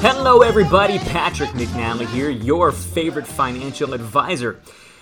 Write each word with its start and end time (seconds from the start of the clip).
Hello, 0.00 0.42
everybody. 0.42 0.98
Patrick 0.98 1.50
McNally 1.50 2.06
here, 2.06 2.30
your 2.30 2.72
favorite 2.72 3.26
financial 3.26 3.94
advisor. 3.94 4.60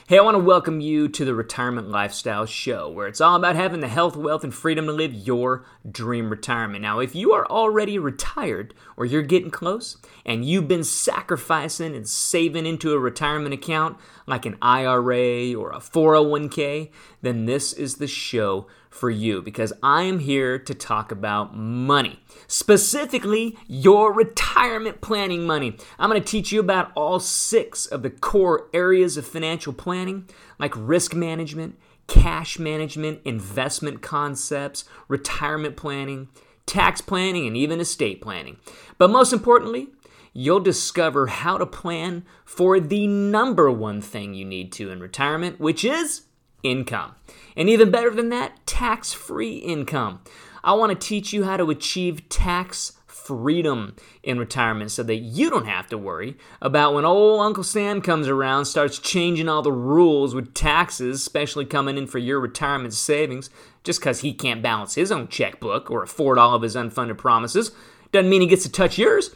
Hey, 0.08 0.18
I 0.18 0.22
want 0.22 0.34
to 0.34 0.42
welcome 0.42 0.80
you 0.80 1.08
to 1.08 1.24
the 1.24 1.34
Retirement 1.34 1.88
Lifestyle 1.88 2.44
Show, 2.44 2.90
where 2.90 3.06
it's 3.06 3.20
all 3.20 3.36
about 3.36 3.56
having 3.56 3.80
the 3.80 3.88
health, 3.88 4.16
wealth, 4.16 4.44
and 4.44 4.52
freedom 4.52 4.86
to 4.86 4.92
live 4.92 5.14
your 5.14 5.64
dream 5.90 6.28
retirement. 6.28 6.82
Now, 6.82 6.98
if 6.98 7.14
you 7.14 7.32
are 7.32 7.46
already 7.46 7.98
retired 7.98 8.74
or 8.96 9.06
you're 9.06 9.22
getting 9.22 9.50
close 9.50 9.96
and 10.26 10.44
you've 10.44 10.68
been 10.68 10.84
sacrificing 10.84 11.94
and 11.94 12.08
saving 12.08 12.66
into 12.66 12.92
a 12.92 12.98
retirement 12.98 13.54
account 13.54 13.96
like 14.26 14.44
an 14.44 14.58
IRA 14.60 15.54
or 15.54 15.70
a 15.70 15.78
401k, 15.78 16.90
then 17.22 17.46
this 17.46 17.72
is 17.72 17.96
the 17.96 18.08
show 18.08 18.66
for 18.90 19.08
you 19.08 19.40
because 19.40 19.72
I 19.82 20.02
am 20.02 20.18
here 20.18 20.58
to 20.58 20.74
talk 20.74 21.10
about 21.12 21.56
money, 21.56 22.21
specifically 22.52 23.56
your 23.66 24.12
retirement 24.12 25.00
planning 25.00 25.46
money. 25.46 25.74
I'm 25.98 26.10
going 26.10 26.20
to 26.20 26.28
teach 26.28 26.52
you 26.52 26.60
about 26.60 26.92
all 26.94 27.18
six 27.18 27.86
of 27.86 28.02
the 28.02 28.10
core 28.10 28.68
areas 28.74 29.16
of 29.16 29.26
financial 29.26 29.72
planning, 29.72 30.28
like 30.58 30.74
risk 30.76 31.14
management, 31.14 31.78
cash 32.08 32.58
management, 32.58 33.22
investment 33.24 34.02
concepts, 34.02 34.84
retirement 35.08 35.76
planning, 35.76 36.28
tax 36.66 37.00
planning, 37.00 37.46
and 37.46 37.56
even 37.56 37.80
estate 37.80 38.20
planning. 38.20 38.58
But 38.98 39.08
most 39.08 39.32
importantly, 39.32 39.88
you'll 40.34 40.60
discover 40.60 41.28
how 41.28 41.56
to 41.56 41.64
plan 41.64 42.22
for 42.44 42.78
the 42.78 43.06
number 43.06 43.70
one 43.70 44.02
thing 44.02 44.34
you 44.34 44.44
need 44.44 44.72
to 44.72 44.90
in 44.90 45.00
retirement, 45.00 45.58
which 45.58 45.86
is 45.86 46.26
income. 46.62 47.14
And 47.56 47.70
even 47.70 47.90
better 47.90 48.10
than 48.10 48.28
that, 48.28 48.66
tax 48.66 49.14
free 49.14 49.56
income. 49.56 50.20
I 50.64 50.74
want 50.74 50.90
to 50.90 51.06
teach 51.06 51.32
you 51.32 51.44
how 51.44 51.56
to 51.56 51.70
achieve 51.70 52.28
tax 52.28 52.92
freedom 53.06 53.94
in 54.22 54.38
retirement 54.38 54.90
so 54.90 55.02
that 55.04 55.16
you 55.16 55.48
don't 55.48 55.66
have 55.66 55.86
to 55.88 55.98
worry 55.98 56.36
about 56.60 56.94
when 56.94 57.04
old 57.04 57.40
Uncle 57.40 57.62
Sam 57.62 58.00
comes 58.00 58.26
around, 58.26 58.64
starts 58.64 58.98
changing 58.98 59.48
all 59.48 59.62
the 59.62 59.72
rules 59.72 60.34
with 60.34 60.54
taxes, 60.54 61.20
especially 61.20 61.64
coming 61.64 61.96
in 61.96 62.06
for 62.06 62.18
your 62.18 62.40
retirement 62.40 62.94
savings, 62.94 63.48
just 63.84 64.00
because 64.00 64.20
he 64.20 64.32
can't 64.32 64.62
balance 64.62 64.94
his 64.94 65.12
own 65.12 65.28
checkbook 65.28 65.90
or 65.90 66.02
afford 66.02 66.38
all 66.38 66.54
of 66.54 66.62
his 66.62 66.76
unfunded 66.76 67.18
promises. 67.18 67.70
Doesn't 68.10 68.30
mean 68.30 68.40
he 68.40 68.46
gets 68.46 68.64
to 68.64 68.72
touch 68.72 68.98
yours. 68.98 69.30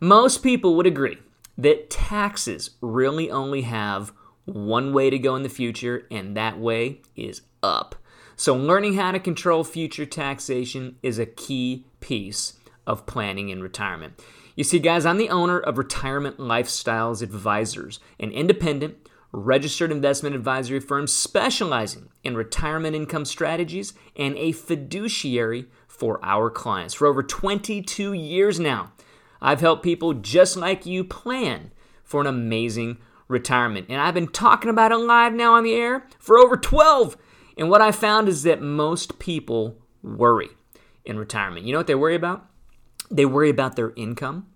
Most 0.00 0.42
people 0.42 0.76
would 0.76 0.86
agree 0.86 1.18
that 1.58 1.90
taxes 1.90 2.70
really 2.80 3.30
only 3.30 3.62
have 3.62 4.12
one 4.44 4.92
way 4.92 5.10
to 5.10 5.18
go 5.18 5.34
in 5.36 5.42
the 5.42 5.48
future, 5.48 6.06
and 6.10 6.36
that 6.36 6.58
way 6.58 7.00
is 7.16 7.42
up. 7.62 7.96
So, 8.38 8.54
learning 8.54 8.94
how 8.94 9.12
to 9.12 9.18
control 9.18 9.64
future 9.64 10.04
taxation 10.04 10.96
is 11.02 11.18
a 11.18 11.24
key 11.24 11.86
piece 12.00 12.58
of 12.86 13.06
planning 13.06 13.48
in 13.48 13.62
retirement. 13.62 14.22
You 14.54 14.62
see, 14.62 14.78
guys, 14.78 15.06
I'm 15.06 15.16
the 15.16 15.30
owner 15.30 15.58
of 15.58 15.78
Retirement 15.78 16.36
Lifestyles 16.36 17.22
Advisors, 17.22 17.98
an 18.20 18.30
independent, 18.30 19.08
registered 19.32 19.90
investment 19.90 20.36
advisory 20.36 20.80
firm 20.80 21.06
specializing 21.06 22.10
in 22.24 22.36
retirement 22.36 22.94
income 22.94 23.24
strategies 23.24 23.94
and 24.16 24.36
a 24.36 24.52
fiduciary 24.52 25.66
for 25.88 26.20
our 26.22 26.50
clients. 26.50 26.92
For 26.92 27.06
over 27.06 27.22
22 27.22 28.12
years 28.12 28.60
now, 28.60 28.92
I've 29.40 29.60
helped 29.60 29.82
people 29.82 30.12
just 30.12 30.58
like 30.58 30.84
you 30.84 31.04
plan 31.04 31.70
for 32.04 32.20
an 32.20 32.26
amazing 32.26 32.98
retirement. 33.28 33.86
And 33.88 34.00
I've 34.00 34.14
been 34.14 34.28
talking 34.28 34.70
about 34.70 34.92
it 34.92 34.98
live 34.98 35.32
now 35.32 35.54
on 35.54 35.64
the 35.64 35.74
air 35.74 36.06
for 36.18 36.38
over 36.38 36.56
12. 36.56 37.16
And 37.56 37.70
what 37.70 37.80
I 37.80 37.90
found 37.92 38.28
is 38.28 38.42
that 38.42 38.60
most 38.60 39.18
people 39.18 39.78
worry 40.02 40.50
in 41.04 41.18
retirement. 41.18 41.66
You 41.66 41.72
know 41.72 41.78
what 41.78 41.86
they 41.86 41.94
worry 41.94 42.14
about? 42.14 42.46
They 43.10 43.24
worry 43.24 43.50
about 43.50 43.76
their 43.76 43.92
income, 43.96 44.46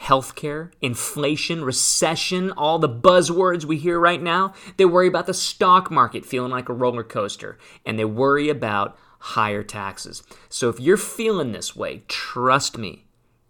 healthcare, 0.00 0.70
inflation, 0.80 1.64
recession, 1.64 2.52
all 2.52 2.78
the 2.78 2.88
buzzwords 2.88 3.64
we 3.64 3.78
hear 3.78 3.98
right 3.98 4.22
now. 4.22 4.52
They 4.76 4.84
worry 4.84 5.08
about 5.08 5.26
the 5.26 5.34
stock 5.34 5.90
market 5.90 6.24
feeling 6.24 6.50
like 6.50 6.68
a 6.68 6.74
roller 6.74 7.02
coaster, 7.02 7.58
and 7.84 7.98
they 7.98 8.04
worry 8.04 8.48
about 8.48 8.96
higher 9.18 9.62
taxes. 9.62 10.22
So 10.48 10.68
if 10.68 10.78
you're 10.78 10.96
feeling 10.96 11.52
this 11.52 11.74
way, 11.74 12.04
trust 12.06 12.78
me, 12.78 13.06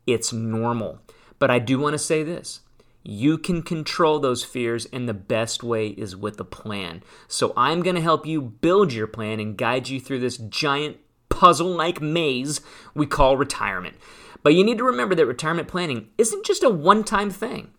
it's 0.07 0.33
normal. 0.33 1.01
But 1.39 1.51
I 1.51 1.59
do 1.59 1.79
want 1.79 1.95
to 1.95 1.99
say 1.99 2.23
this 2.23 2.61
you 3.03 3.39
can 3.39 3.63
control 3.63 4.19
those 4.19 4.45
fears, 4.45 4.87
and 4.93 5.09
the 5.09 5.15
best 5.15 5.63
way 5.63 5.89
is 5.89 6.17
with 6.17 6.39
a 6.41 6.45
plan. 6.45 7.03
So, 7.27 7.53
I'm 7.57 7.83
going 7.83 7.97
to 7.97 8.03
help 8.03 8.27
you 8.27 8.41
build 8.41 8.93
your 8.93 9.07
plan 9.07 9.41
and 9.41 9.57
guide 9.57 9.89
you 9.89 10.01
through 10.01 10.21
this 10.21 10.37
giant 10.37 10.99
puzzle 11.29 11.69
like 11.69 12.01
maze 12.01 12.61
we 12.95 13.07
call 13.07 13.37
retirement. 13.37 13.97
But 14.43 14.55
you 14.55 14.65
need 14.65 14.79
to 14.79 14.85
remember 14.85 15.15
that 15.15 15.27
retirement 15.27 15.69
planning 15.69 16.09
isn't 16.19 16.45
just 16.45 16.63
a 16.63 16.71
one 16.71 17.05
time 17.05 17.31
thing. 17.31 17.71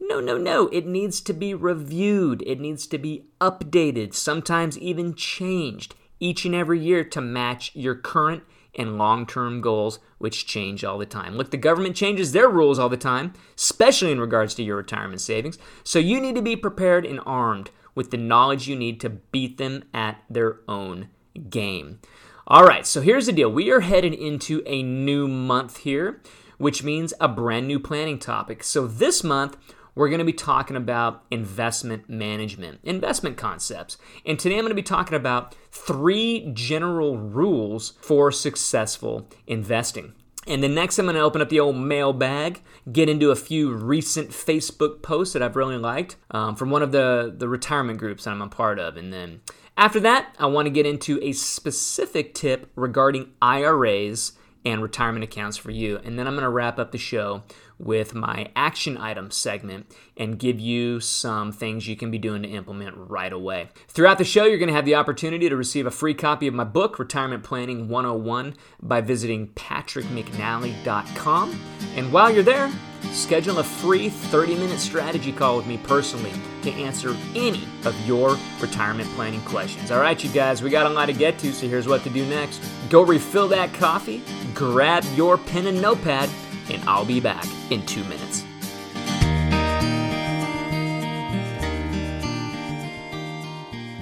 No, 0.00 0.20
no, 0.20 0.38
no. 0.38 0.68
It 0.68 0.86
needs 0.86 1.20
to 1.22 1.32
be 1.32 1.54
reviewed, 1.54 2.42
it 2.46 2.60
needs 2.60 2.86
to 2.86 2.98
be 2.98 3.26
updated, 3.40 4.14
sometimes 4.14 4.78
even 4.78 5.14
changed 5.14 5.94
each 6.20 6.44
and 6.44 6.54
every 6.54 6.80
year 6.80 7.04
to 7.04 7.20
match 7.20 7.72
your 7.74 7.94
current 7.94 8.42
and 8.78 8.96
long 8.96 9.26
term 9.26 9.60
goals, 9.60 9.98
which 10.18 10.46
change 10.46 10.84
all 10.84 10.96
the 10.96 11.06
time. 11.06 11.34
Look, 11.34 11.50
the 11.50 11.56
government 11.56 11.96
changes 11.96 12.32
their 12.32 12.48
rules 12.48 12.78
all 12.78 12.88
the 12.88 12.96
time, 12.96 13.34
especially 13.56 14.12
in 14.12 14.20
regards 14.20 14.54
to 14.54 14.62
your 14.62 14.76
retirement 14.76 15.20
savings. 15.20 15.58
So 15.84 15.98
you 15.98 16.20
need 16.20 16.36
to 16.36 16.42
be 16.42 16.56
prepared 16.56 17.04
and 17.04 17.20
armed 17.26 17.70
with 17.94 18.10
the 18.10 18.16
knowledge 18.16 18.68
you 18.68 18.76
need 18.76 19.00
to 19.00 19.10
beat 19.10 19.58
them 19.58 19.82
at 19.92 20.22
their 20.30 20.60
own 20.68 21.08
game. 21.50 21.98
All 22.46 22.64
right, 22.64 22.86
so 22.86 23.00
here's 23.00 23.26
the 23.26 23.32
deal 23.32 23.50
we 23.50 23.70
are 23.70 23.80
headed 23.80 24.14
into 24.14 24.62
a 24.64 24.82
new 24.82 25.28
month 25.28 25.78
here, 25.78 26.22
which 26.56 26.82
means 26.82 27.12
a 27.20 27.28
brand 27.28 27.66
new 27.68 27.78
planning 27.78 28.18
topic. 28.18 28.64
So 28.64 28.86
this 28.86 29.22
month, 29.22 29.56
we're 29.98 30.08
going 30.08 30.20
to 30.20 30.24
be 30.24 30.32
talking 30.32 30.76
about 30.76 31.24
investment 31.28 32.08
management, 32.08 32.78
investment 32.84 33.36
concepts. 33.36 33.98
And 34.24 34.38
today 34.38 34.54
I'm 34.54 34.60
going 34.60 34.70
to 34.70 34.76
be 34.76 34.82
talking 34.82 35.16
about 35.16 35.56
three 35.72 36.52
general 36.54 37.18
rules 37.18 37.94
for 38.00 38.30
successful 38.30 39.28
investing. 39.48 40.12
And 40.46 40.62
then 40.62 40.72
next, 40.72 41.00
I'm 41.00 41.06
going 41.06 41.16
to 41.16 41.20
open 41.20 41.42
up 41.42 41.48
the 41.48 41.58
old 41.58 41.76
mailbag, 41.76 42.62
get 42.92 43.08
into 43.08 43.32
a 43.32 43.36
few 43.36 43.72
recent 43.72 44.30
Facebook 44.30 45.02
posts 45.02 45.32
that 45.32 45.42
I've 45.42 45.56
really 45.56 45.76
liked 45.76 46.14
um, 46.30 46.54
from 46.54 46.70
one 46.70 46.82
of 46.82 46.92
the, 46.92 47.34
the 47.36 47.48
retirement 47.48 47.98
groups 47.98 48.22
that 48.22 48.30
I'm 48.30 48.40
a 48.40 48.46
part 48.46 48.78
of. 48.78 48.96
And 48.96 49.12
then 49.12 49.40
after 49.76 49.98
that, 49.98 50.32
I 50.38 50.46
want 50.46 50.66
to 50.66 50.70
get 50.70 50.86
into 50.86 51.18
a 51.24 51.32
specific 51.32 52.34
tip 52.34 52.70
regarding 52.76 53.32
IRAs 53.42 54.34
and 54.64 54.82
retirement 54.82 55.24
accounts 55.24 55.56
for 55.56 55.70
you. 55.70 55.98
And 56.04 56.18
then 56.18 56.26
I'm 56.26 56.34
going 56.34 56.44
to 56.44 56.50
wrap 56.50 56.78
up 56.78 56.92
the 56.92 56.98
show 56.98 57.42
with 57.78 58.14
my 58.14 58.48
action 58.56 58.96
item 58.96 59.30
segment 59.30 59.94
and 60.16 60.38
give 60.38 60.58
you 60.58 61.00
some 61.00 61.52
things 61.52 61.86
you 61.86 61.96
can 61.96 62.10
be 62.10 62.18
doing 62.18 62.42
to 62.42 62.48
implement 62.48 62.96
right 62.96 63.32
away. 63.32 63.68
Throughout 63.88 64.16
the 64.18 64.24
show, 64.24 64.44
you're 64.44 64.58
going 64.58 64.68
to 64.68 64.74
have 64.74 64.84
the 64.84 64.96
opportunity 64.96 65.48
to 65.48 65.56
receive 65.56 65.86
a 65.86 65.90
free 65.90 66.14
copy 66.14 66.46
of 66.46 66.54
my 66.54 66.64
book, 66.64 66.98
Retirement 66.98 67.44
Planning 67.44 67.88
101, 67.88 68.54
by 68.82 69.00
visiting 69.00 69.48
patrickmcnally.com. 69.48 71.60
And 71.94 72.12
while 72.12 72.30
you're 72.30 72.42
there, 72.42 72.70
schedule 73.12 73.60
a 73.60 73.64
free 73.64 74.08
30 74.08 74.56
minute 74.56 74.80
strategy 74.80 75.32
call 75.32 75.56
with 75.56 75.66
me 75.66 75.78
personally 75.78 76.32
to 76.62 76.70
answer 76.72 77.16
any 77.34 77.64
of 77.84 77.98
your 78.06 78.36
retirement 78.60 79.08
planning 79.10 79.40
questions. 79.42 79.90
All 79.90 80.00
right, 80.00 80.22
you 80.22 80.30
guys, 80.30 80.62
we 80.62 80.70
got 80.70 80.86
a 80.86 80.90
lot 80.90 81.06
to 81.06 81.12
get 81.12 81.38
to, 81.38 81.52
so 81.52 81.68
here's 81.68 81.86
what 81.86 82.02
to 82.04 82.10
do 82.10 82.26
next 82.26 82.60
go 82.90 83.02
refill 83.02 83.48
that 83.48 83.72
coffee, 83.74 84.22
grab 84.54 85.04
your 85.14 85.38
pen 85.38 85.66
and 85.66 85.80
notepad 85.80 86.28
and 86.70 86.82
I'll 86.88 87.04
be 87.04 87.20
back 87.20 87.46
in 87.70 87.84
two 87.86 88.04
minutes. 88.04 88.44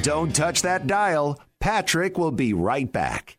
Don't 0.03 0.35
touch 0.35 0.63
that 0.63 0.87
dial. 0.87 1.41
Patrick 1.59 2.17
will 2.17 2.31
be 2.31 2.53
right 2.53 2.93
back. 2.93 3.39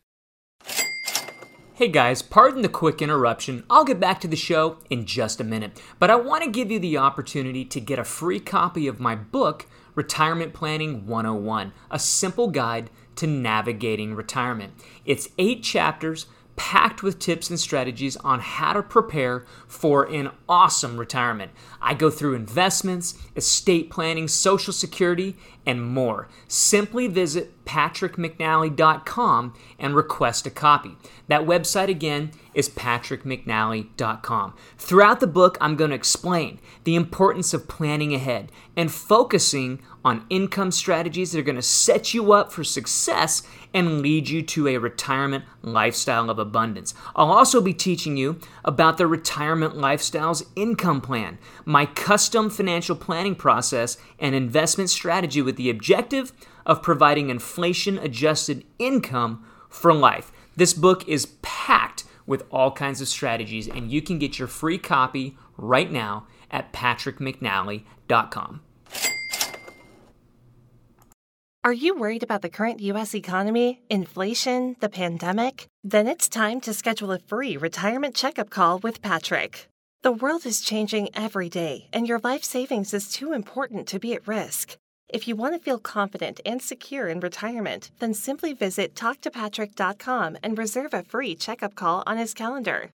Hey 1.75 1.88
guys, 1.88 2.24
pardon 2.24 2.63
the 2.63 2.69
quick 2.69 3.03
interruption. 3.03 3.63
I'll 3.69 3.85
get 3.85 4.00
back 4.00 4.19
to 4.21 4.27
the 4.27 4.35
show 4.35 4.79
in 4.89 5.06
just 5.06 5.39
a 5.39 5.44
minute, 5.44 5.79
but 6.00 6.09
I 6.09 6.15
want 6.15 6.44
to 6.44 6.50
give 6.50 6.71
you 6.71 6.79
the 6.79 6.97
opportunity 6.97 7.63
to 7.65 7.79
get 7.79 8.00
a 8.00 8.03
free 8.03 8.39
copy 8.39 8.88
of 8.88 9.00
my 9.00 9.13
book, 9.15 9.68
Retirement 9.94 10.53
Planning 10.53 11.06
101, 11.06 11.74
a 11.91 12.00
simple 12.00 12.47
guide 12.47 12.89
to 13.18 13.27
navigating 13.27 14.15
retirement. 14.15 14.74
It's 15.06 15.29
eight 15.38 15.62
chapters 15.62 16.25
packed 16.57 17.01
with 17.01 17.19
tips 17.19 17.50
and 17.50 17.57
strategies 17.57 18.18
on 18.18 18.42
how 18.42 18.74
to 18.74 18.83
prepare 18.83 19.45
for 19.68 20.04
an 20.04 20.31
awesome 20.50 20.98
retirement. 20.98 21.51
I 21.81 21.94
go 21.94 22.09
through 22.09 22.33
investments, 22.33 23.18
estate 23.36 23.89
planning, 23.89 24.27
social 24.27 24.74
security, 24.74 25.38
and 25.65 25.81
more. 25.81 26.27
Simply 26.50 27.07
visit 27.07 27.54
patrickmcnally.com 27.67 29.53
and 29.77 29.95
request 29.95 30.47
a 30.47 30.49
copy. 30.49 30.95
That 31.27 31.41
website 31.41 31.89
again 31.89 32.31
is 32.53 32.69
patrickmcnally.com. 32.69 34.53
Throughout 34.77 35.19
the 35.19 35.27
book, 35.27 35.57
I'm 35.59 35.75
going 35.75 35.89
to 35.91 35.95
explain 35.95 36.59
the 36.85 36.95
importance 36.95 37.53
of 37.53 37.67
planning 37.67 38.15
ahead 38.15 38.51
and 38.75 38.91
focusing 38.91 39.81
on 40.05 40.25
income 40.29 40.71
strategies 40.71 41.33
that 41.33 41.39
are 41.39 41.43
going 41.43 41.55
to 41.57 41.61
set 41.61 42.13
you 42.13 42.31
up 42.31 42.51
for 42.51 42.63
success 42.63 43.43
and 43.73 44.01
lead 44.01 44.29
you 44.29 44.41
to 44.41 44.67
a 44.69 44.77
retirement 44.77 45.43
lifestyle 45.61 46.29
of 46.29 46.39
abundance. 46.39 46.93
I'll 47.15 47.31
also 47.31 47.61
be 47.61 47.73
teaching 47.73 48.15
you 48.15 48.39
about 48.63 48.97
the 48.97 49.05
Retirement 49.05 49.75
Lifestyles 49.75 50.47
Income 50.55 51.01
Plan, 51.01 51.37
my 51.65 51.85
custom 51.85 52.49
financial 52.49 52.95
planning 52.95 53.35
process 53.35 53.97
and 54.17 54.33
investment 54.33 54.89
strategy 54.89 55.41
with 55.41 55.57
the 55.57 55.69
objective 55.69 56.31
of 56.67 56.83
providing 56.83 57.31
inflation 57.31 57.97
adjusted 57.97 58.63
income 58.77 59.43
for 59.69 59.91
life. 59.93 60.31
This 60.55 60.75
book 60.75 61.07
is 61.07 61.27
packed 61.41 62.03
with 62.27 62.43
all 62.51 62.71
kinds 62.71 63.01
of 63.01 63.07
strategies, 63.07 63.67
and 63.67 63.89
you 63.89 64.01
can 64.03 64.19
get 64.19 64.37
your 64.37 64.49
free 64.49 64.77
copy 64.77 65.37
right 65.55 65.91
now 65.91 66.27
at 66.51 66.71
patrickmcnally.com. 66.73 68.61
Are 71.63 71.73
you 71.73 71.97
worried 71.97 72.23
about 72.23 72.43
the 72.43 72.49
current 72.49 72.79
U.S. 72.79 73.13
economy, 73.13 73.81
inflation, 73.89 74.77
the 74.79 74.87
pandemic? 74.87 75.67
Then 75.83 76.07
it's 76.07 76.29
time 76.29 76.61
to 76.61 76.73
schedule 76.73 77.11
a 77.11 77.19
free 77.19 77.57
retirement 77.57 78.15
checkup 78.15 78.49
call 78.49 78.79
with 78.79 79.01
Patrick. 79.01 79.67
The 80.01 80.11
world 80.13 80.45
is 80.45 80.61
changing 80.61 81.09
every 81.13 81.49
day, 81.49 81.89
and 81.91 82.07
your 82.07 82.19
life 82.19 82.43
savings 82.43 82.93
is 82.93 83.11
too 83.11 83.33
important 83.33 83.87
to 83.87 83.99
be 83.99 84.13
at 84.13 84.25
risk. 84.27 84.77
If 85.09 85.25
you 85.25 85.38
want 85.38 85.54
to 85.56 85.59
feel 85.59 85.80
confident 85.80 86.42
and 86.45 86.62
secure 86.62 87.07
in 87.07 87.21
retirement, 87.21 87.92
then 88.00 88.13
simply 88.13 88.51
visit 88.54 88.94
talktopatrick.com 88.94 90.38
and 90.44 90.57
reserve 90.57 90.94
a 90.94 91.04
free 91.04 91.33
checkup 91.33 91.75
call 91.75 92.04
on 92.06 92.18
his 92.18 92.33
calendar. 92.33 92.89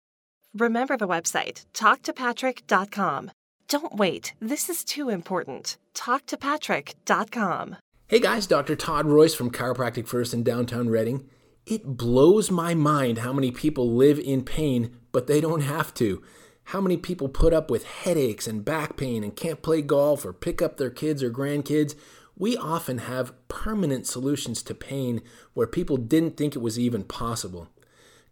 Remember 0.53 0.97
the 0.97 1.07
website, 1.07 1.67
talktopatrick.com. 1.73 3.31
Don't 3.69 3.95
wait, 3.95 4.33
this 4.41 4.69
is 4.69 4.83
too 4.83 5.09
important. 5.09 5.77
Talktopatrick.com. 5.95 7.77
Hey 8.09 8.19
guys, 8.19 8.49
Dr. 8.49 8.75
Todd 8.75 9.06
Royce 9.06 9.37
from 9.37 9.53
Chiropractic 9.53 10.09
First 10.09 10.35
in 10.35 10.43
downtown 10.43 10.89
Reading. 10.89 11.29
It 11.65 11.97
blows 11.97 12.51
my 12.51 12.75
mind 12.75 13.19
how 13.19 13.33
many 13.33 13.53
people 13.53 13.95
live 13.95 14.19
in 14.19 14.43
pain, 14.43 14.97
but 15.13 15.29
they 15.29 15.41
don't 15.41 15.61
have 15.61 15.95
to. 15.95 16.21
How 16.70 16.81
many 16.81 16.96
people 16.96 17.28
put 17.28 17.52
up 17.52 17.69
with 17.69 17.84
headaches 17.84 18.46
and 18.46 18.64
back 18.64 18.96
pain 18.96 19.25
and 19.25 19.34
can't 19.34 19.61
play 19.61 19.82
golf 19.82 20.25
or 20.25 20.32
pick 20.32 20.62
up 20.62 20.76
their 20.76 20.88
kids 20.88 21.20
or 21.20 21.28
grandkids? 21.28 21.96
We 22.38 22.56
often 22.56 22.99
have 22.99 23.32
permanent 23.49 24.06
solutions 24.06 24.62
to 24.62 24.75
pain 24.76 25.20
where 25.52 25.67
people 25.67 25.96
didn't 25.96 26.37
think 26.37 26.55
it 26.55 26.61
was 26.62 26.78
even 26.78 27.02
possible. 27.02 27.67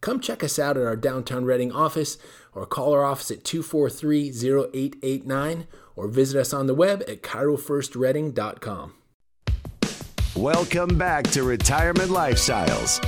Come 0.00 0.20
check 0.20 0.44
us 0.44 0.56
out 0.56 0.76
at 0.76 0.86
our 0.86 0.94
downtown 0.94 1.46
Reading 1.46 1.72
office 1.72 2.16
or 2.54 2.64
call 2.64 2.92
our 2.94 3.04
office 3.04 3.32
at 3.32 3.42
243 3.42 4.28
0889 4.28 5.66
or 5.96 6.06
visit 6.06 6.40
us 6.40 6.52
on 6.52 6.68
the 6.68 6.74
web 6.74 7.02
at 7.08 7.24
chirofirstreading.com. 7.24 8.94
Welcome 10.36 10.96
back 10.96 11.24
to 11.32 11.42
Retirement 11.42 12.10
Lifestyles. 12.10 13.04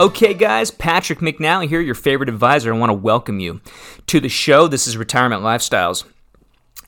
Okay, 0.00 0.32
guys, 0.32 0.70
Patrick 0.70 1.18
McNally 1.18 1.68
here, 1.68 1.78
your 1.78 1.94
favorite 1.94 2.30
advisor. 2.30 2.72
I 2.72 2.78
want 2.78 2.88
to 2.88 2.94
welcome 2.94 3.38
you 3.38 3.60
to 4.06 4.18
the 4.18 4.30
show. 4.30 4.66
This 4.66 4.86
is 4.86 4.96
Retirement 4.96 5.42
Lifestyles. 5.42 6.04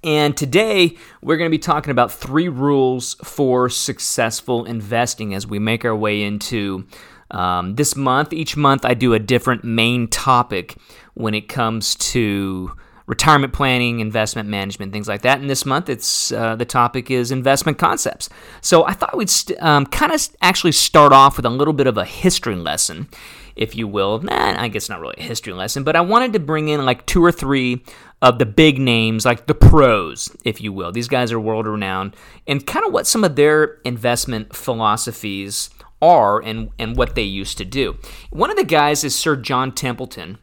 And 0.02 0.34
today 0.34 0.96
we're 1.20 1.36
going 1.36 1.50
to 1.50 1.54
be 1.54 1.58
talking 1.58 1.90
about 1.90 2.10
three 2.10 2.48
rules 2.48 3.16
for 3.22 3.68
successful 3.68 4.64
investing 4.64 5.34
as 5.34 5.46
we 5.46 5.58
make 5.58 5.84
our 5.84 5.94
way 5.94 6.22
into 6.22 6.86
um, 7.30 7.74
this 7.74 7.96
month. 7.96 8.32
Each 8.32 8.56
month 8.56 8.86
I 8.86 8.94
do 8.94 9.12
a 9.12 9.18
different 9.18 9.62
main 9.62 10.08
topic 10.08 10.76
when 11.12 11.34
it 11.34 11.50
comes 11.50 11.96
to 11.96 12.72
retirement 13.06 13.52
planning, 13.52 14.00
investment 14.00 14.48
management, 14.48 14.92
things 14.92 15.08
like 15.08 15.22
that. 15.22 15.40
And 15.40 15.50
this 15.50 15.66
month, 15.66 15.88
it's 15.88 16.32
uh, 16.32 16.56
the 16.56 16.64
topic 16.64 17.10
is 17.10 17.30
investment 17.30 17.78
concepts. 17.78 18.28
So 18.60 18.84
I 18.84 18.92
thought 18.92 19.16
we'd 19.16 19.30
st- 19.30 19.62
um, 19.62 19.86
kind 19.86 20.12
of 20.12 20.28
actually 20.40 20.72
start 20.72 21.12
off 21.12 21.36
with 21.36 21.46
a 21.46 21.50
little 21.50 21.74
bit 21.74 21.86
of 21.86 21.98
a 21.98 22.04
history 22.04 22.56
lesson, 22.56 23.08
if 23.56 23.74
you 23.74 23.88
will. 23.88 24.20
Nah, 24.20 24.60
I 24.60 24.68
guess 24.68 24.88
not 24.88 25.00
really 25.00 25.16
a 25.18 25.22
history 25.22 25.52
lesson, 25.52 25.84
but 25.84 25.96
I 25.96 26.00
wanted 26.00 26.32
to 26.34 26.38
bring 26.38 26.68
in 26.68 26.84
like 26.84 27.06
two 27.06 27.24
or 27.24 27.32
three 27.32 27.84
of 28.20 28.38
the 28.38 28.46
big 28.46 28.78
names, 28.78 29.24
like 29.24 29.46
the 29.46 29.54
pros, 29.54 30.34
if 30.44 30.60
you 30.60 30.72
will. 30.72 30.92
These 30.92 31.08
guys 31.08 31.32
are 31.32 31.40
world 31.40 31.66
renowned, 31.66 32.14
and 32.46 32.64
kind 32.64 32.86
of 32.86 32.92
what 32.92 33.06
some 33.06 33.24
of 33.24 33.34
their 33.34 33.80
investment 33.84 34.54
philosophies 34.54 35.70
are 36.00 36.40
and, 36.40 36.70
and 36.78 36.96
what 36.96 37.14
they 37.14 37.22
used 37.22 37.58
to 37.58 37.64
do. 37.64 37.96
One 38.30 38.50
of 38.50 38.56
the 38.56 38.64
guys 38.64 39.02
is 39.04 39.14
Sir 39.14 39.36
John 39.36 39.72
Templeton. 39.72 40.38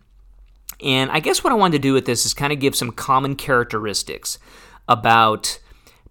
And 0.82 1.12
I 1.12 1.20
guess 1.20 1.44
what 1.44 1.52
I 1.52 1.56
wanted 1.56 1.78
to 1.78 1.88
do 1.88 1.94
with 1.94 2.06
this 2.06 2.26
is 2.26 2.34
kind 2.34 2.54
of 2.54 2.60
give 2.60 2.76
some 2.76 2.92
common 2.92 3.36
characteristics 3.36 4.40
about 4.88 5.60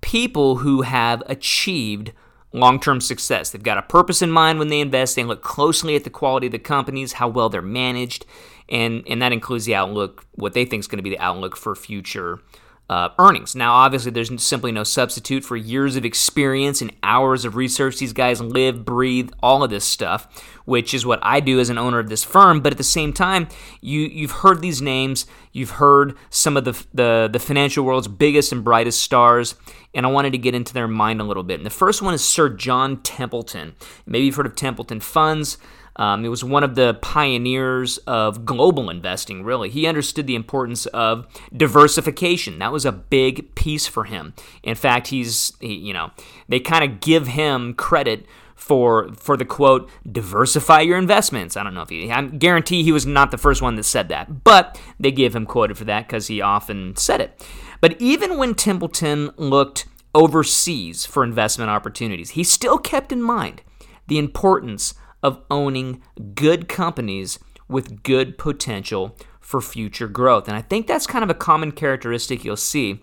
people 0.00 0.56
who 0.56 0.82
have 0.82 1.22
achieved 1.26 2.12
long 2.52 2.80
term 2.80 3.00
success. 3.00 3.50
They've 3.50 3.62
got 3.62 3.78
a 3.78 3.82
purpose 3.82 4.22
in 4.22 4.30
mind 4.30 4.58
when 4.58 4.68
they 4.68 4.80
invest, 4.80 5.16
they 5.16 5.24
look 5.24 5.42
closely 5.42 5.96
at 5.96 6.04
the 6.04 6.10
quality 6.10 6.46
of 6.46 6.52
the 6.52 6.58
companies, 6.58 7.14
how 7.14 7.28
well 7.28 7.48
they're 7.48 7.62
managed, 7.62 8.26
and, 8.68 9.02
and 9.06 9.20
that 9.22 9.32
includes 9.32 9.64
the 9.64 9.74
outlook, 9.74 10.24
what 10.34 10.54
they 10.54 10.64
think 10.64 10.80
is 10.80 10.86
going 10.86 10.98
to 10.98 11.02
be 11.02 11.10
the 11.10 11.18
outlook 11.18 11.56
for 11.56 11.74
future 11.74 12.40
uh, 12.88 13.10
earnings. 13.18 13.54
Now, 13.54 13.74
obviously, 13.74 14.10
there's 14.10 14.42
simply 14.42 14.72
no 14.72 14.82
substitute 14.82 15.44
for 15.44 15.56
years 15.56 15.96
of 15.96 16.04
experience 16.04 16.80
and 16.80 16.90
hours 17.02 17.44
of 17.44 17.54
research. 17.54 17.98
These 17.98 18.14
guys 18.14 18.40
live, 18.40 18.84
breathe, 18.84 19.30
all 19.42 19.62
of 19.62 19.68
this 19.70 19.84
stuff, 19.84 20.26
which 20.64 20.94
is 20.94 21.04
what 21.04 21.18
I 21.22 21.40
do 21.40 21.60
as 21.60 21.68
an 21.68 21.76
owner 21.76 21.98
of 21.98 22.08
this 22.08 22.24
firm. 22.24 22.60
But 22.60 22.72
at 22.72 22.78
the 22.78 22.84
same 22.84 23.12
time, 23.12 23.48
you 23.82 24.00
you've 24.00 24.30
heard 24.30 24.62
these 24.62 24.80
names, 24.80 25.26
you've 25.52 25.72
heard 25.72 26.16
some 26.30 26.56
of 26.56 26.64
the 26.64 26.84
the, 26.94 27.28
the 27.30 27.38
financial 27.38 27.84
world's 27.84 28.08
biggest 28.08 28.52
and 28.52 28.64
brightest 28.64 29.02
stars, 29.02 29.54
and 29.94 30.06
I 30.06 30.08
wanted 30.08 30.32
to 30.32 30.38
get 30.38 30.54
into 30.54 30.72
their 30.72 30.88
mind 30.88 31.20
a 31.20 31.24
little 31.24 31.42
bit. 31.42 31.60
And 31.60 31.66
the 31.66 31.70
first 31.70 32.00
one 32.00 32.14
is 32.14 32.24
Sir 32.24 32.48
John 32.48 33.02
Templeton. 33.02 33.74
Maybe 34.06 34.26
you've 34.26 34.36
heard 34.36 34.46
of 34.46 34.56
Templeton 34.56 35.00
Funds. 35.00 35.58
Um, 35.98 36.22
he 36.22 36.28
was 36.28 36.44
one 36.44 36.62
of 36.62 36.76
the 36.76 36.94
pioneers 36.94 37.98
of 37.98 38.44
global 38.46 38.88
investing, 38.88 39.42
really. 39.42 39.68
He 39.68 39.86
understood 39.86 40.26
the 40.26 40.36
importance 40.36 40.86
of 40.86 41.26
diversification. 41.54 42.60
That 42.60 42.72
was 42.72 42.84
a 42.84 42.92
big 42.92 43.54
piece 43.56 43.86
for 43.86 44.04
him. 44.04 44.34
In 44.62 44.76
fact, 44.76 45.08
he's, 45.08 45.52
he, 45.60 45.74
you 45.74 45.92
know, 45.92 46.12
they 46.48 46.60
kind 46.60 46.84
of 46.84 47.00
give 47.00 47.26
him 47.26 47.74
credit 47.74 48.26
for 48.54 49.12
for 49.14 49.36
the 49.36 49.44
quote 49.44 49.88
diversify 50.10 50.80
your 50.80 50.98
investments. 50.98 51.56
I 51.56 51.62
don't 51.62 51.74
know 51.74 51.82
if 51.82 51.90
he 51.90 52.10
I 52.10 52.22
guarantee 52.22 52.82
he 52.82 52.90
was 52.90 53.06
not 53.06 53.30
the 53.30 53.38
first 53.38 53.62
one 53.62 53.76
that 53.76 53.84
said 53.84 54.08
that, 54.08 54.42
but 54.42 54.80
they 54.98 55.12
give 55.12 55.34
him 55.34 55.46
quoted 55.46 55.78
for 55.78 55.84
that 55.84 56.08
cuz 56.08 56.26
he 56.26 56.40
often 56.40 56.96
said 56.96 57.20
it. 57.20 57.46
But 57.80 57.96
even 58.00 58.36
when 58.36 58.56
Templeton 58.56 59.30
looked 59.36 59.86
overseas 60.12 61.06
for 61.06 61.22
investment 61.22 61.70
opportunities, 61.70 62.30
he 62.30 62.42
still 62.42 62.78
kept 62.78 63.12
in 63.12 63.22
mind 63.22 63.62
the 64.08 64.18
importance 64.18 64.94
of 65.22 65.42
owning 65.50 66.02
good 66.34 66.68
companies 66.68 67.38
with 67.68 68.02
good 68.02 68.38
potential 68.38 69.16
for 69.40 69.60
future 69.60 70.08
growth. 70.08 70.48
And 70.48 70.56
I 70.56 70.62
think 70.62 70.86
that's 70.86 71.06
kind 71.06 71.22
of 71.22 71.30
a 71.30 71.34
common 71.34 71.72
characteristic 71.72 72.44
you'll 72.44 72.56
see 72.56 73.02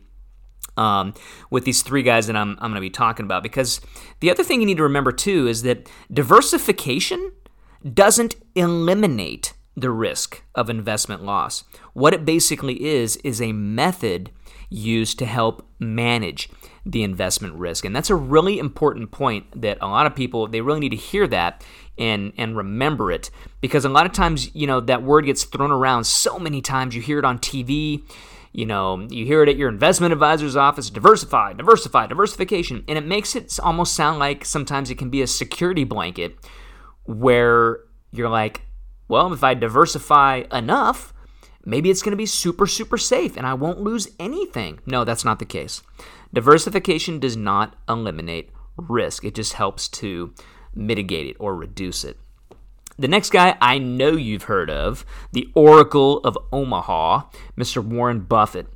um, 0.78 1.14
with 1.50 1.66
these 1.66 1.82
three 1.82 2.04
guys 2.04 2.28
that 2.28 2.36
I'm, 2.36 2.52
I'm 2.52 2.72
going 2.72 2.76
to 2.76 2.82
be 2.82 2.90
talking 2.90 3.26
about. 3.26 3.44
Because 3.44 3.82
the 4.20 4.30
other 4.30 4.44
thing 4.44 4.60
you 4.60 4.66
need 4.66 4.78
to 4.78 4.84
remember 4.84 5.12
too 5.12 5.48
is 5.48 5.64
that 5.64 5.90
diversification 6.12 7.32
doesn't 7.94 8.36
eliminate 8.56 9.54
the 9.76 9.92
risk 9.92 10.44
of 10.56 10.70
investment 10.70 11.24
loss. 11.24 11.64
What 11.94 12.14
it 12.14 12.26
basically 12.26 12.84
is, 12.84 13.18
is 13.18 13.42
a 13.42 13.52
method 13.52 14.32
used 14.70 15.20
to 15.20 15.26
help 15.26 15.68
manage 15.80 16.50
the 16.86 17.04
investment 17.04 17.56
risk. 17.56 17.84
And 17.84 17.96
that's 17.96 18.10
a 18.10 18.16
really 18.16 18.60
important 18.60 19.12
point 19.12 19.62
that 19.62 19.78
a 19.82 19.88
lot 19.88 20.06
of 20.06 20.16
people 20.16 20.48
they 20.48 20.62
really 20.62 20.80
need 20.80 20.90
to 20.90 20.96
hear 20.96 21.28
that 21.28 21.64
and 21.98 22.34
and 22.38 22.56
remember 22.56 23.12
it 23.12 23.32
because 23.62 23.86
a 23.86 23.90
lot 23.90 24.06
of 24.06 24.12
times, 24.12 24.54
you 24.54 24.68
know, 24.68 24.80
that 24.82 25.02
word 25.02 25.26
gets 25.26 25.44
thrown 25.44 25.72
around 25.72 26.04
so 26.06 26.38
many 26.38 26.62
times. 26.62 26.96
You 26.96 27.02
hear 27.02 27.20
it 27.20 27.26
on 27.26 27.40
TV, 27.40 28.04
you 28.52 28.66
know, 28.66 29.08
you 29.10 29.26
hear 29.26 29.42
it 29.42 29.50
at 29.50 29.58
your 29.58 29.70
investment 29.70 30.14
advisor's 30.14 30.56
office, 30.56 30.90
diversify, 30.90 31.54
diversify, 31.54 32.08
diversification, 32.08 32.84
and 32.88 32.98
it 32.98 33.06
makes 33.06 33.36
it 33.36 33.60
almost 33.62 33.96
sound 33.96 34.20
like 34.20 34.46
sometimes 34.46 34.90
it 34.92 34.96
can 34.96 35.10
be 35.10 35.22
a 35.22 35.28
security 35.28 35.84
blanket 35.84 36.38
where 37.04 37.80
you're 38.12 38.30
like, 38.30 38.62
well, 39.08 39.34
if 39.34 39.44
I 39.44 39.56
diversify 39.56 40.44
enough, 40.52 41.14
maybe 41.66 41.90
it's 41.90 42.02
going 42.02 42.12
to 42.12 42.18
be 42.18 42.26
super, 42.26 42.68
super 42.68 42.98
safe 42.98 43.36
and 43.36 43.46
I 43.46 43.54
won't 43.54 43.82
lose 43.82 44.08
anything. 44.20 44.80
No, 44.86 45.04
that's 45.04 45.26
not 45.26 45.40
the 45.40 45.46
case. 45.46 45.82
Diversification 46.34 47.20
does 47.20 47.36
not 47.36 47.76
eliminate 47.90 48.52
risk, 48.78 49.24
it 49.24 49.36
just 49.36 49.54
helps 49.54 49.88
to 49.88 50.34
mitigate 50.74 51.28
it 51.28 51.38
or 51.40 51.56
reduce 51.56 52.04
it. 52.04 52.18
The 52.98 53.08
next 53.08 53.32
guy 53.32 53.58
I 53.60 53.78
know 53.78 54.12
you've 54.12 54.44
heard 54.44 54.70
of, 54.70 55.06
the 55.34 55.50
Oracle 55.54 56.20
of 56.20 56.38
Omaha, 56.52 57.24
Mr. 57.58 57.84
Warren 57.84 58.22
Buffett. 58.22 58.68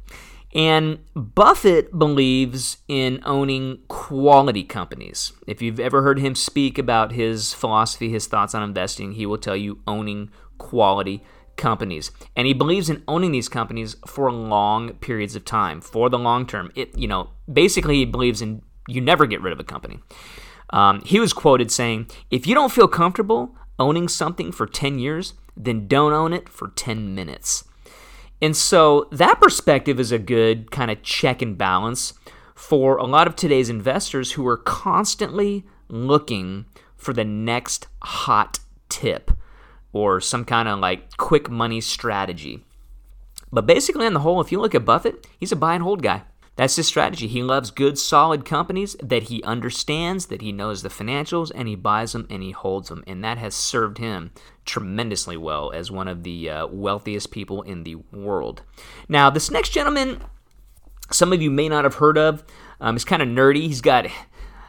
And 0.54 1.00
Buffett 1.14 1.98
believes 1.98 2.78
in 2.88 3.22
owning 3.24 3.80
quality 3.88 4.64
companies. 4.64 5.32
If 5.46 5.62
you've 5.62 5.80
ever 5.80 6.02
heard 6.02 6.20
him 6.20 6.34
speak 6.34 6.78
about 6.78 7.12
his 7.12 7.54
philosophy, 7.54 8.10
his 8.10 8.26
thoughts 8.26 8.56
on 8.56 8.64
investing, 8.64 9.14
he 9.14 9.26
will 9.26 9.38
tell 9.38 9.56
you 9.56 9.80
owning 9.88 10.32
quality 10.58 11.24
companies. 11.60 12.10
And 12.36 12.48
he 12.48 12.54
believes 12.54 12.90
in 12.90 13.04
owning 13.08 13.32
these 13.32 13.50
companies 13.50 13.96
for 14.08 14.32
long 14.32 14.94
periods 14.96 15.36
of 15.36 15.46
time, 15.46 15.82
for 15.82 16.10
the 16.10 16.18
long 16.18 16.48
term. 16.48 16.72
It, 16.74 16.98
you 16.98 17.08
know, 17.08 17.30
basically 17.52 17.98
he 17.98 18.06
believes 18.06 18.42
in 18.42 18.64
you 18.88 19.02
never 19.02 19.28
get 19.28 19.42
rid 19.42 19.54
of 19.54 19.60
a 19.60 19.64
company. 19.64 20.00
Um, 20.72 21.02
he 21.06 21.20
was 21.20 21.34
quoted 21.34 21.72
saying, 21.72 22.08
"If 22.32 22.48
you 22.48 22.56
don't 22.56 22.72
feel 22.72 22.88
comfortable 22.88 23.56
owning 23.78 24.08
something 24.08 24.52
for 24.52 24.66
10 24.66 24.98
years, 24.98 25.34
then 25.56 25.88
don't 25.88 26.14
own 26.14 26.34
it 26.34 26.50
for 26.50 26.70
10 26.70 27.14
minutes." 27.14 27.66
And 28.42 28.56
so 28.56 29.08
that 29.12 29.40
perspective 29.42 30.00
is 30.00 30.12
a 30.12 30.20
good 30.20 30.72
kind 30.72 30.90
of 30.90 31.04
check 31.04 31.42
and 31.42 31.58
balance 31.58 32.14
for 32.56 32.98
a 32.98 33.06
lot 33.06 33.28
of 33.28 33.36
today's 33.36 33.70
investors 33.70 34.34
who 34.34 34.48
are 34.48 34.58
constantly 34.58 35.66
looking 35.88 36.66
for 36.96 37.14
the 37.14 37.26
next 37.26 37.88
hot 38.02 38.60
tip 38.90 39.32
or 39.94 40.22
some 40.22 40.46
kind 40.46 40.68
of 40.68 40.80
like 40.80 41.18
quick 41.18 41.50
money 41.50 41.82
strategy. 41.82 42.64
But 43.52 43.66
basically, 43.66 44.06
on 44.06 44.14
the 44.14 44.20
whole, 44.20 44.42
if 44.42 44.52
you 44.52 44.60
look 44.60 44.76
at 44.76 44.86
Buffett, 44.86 45.26
he's 45.40 45.52
a 45.52 45.56
buy 45.56 45.74
and 45.74 45.84
hold 45.84 46.04
guy. 46.04 46.24
That's 46.56 46.76
his 46.76 46.88
strategy. 46.88 47.28
He 47.28 47.42
loves 47.42 47.72
good, 47.72 47.98
solid 47.98 48.44
companies 48.44 48.98
that 49.02 49.24
he 49.24 49.42
understands, 49.44 50.26
that 50.26 50.42
he 50.42 50.52
knows 50.52 50.82
the 50.82 50.90
financials, 50.90 51.54
and 51.56 51.70
he 51.70 51.76
buys 51.76 52.12
them 52.12 52.28
and 52.30 52.44
he 52.44 52.52
holds 52.52 52.90
them. 52.90 53.02
And 53.08 53.24
that 53.24 53.38
has 53.38 53.56
served 53.56 53.98
him 53.98 54.32
tremendously 54.66 55.38
well 55.38 55.72
as 55.72 55.90
one 55.90 56.10
of 56.10 56.24
the 56.24 56.50
uh, 56.50 56.68
wealthiest 56.68 57.32
people 57.32 57.62
in 57.62 57.84
the 57.84 57.96
world. 57.96 58.64
Now, 59.08 59.30
this 59.30 59.50
next 59.50 59.70
gentleman, 59.70 60.22
some 61.12 61.32
of 61.32 61.42
you 61.42 61.50
may 61.50 61.70
not 61.70 61.86
have 61.86 61.96
heard 61.96 62.18
of. 62.18 62.44
Um, 62.82 62.96
he's 62.96 63.06
kind 63.06 63.22
of 63.22 63.30
nerdy. 63.30 63.62
He's 63.62 63.80
got 63.82 64.08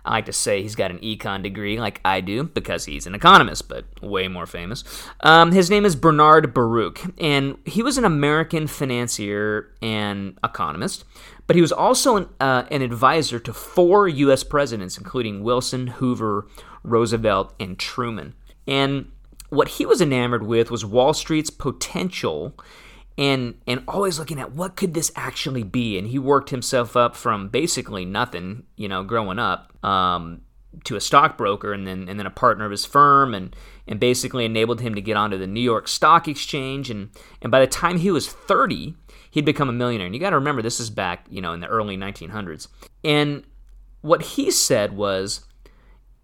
I 0.04 0.12
like 0.12 0.26
to 0.26 0.32
say 0.32 0.62
he's 0.62 0.74
got 0.74 0.90
an 0.90 0.98
econ 0.98 1.42
degree 1.42 1.78
like 1.78 2.00
I 2.04 2.20
do 2.20 2.44
because 2.44 2.84
he's 2.84 3.06
an 3.06 3.14
economist, 3.14 3.68
but 3.68 3.84
way 4.02 4.28
more 4.28 4.46
famous. 4.46 4.84
Um, 5.20 5.52
his 5.52 5.70
name 5.70 5.84
is 5.84 5.96
Bernard 5.96 6.54
Baruch, 6.54 7.00
and 7.18 7.58
he 7.64 7.82
was 7.82 7.98
an 7.98 8.04
American 8.04 8.66
financier 8.66 9.70
and 9.82 10.38
economist, 10.42 11.04
but 11.46 11.56
he 11.56 11.62
was 11.62 11.72
also 11.72 12.16
an, 12.16 12.28
uh, 12.40 12.64
an 12.70 12.82
advisor 12.82 13.38
to 13.40 13.52
four 13.52 14.08
U.S. 14.08 14.44
presidents, 14.44 14.96
including 14.96 15.42
Wilson, 15.42 15.88
Hoover, 15.88 16.46
Roosevelt, 16.82 17.54
and 17.60 17.78
Truman. 17.78 18.34
And 18.66 19.10
what 19.50 19.68
he 19.68 19.84
was 19.84 20.00
enamored 20.00 20.44
with 20.44 20.70
was 20.70 20.84
Wall 20.84 21.12
Street's 21.12 21.50
potential 21.50 22.54
and 23.20 23.60
and 23.66 23.84
always 23.86 24.18
looking 24.18 24.40
at 24.40 24.52
what 24.52 24.76
could 24.76 24.94
this 24.94 25.12
actually 25.14 25.62
be? 25.62 25.98
And 25.98 26.08
he 26.08 26.18
worked 26.18 26.48
himself 26.48 26.96
up 26.96 27.14
from 27.14 27.48
basically 27.48 28.04
nothing 28.04 28.64
you 28.76 28.88
know 28.88 29.04
growing 29.04 29.38
up 29.38 29.72
um, 29.84 30.40
to 30.84 30.96
a 30.96 31.00
stockbroker 31.00 31.72
and 31.72 31.86
then 31.86 32.08
and 32.08 32.18
then 32.18 32.26
a 32.26 32.30
partner 32.30 32.64
of 32.64 32.70
his 32.70 32.86
firm 32.86 33.34
and 33.34 33.54
and 33.86 34.00
basically 34.00 34.46
enabled 34.46 34.80
him 34.80 34.94
to 34.94 35.02
get 35.02 35.18
onto 35.18 35.36
the 35.36 35.46
New 35.46 35.60
York 35.60 35.86
Stock 35.86 36.26
Exchange. 36.26 36.88
And 36.88 37.10
and 37.42 37.52
by 37.52 37.60
the 37.60 37.66
time 37.66 37.98
he 37.98 38.10
was 38.10 38.26
30 38.26 38.96
he'd 39.30 39.44
become 39.44 39.68
a 39.68 39.72
millionaire. 39.72 40.06
And 40.06 40.14
you 40.14 40.20
got 40.20 40.30
to 40.30 40.36
remember 40.36 40.62
this 40.62 40.80
is 40.80 40.88
back 40.88 41.26
you 41.28 41.42
know 41.42 41.52
in 41.52 41.60
the 41.60 41.68
early 41.68 41.98
1900s 41.98 42.68
and 43.04 43.44
what 44.00 44.22
he 44.22 44.50
said 44.50 44.96
was 44.96 45.44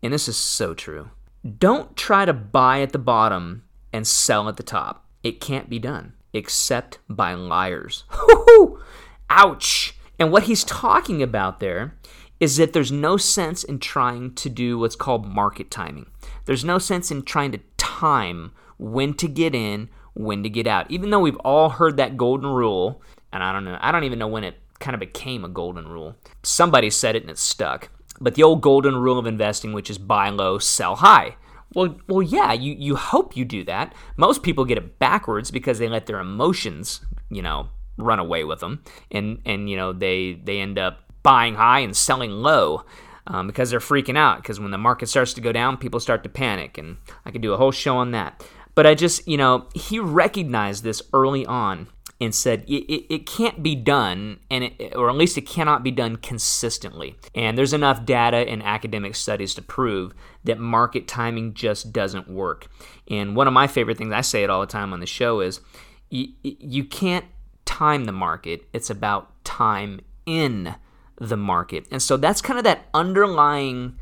and 0.02 0.14
this 0.14 0.28
is 0.28 0.36
so 0.36 0.72
true 0.72 1.10
don't 1.58 1.94
try 1.94 2.24
to 2.24 2.32
buy 2.32 2.80
at 2.80 2.92
the 2.92 2.98
bottom 2.98 3.64
and 3.92 4.06
sell 4.06 4.48
at 4.48 4.56
the 4.56 4.62
top. 4.62 5.04
It 5.22 5.40
can't 5.40 5.70
be 5.70 5.78
done 5.78 6.15
except 6.36 6.98
by 7.08 7.34
liars. 7.34 8.04
Ouch! 9.30 9.94
And 10.18 10.30
what 10.30 10.44
he's 10.44 10.64
talking 10.64 11.22
about 11.22 11.60
there 11.60 11.94
is 12.38 12.56
that 12.56 12.72
there's 12.72 12.92
no 12.92 13.16
sense 13.16 13.64
in 13.64 13.78
trying 13.78 14.34
to 14.34 14.48
do 14.48 14.78
what's 14.78 14.96
called 14.96 15.26
market 15.26 15.70
timing. 15.70 16.06
There's 16.44 16.64
no 16.64 16.78
sense 16.78 17.10
in 17.10 17.22
trying 17.22 17.52
to 17.52 17.60
time 17.76 18.52
when 18.78 19.14
to 19.14 19.28
get 19.28 19.54
in, 19.54 19.88
when 20.14 20.42
to 20.42 20.50
get 20.50 20.66
out. 20.66 20.90
Even 20.90 21.10
though 21.10 21.20
we've 21.20 21.36
all 21.36 21.70
heard 21.70 21.96
that 21.96 22.16
golden 22.16 22.50
rule, 22.50 23.02
and 23.32 23.42
I 23.42 23.52
don't 23.52 23.64
know, 23.64 23.78
I 23.80 23.90
don't 23.90 24.04
even 24.04 24.18
know 24.18 24.28
when 24.28 24.44
it 24.44 24.56
kind 24.78 24.94
of 24.94 25.00
became 25.00 25.44
a 25.44 25.48
golden 25.48 25.88
rule. 25.88 26.16
Somebody 26.42 26.90
said 26.90 27.16
it 27.16 27.22
and 27.22 27.30
it 27.30 27.38
stuck. 27.38 27.88
But 28.20 28.34
the 28.34 28.42
old 28.42 28.62
golden 28.62 28.96
rule 28.96 29.18
of 29.18 29.26
investing, 29.26 29.72
which 29.72 29.90
is 29.90 29.98
buy 29.98 30.30
low, 30.30 30.58
sell 30.58 30.96
high. 30.96 31.36
Well, 31.76 31.94
well, 32.08 32.22
yeah, 32.22 32.54
you, 32.54 32.72
you 32.72 32.96
hope 32.96 33.36
you 33.36 33.44
do 33.44 33.62
that. 33.64 33.94
Most 34.16 34.42
people 34.42 34.64
get 34.64 34.78
it 34.78 34.98
backwards 34.98 35.50
because 35.50 35.78
they 35.78 35.90
let 35.90 36.06
their 36.06 36.20
emotions, 36.20 37.02
you 37.28 37.42
know, 37.42 37.68
run 37.98 38.18
away 38.18 38.44
with 38.44 38.60
them, 38.60 38.82
and 39.10 39.42
and 39.44 39.68
you 39.68 39.76
know 39.76 39.92
they 39.92 40.40
they 40.42 40.60
end 40.60 40.78
up 40.78 41.00
buying 41.22 41.56
high 41.56 41.80
and 41.80 41.94
selling 41.94 42.30
low. 42.30 42.84
Um, 43.28 43.48
because 43.48 43.70
they're 43.70 43.80
freaking 43.80 44.16
out. 44.16 44.40
Because 44.40 44.60
when 44.60 44.70
the 44.70 44.78
market 44.78 45.08
starts 45.08 45.34
to 45.34 45.40
go 45.40 45.50
down, 45.50 45.78
people 45.78 45.98
start 45.98 46.22
to 46.22 46.28
panic, 46.28 46.78
and 46.78 46.96
I 47.24 47.32
could 47.32 47.42
do 47.42 47.52
a 47.52 47.56
whole 47.56 47.72
show 47.72 47.96
on 47.96 48.12
that. 48.12 48.46
But 48.76 48.86
I 48.86 48.94
just, 48.94 49.26
you 49.26 49.36
know, 49.36 49.66
he 49.74 49.98
recognized 49.98 50.84
this 50.84 51.02
early 51.12 51.44
on 51.44 51.88
and 52.20 52.34
said 52.34 52.64
it, 52.66 52.84
it, 52.90 53.14
it 53.14 53.26
can't 53.26 53.62
be 53.62 53.74
done, 53.74 54.40
and 54.50 54.64
it, 54.64 54.94
or 54.96 55.10
at 55.10 55.16
least 55.16 55.36
it 55.36 55.42
cannot 55.42 55.82
be 55.82 55.90
done 55.90 56.16
consistently. 56.16 57.16
And 57.34 57.58
there's 57.58 57.74
enough 57.74 58.06
data 58.06 58.38
and 58.38 58.62
academic 58.62 59.14
studies 59.14 59.54
to 59.54 59.62
prove 59.62 60.14
that 60.44 60.58
market 60.58 61.06
timing 61.06 61.52
just 61.52 61.92
doesn't 61.92 62.28
work. 62.28 62.68
And 63.08 63.36
one 63.36 63.46
of 63.46 63.52
my 63.52 63.66
favorite 63.66 63.98
things, 63.98 64.12
I 64.12 64.22
say 64.22 64.42
it 64.42 64.50
all 64.50 64.60
the 64.60 64.66
time 64.66 64.92
on 64.92 65.00
the 65.00 65.06
show, 65.06 65.40
is 65.40 65.60
you, 66.08 66.28
you 66.42 66.84
can't 66.84 67.26
time 67.66 68.04
the 68.04 68.12
market, 68.12 68.64
it's 68.72 68.88
about 68.88 69.44
time 69.44 70.00
in 70.24 70.74
the 71.20 71.36
market. 71.36 71.86
And 71.90 72.00
so 72.00 72.16
that's 72.16 72.40
kind 72.40 72.58
of 72.58 72.64
that 72.64 72.86
underlying 72.94 73.98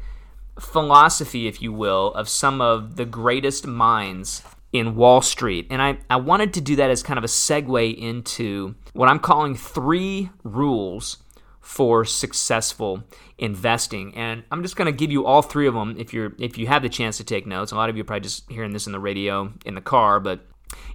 philosophy, 0.58 1.48
if 1.48 1.60
you 1.60 1.72
will, 1.72 2.14
of 2.14 2.28
some 2.28 2.60
of 2.60 2.96
the 2.96 3.04
greatest 3.04 3.66
minds 3.66 4.42
in 4.74 4.96
Wall 4.96 5.22
Street. 5.22 5.68
And 5.70 5.80
I, 5.80 5.98
I 6.10 6.16
wanted 6.16 6.52
to 6.54 6.60
do 6.60 6.74
that 6.76 6.90
as 6.90 7.02
kind 7.02 7.16
of 7.16 7.22
a 7.22 7.28
segue 7.28 7.96
into 7.96 8.74
what 8.92 9.08
I'm 9.08 9.20
calling 9.20 9.54
three 9.54 10.30
rules 10.42 11.18
for 11.60 12.04
successful 12.04 13.04
investing. 13.38 14.14
And 14.16 14.42
I'm 14.50 14.62
just 14.62 14.74
going 14.74 14.86
to 14.86 14.92
give 14.92 15.12
you 15.12 15.24
all 15.24 15.42
three 15.42 15.68
of 15.68 15.74
them 15.74 15.94
if 15.96 16.12
you're 16.12 16.34
if 16.40 16.58
you 16.58 16.66
have 16.66 16.82
the 16.82 16.88
chance 16.88 17.16
to 17.18 17.24
take 17.24 17.46
notes. 17.46 17.70
A 17.70 17.76
lot 17.76 17.88
of 17.88 17.96
you 17.96 18.02
are 18.02 18.04
probably 18.04 18.22
just 18.22 18.50
hearing 18.50 18.72
this 18.72 18.86
in 18.86 18.92
the 18.92 18.98
radio 18.98 19.52
in 19.64 19.76
the 19.76 19.80
car, 19.80 20.18
but 20.18 20.44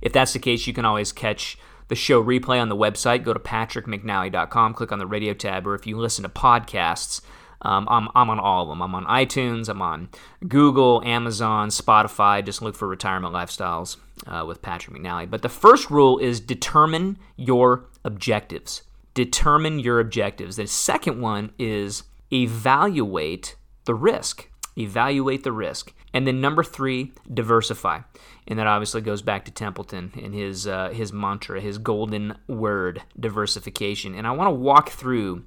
if 0.02 0.12
that's 0.12 0.34
the 0.34 0.40
case, 0.40 0.68
you 0.68 0.74
can 0.74 0.84
always 0.84 1.14
catch 1.14 1.58
the 1.88 1.96
show 1.96 2.22
replay 2.22 2.62
on 2.62 2.68
the 2.68 2.76
website. 2.76 3.24
Go 3.24 3.34
to 3.34 3.40
patrickmcnally.com, 3.40 4.74
click 4.74 4.92
on 4.92 5.00
the 5.00 5.08
radio 5.08 5.34
tab, 5.34 5.66
or 5.66 5.74
if 5.74 5.88
you 5.88 5.98
listen 5.98 6.24
to 6.24 6.30
podcasts, 6.30 7.22
um, 7.62 7.88
I'm, 7.90 8.08
I'm 8.16 8.30
on 8.30 8.40
all 8.40 8.64
of 8.64 8.70
them. 8.70 8.82
I'm 8.82 8.96
on 8.96 9.06
iTunes, 9.06 9.70
I'm 9.70 9.82
on 9.82 10.10
Google, 10.48 11.02
Amazon, 11.04 11.70
Spotify. 11.70 12.44
Just 12.44 12.62
look 12.62 12.76
for 12.76 12.88
Retirement 12.88 13.34
Lifestyles 13.34 13.98
uh, 14.28 14.46
with 14.46 14.62
Patrick 14.62 14.96
McNally. 14.96 15.30
But 15.30 15.42
the 15.42 15.50
first 15.50 15.90
rule 15.90 16.18
is 16.20 16.40
determine 16.40 17.18
your 17.36 17.86
objectives. 18.06 18.84
Determine 19.14 19.80
your 19.80 20.00
objectives. 20.00 20.56
The 20.56 20.68
second 20.68 21.20
one 21.20 21.52
is 21.60 22.04
evaluate 22.32 23.56
the 23.86 23.96
risk. 23.96 24.48
Evaluate 24.78 25.44
the 25.44 25.52
risk. 25.52 25.94
And 26.14 26.26
then 26.26 26.42
number 26.42 26.64
three, 26.64 27.12
diversify. 27.32 28.00
And 28.48 28.58
that 28.58 28.68
obviously 28.68 29.02
goes 29.02 29.22
back 29.22 29.46
to 29.46 29.52
Templeton 29.52 30.14
and 30.16 30.34
his 30.34 30.66
uh, 30.66 30.90
his 30.90 31.14
mantra, 31.14 31.62
his 31.62 31.78
golden 31.78 32.36
word, 32.48 33.04
diversification. 33.20 34.16
And 34.16 34.26
I 34.26 34.32
want 34.32 34.48
to 34.48 34.56
walk 34.56 34.90
through 34.90 35.44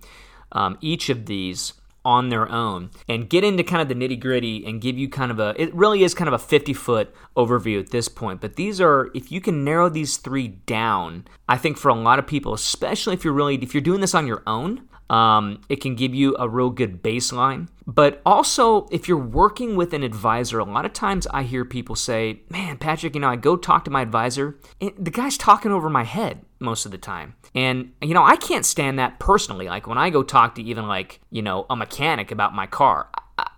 um, 0.52 0.78
each 0.80 1.08
of 1.08 1.26
these 1.26 1.72
on 2.04 2.28
their 2.28 2.50
own 2.50 2.90
and 3.08 3.28
get 3.28 3.44
into 3.44 3.62
kind 3.62 3.82
of 3.82 3.88
the 3.88 3.94
nitty 3.94 4.18
gritty 4.18 4.64
and 4.66 4.80
give 4.80 4.98
you 4.98 5.08
kind 5.08 5.30
of 5.30 5.38
a, 5.38 5.54
it 5.56 5.74
really 5.74 6.02
is 6.02 6.14
kind 6.14 6.28
of 6.28 6.34
a 6.34 6.38
50 6.38 6.72
foot 6.72 7.14
overview 7.36 7.80
at 7.80 7.90
this 7.90 8.08
point. 8.08 8.40
But 8.40 8.56
these 8.56 8.80
are, 8.80 9.10
if 9.14 9.30
you 9.30 9.40
can 9.40 9.64
narrow 9.64 9.88
these 9.88 10.16
three 10.16 10.48
down, 10.48 11.26
I 11.48 11.56
think 11.56 11.76
for 11.78 11.88
a 11.88 11.94
lot 11.94 12.18
of 12.18 12.26
people, 12.26 12.54
especially 12.54 13.14
if 13.14 13.24
you're 13.24 13.34
really, 13.34 13.56
if 13.56 13.74
you're 13.74 13.80
doing 13.80 14.00
this 14.00 14.14
on 14.14 14.26
your 14.26 14.42
own, 14.46 14.88
um, 15.10 15.60
it 15.68 15.82
can 15.82 15.94
give 15.94 16.14
you 16.14 16.34
a 16.38 16.48
real 16.48 16.70
good 16.70 17.02
baseline. 17.02 17.68
But 17.86 18.22
also, 18.24 18.86
if 18.90 19.08
you're 19.08 19.18
working 19.18 19.76
with 19.76 19.92
an 19.92 20.02
advisor, 20.02 20.58
a 20.58 20.64
lot 20.64 20.86
of 20.86 20.94
times 20.94 21.26
I 21.26 21.42
hear 21.42 21.64
people 21.64 21.96
say, 21.96 22.40
Man, 22.48 22.78
Patrick, 22.78 23.14
you 23.14 23.20
know, 23.20 23.28
I 23.28 23.36
go 23.36 23.56
talk 23.56 23.84
to 23.84 23.90
my 23.90 24.00
advisor, 24.00 24.58
and 24.80 24.92
the 24.98 25.10
guy's 25.10 25.36
talking 25.36 25.70
over 25.70 25.90
my 25.90 26.04
head 26.04 26.40
most 26.62 26.86
of 26.86 26.92
the 26.92 26.98
time. 26.98 27.34
And, 27.54 27.92
you 28.00 28.14
know, 28.14 28.24
I 28.24 28.36
can't 28.36 28.64
stand 28.64 28.98
that 28.98 29.18
personally. 29.18 29.68
Like 29.68 29.86
when 29.86 29.98
I 29.98 30.10
go 30.10 30.22
talk 30.22 30.54
to 30.54 30.62
even 30.62 30.88
like, 30.88 31.20
you 31.30 31.42
know, 31.42 31.66
a 31.68 31.76
mechanic 31.76 32.30
about 32.30 32.54
my 32.54 32.66
car, 32.66 33.08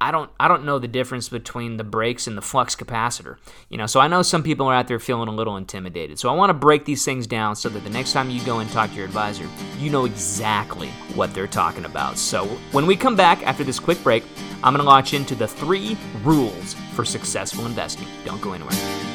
I 0.01 0.11
don't 0.11 0.31
I 0.39 0.49
don't 0.49 0.65
know 0.65 0.79
the 0.79 0.89
difference 0.89 1.29
between 1.29 1.77
the 1.77 1.85
brakes 1.85 2.27
and 2.27 2.39
the 2.39 2.43
flux 2.43 2.77
capacitor. 2.77 3.37
You 3.69 3.77
know, 3.77 3.87
so 3.87 4.01
I 4.01 4.09
know 4.09 4.23
some 4.23 4.43
people 4.43 4.67
are 4.67 4.75
out 4.75 4.89
there 4.89 5.01
feeling 5.01 5.29
a 5.29 5.33
little 5.33 5.57
intimidated. 5.57 6.19
So 6.19 6.29
I 6.29 6.33
want 6.33 6.51
to 6.51 6.55
break 6.55 6.85
these 6.85 7.05
things 7.05 7.27
down 7.27 7.57
so 7.57 7.69
that 7.69 7.85
the 7.85 7.91
next 7.91 8.13
time 8.13 8.31
you 8.31 8.43
go 8.45 8.61
and 8.61 8.71
talk 8.71 8.91
to 8.91 8.97
your 8.97 9.05
advisor, 9.05 9.47
you 9.79 9.91
know 9.91 10.05
exactly 10.05 10.89
what 11.15 11.35
they're 11.35 11.47
talking 11.47 11.85
about. 11.85 12.19
So 12.19 12.47
when 12.73 12.87
we 12.87 12.97
come 12.97 13.17
back 13.17 13.43
after 13.47 13.65
this 13.65 13.81
quick 13.81 14.03
break, 14.03 14.25
I'm 14.63 14.73
going 14.73 14.85
to 14.85 14.89
launch 14.89 15.13
into 15.13 15.35
the 15.35 15.49
3 15.49 15.97
rules 16.23 16.75
for 16.95 17.05
successful 17.05 17.67
investing. 17.67 18.09
Don't 18.25 18.41
go 18.41 18.53
anywhere. 18.53 19.14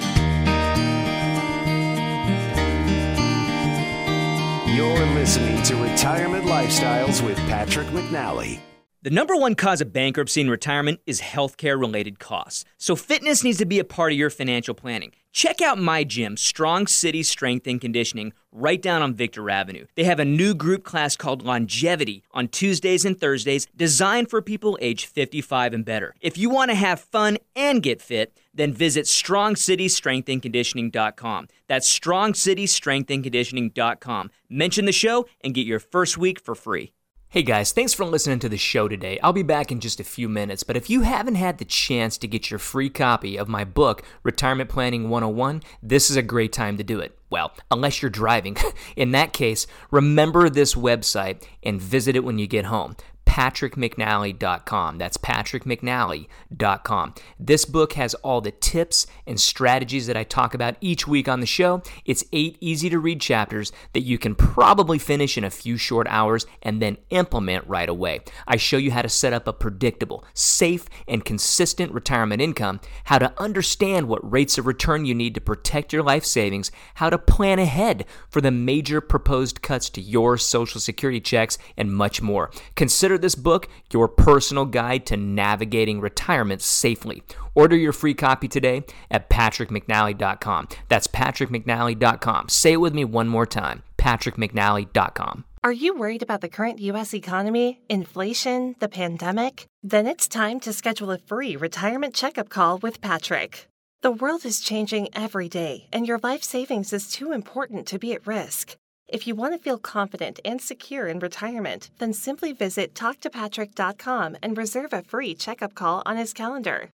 You're 4.79 5.07
listening 5.07 5.61
to 5.63 5.75
Retirement 5.75 6.45
Lifestyles 6.45 7.21
with 7.21 7.35
Patrick 7.49 7.87
McNally. 7.87 8.61
The 9.01 9.09
number 9.09 9.33
one 9.33 9.55
cause 9.55 9.79
of 9.79 9.93
bankruptcy 9.93 10.41
and 10.41 10.51
retirement 10.51 10.99
is 11.05 11.21
healthcare 11.21 11.79
related 11.79 12.19
costs. 12.19 12.65
So, 12.77 12.97
fitness 12.97 13.45
needs 13.45 13.57
to 13.59 13.65
be 13.65 13.79
a 13.79 13.85
part 13.85 14.11
of 14.11 14.17
your 14.17 14.29
financial 14.29 14.73
planning. 14.73 15.13
Check 15.31 15.61
out 15.61 15.77
my 15.77 16.03
gym, 16.03 16.35
Strong 16.35 16.87
City 16.87 17.23
Strength 17.23 17.65
and 17.67 17.79
Conditioning, 17.79 18.33
right 18.51 18.81
down 18.81 19.01
on 19.01 19.13
Victor 19.13 19.49
Avenue. 19.49 19.85
They 19.95 20.03
have 20.03 20.19
a 20.19 20.25
new 20.25 20.53
group 20.53 20.83
class 20.83 21.15
called 21.15 21.43
Longevity 21.43 22.23
on 22.31 22.49
Tuesdays 22.49 23.05
and 23.05 23.17
Thursdays, 23.17 23.67
designed 23.73 24.29
for 24.29 24.41
people 24.41 24.77
age 24.81 25.05
55 25.05 25.73
and 25.73 25.85
better. 25.85 26.13
If 26.19 26.37
you 26.37 26.49
want 26.49 26.69
to 26.71 26.75
have 26.75 26.99
fun 26.99 27.37
and 27.55 27.81
get 27.81 28.01
fit, 28.01 28.37
then 28.53 28.73
visit 28.73 29.05
strongcitystrengthandconditioning.com. 29.05 31.47
That's 31.67 31.99
strongcitystrengthandconditioning.com. 31.99 34.31
Mention 34.49 34.83
the 34.83 34.91
show 34.91 35.25
and 35.39 35.53
get 35.53 35.65
your 35.65 35.79
first 35.79 36.17
week 36.17 36.41
for 36.41 36.53
free. 36.53 36.91
Hey 37.31 37.43
guys, 37.43 37.71
thanks 37.71 37.93
for 37.93 38.05
listening 38.05 38.39
to 38.39 38.49
the 38.49 38.57
show 38.57 38.87
today. 38.87 39.19
I'll 39.21 39.33
be 39.33 39.43
back 39.43 39.71
in 39.71 39.79
just 39.81 39.99
a 39.99 40.03
few 40.03 40.27
minutes, 40.27 40.63
but 40.63 40.75
if 40.75 40.89
you 40.89 41.01
haven't 41.01 41.35
had 41.35 41.59
the 41.59 41.63
chance 41.63 42.17
to 42.17 42.27
get 42.27 42.49
your 42.49 42.57
free 42.57 42.89
copy 42.89 43.37
of 43.37 43.47
my 43.47 43.63
book, 43.63 44.01
Retirement 44.23 44.67
Planning 44.67 45.09
101, 45.09 45.61
this 45.83 46.09
is 46.09 46.15
a 46.15 46.23
great 46.23 46.51
time 46.51 46.75
to 46.77 46.83
do 46.83 46.99
it. 46.99 47.15
Well, 47.29 47.53
unless 47.69 48.01
you're 48.01 48.09
driving. 48.09 48.57
In 48.95 49.11
that 49.11 49.31
case, 49.31 49.67
remember 49.91 50.49
this 50.49 50.73
website 50.73 51.43
and 51.61 51.79
visit 51.79 52.15
it 52.15 52.23
when 52.23 52.39
you 52.39 52.47
get 52.47 52.65
home 52.65 52.95
patrickmcnally.com. 53.29 54.97
That's 54.97 55.17
patrickmcnally.com. 55.17 57.13
This 57.39 57.63
book 57.65 57.93
has 57.93 58.15
all 58.15 58.41
the 58.41 58.49
tips 58.49 59.05
and 59.27 59.39
strategies 59.39 60.07
that 60.07 60.17
I 60.17 60.23
talk 60.23 60.55
about 60.55 60.77
each 60.81 61.07
week 61.07 61.27
on 61.27 61.39
the 61.39 61.45
show. 61.45 61.83
It's 62.05 62.25
eight 62.33 62.57
easy 62.59 62.89
to 62.89 62.97
read 62.97 63.21
chapters 63.21 63.71
that 63.93 64.01
you 64.01 64.17
can 64.17 64.33
probably 64.33 64.97
finish 64.97 65.37
in 65.37 65.43
a 65.43 65.51
few 65.51 65.77
short 65.77 66.07
hours 66.09 66.47
and 66.63 66.81
then 66.81 66.97
implement 67.11 67.67
right 67.67 67.87
away. 67.87 68.21
I 68.47 68.57
show 68.57 68.77
you 68.77 68.89
how 68.89 69.03
to 69.03 69.09
set 69.09 69.31
up 69.31 69.47
a 69.47 69.53
predictable, 69.53 70.25
safe, 70.33 70.89
and 71.07 71.23
consistent 71.23 71.93
retirement 71.93 72.41
income, 72.41 72.79
how 73.03 73.19
to 73.19 73.31
understand 73.39 74.07
what 74.07 74.29
rates 74.29 74.57
of 74.57 74.65
return 74.65 75.05
you 75.05 75.13
need 75.13 75.35
to 75.35 75.41
protect 75.41 75.93
your 75.93 76.01
life 76.01 76.25
savings, 76.25 76.71
how 76.95 77.11
to 77.11 77.19
plan 77.19 77.59
ahead 77.59 78.05
for 78.27 78.41
the 78.41 78.49
major 78.49 79.01
proposed 79.01 79.61
cuts 79.61 79.87
to 79.91 80.01
your 80.01 80.35
Social 80.35 80.81
Security 80.81 81.21
checks, 81.21 81.59
and 81.77 81.93
much 81.93 82.23
more. 82.23 82.49
Consider 82.75 83.18
this 83.21 83.35
book 83.35 83.67
your 83.91 84.07
personal 84.07 84.65
guide 84.65 85.05
to 85.07 85.17
navigating 85.17 85.99
retirement 85.99 86.61
safely. 86.61 87.23
Order 87.55 87.75
your 87.75 87.93
free 87.93 88.13
copy 88.13 88.47
today 88.47 88.83
at 89.11 89.29
patrickmcnally.com. 89.29 90.67
That's 90.87 91.07
patrickmcnally.com. 91.07 92.49
Say 92.49 92.73
it 92.73 92.77
with 92.77 92.93
me 92.93 93.05
one 93.05 93.27
more 93.27 93.45
time 93.45 93.83
patrickmcnally.com. 93.99 95.43
Are 95.61 95.73
you 95.73 95.93
worried 95.93 96.23
about 96.23 96.39
the 96.39 96.47
current 96.47 96.79
U.S. 96.79 97.13
economy, 97.13 97.81
inflation, 97.89 98.75
the 98.79 98.87
pandemic? 98.87 99.65
Then 99.83 100.07
it's 100.07 100.27
time 100.27 100.61
to 100.61 100.71
schedule 100.71 101.11
a 101.11 101.17
free 101.17 101.57
retirement 101.57 102.15
checkup 102.15 102.47
call 102.47 102.77
with 102.77 103.01
Patrick. 103.01 103.67
The 104.01 104.11
world 104.11 104.45
is 104.45 104.61
changing 104.61 105.09
every 105.13 105.49
day, 105.49 105.89
and 105.91 106.07
your 106.07 106.19
life 106.23 106.43
savings 106.43 106.93
is 106.93 107.11
too 107.11 107.33
important 107.33 107.85
to 107.87 107.99
be 107.99 108.13
at 108.13 108.25
risk. 108.25 108.77
If 109.09 109.25
you 109.25 109.33
want 109.33 109.55
to 109.55 109.59
feel 109.59 109.79
confident 109.79 110.39
and 110.45 110.61
secure 110.61 111.07
in 111.07 111.17
retirement, 111.17 111.89
then 111.97 112.13
simply 112.13 112.53
visit 112.53 112.93
talktopatrick.com 112.93 114.37
and 114.43 114.55
reserve 114.55 114.93
a 114.93 115.01
free 115.01 115.33
checkup 115.33 115.73
call 115.73 116.03
on 116.05 116.15
his 116.15 116.31
calendar. 116.31 116.91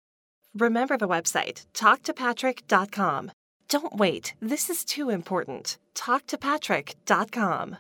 Remember 0.54 0.96
the 0.96 1.08
website, 1.08 1.66
talktopatrick.com. 1.74 3.32
Don't 3.68 3.96
wait, 3.96 4.36
this 4.40 4.70
is 4.70 4.86
too 4.86 5.10
important. 5.10 5.78
Talktopatrick.com. 5.96 7.78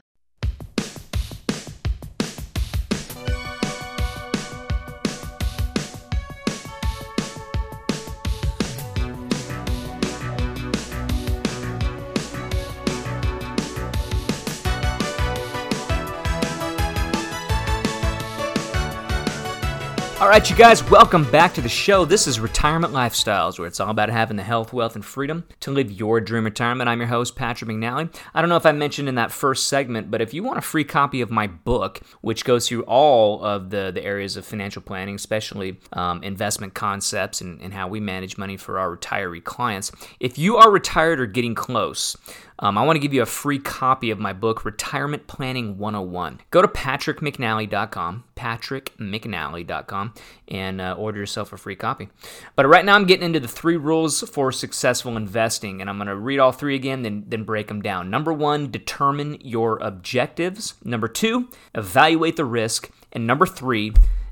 All 20.23 20.29
right, 20.29 20.49
you 20.49 20.55
guys, 20.55 20.81
welcome 20.89 21.29
back 21.31 21.53
to 21.55 21.59
the 21.59 21.67
show. 21.67 22.05
This 22.05 22.27
is 22.27 22.39
Retirement 22.39 22.93
Lifestyles, 22.93 23.59
where 23.59 23.67
it's 23.67 23.81
all 23.81 23.89
about 23.89 24.07
having 24.07 24.37
the 24.37 24.43
health, 24.43 24.71
wealth, 24.71 24.95
and 24.95 25.03
freedom 25.03 25.43
to 25.59 25.69
live 25.69 25.91
your 25.91 26.21
dream 26.21 26.45
retirement. 26.45 26.87
I'm 26.87 26.99
your 26.99 27.09
host, 27.09 27.35
Patrick 27.35 27.69
McNally. 27.69 28.09
I 28.33 28.39
don't 28.39 28.47
know 28.47 28.55
if 28.55 28.65
I 28.65 28.71
mentioned 28.71 29.09
in 29.09 29.15
that 29.15 29.33
first 29.33 29.67
segment, 29.67 30.09
but 30.09 30.21
if 30.21 30.33
you 30.33 30.41
want 30.41 30.59
a 30.59 30.61
free 30.61 30.85
copy 30.85 31.19
of 31.19 31.29
my 31.29 31.47
book, 31.47 31.99
which 32.21 32.45
goes 32.45 32.69
through 32.69 32.83
all 32.83 33.43
of 33.43 33.69
the, 33.69 33.91
the 33.93 34.01
areas 34.01 34.37
of 34.37 34.45
financial 34.45 34.81
planning, 34.81 35.15
especially 35.15 35.81
um, 35.91 36.23
investment 36.23 36.73
concepts 36.73 37.41
and, 37.41 37.59
and 37.59 37.73
how 37.73 37.89
we 37.89 37.99
manage 37.99 38.37
money 38.37 38.55
for 38.55 38.79
our 38.79 38.95
retiree 38.95 39.43
clients, 39.43 39.91
if 40.21 40.37
you 40.37 40.55
are 40.55 40.71
retired 40.71 41.19
or 41.19 41.25
getting 41.25 41.53
close, 41.53 42.15
um, 42.63 42.77
I 42.77 42.85
want 42.85 42.95
to 42.95 43.01
give 43.01 43.13
you 43.13 43.21
a 43.21 43.25
free 43.25 43.59
copy 43.59 44.09
of 44.09 44.19
my 44.19 44.31
book, 44.31 44.63
Retirement 44.63 45.27
Planning 45.27 45.77
101. 45.77 46.39
Go 46.49 46.61
to 46.61 46.67
patrickmcnally.com, 46.69 48.23
patrickmcnally.com, 48.37 50.13
and 50.47 50.79
uh, 50.79 50.95
order 50.97 51.19
yourself 51.19 51.51
a 51.51 51.57
free 51.57 51.75
copy. 51.75 52.07
But 52.55 52.65
right 52.67 52.85
now, 52.85 52.95
I'm 52.95 53.05
getting 53.05 53.25
into 53.25 53.41
the 53.41 53.49
three 53.49 53.75
rules 53.75 54.21
for 54.21 54.53
successful 54.53 55.17
investing, 55.17 55.81
and 55.81 55.89
I'm 55.89 55.97
going 55.97 56.07
to 56.07 56.15
read 56.15 56.39
all 56.39 56.53
three 56.53 56.75
again, 56.75 57.01
then, 57.01 57.25
then 57.27 57.43
break 57.43 57.67
them 57.67 57.81
down. 57.81 58.09
Number 58.09 58.31
one, 58.31 58.71
determine 58.71 59.39
your 59.41 59.77
objectives. 59.79 60.75
Number 60.85 61.09
two, 61.09 61.49
evaluate 61.75 62.37
the 62.37 62.45
risk. 62.45 62.89
And 63.11 63.27
number 63.27 63.45
three, 63.45 63.91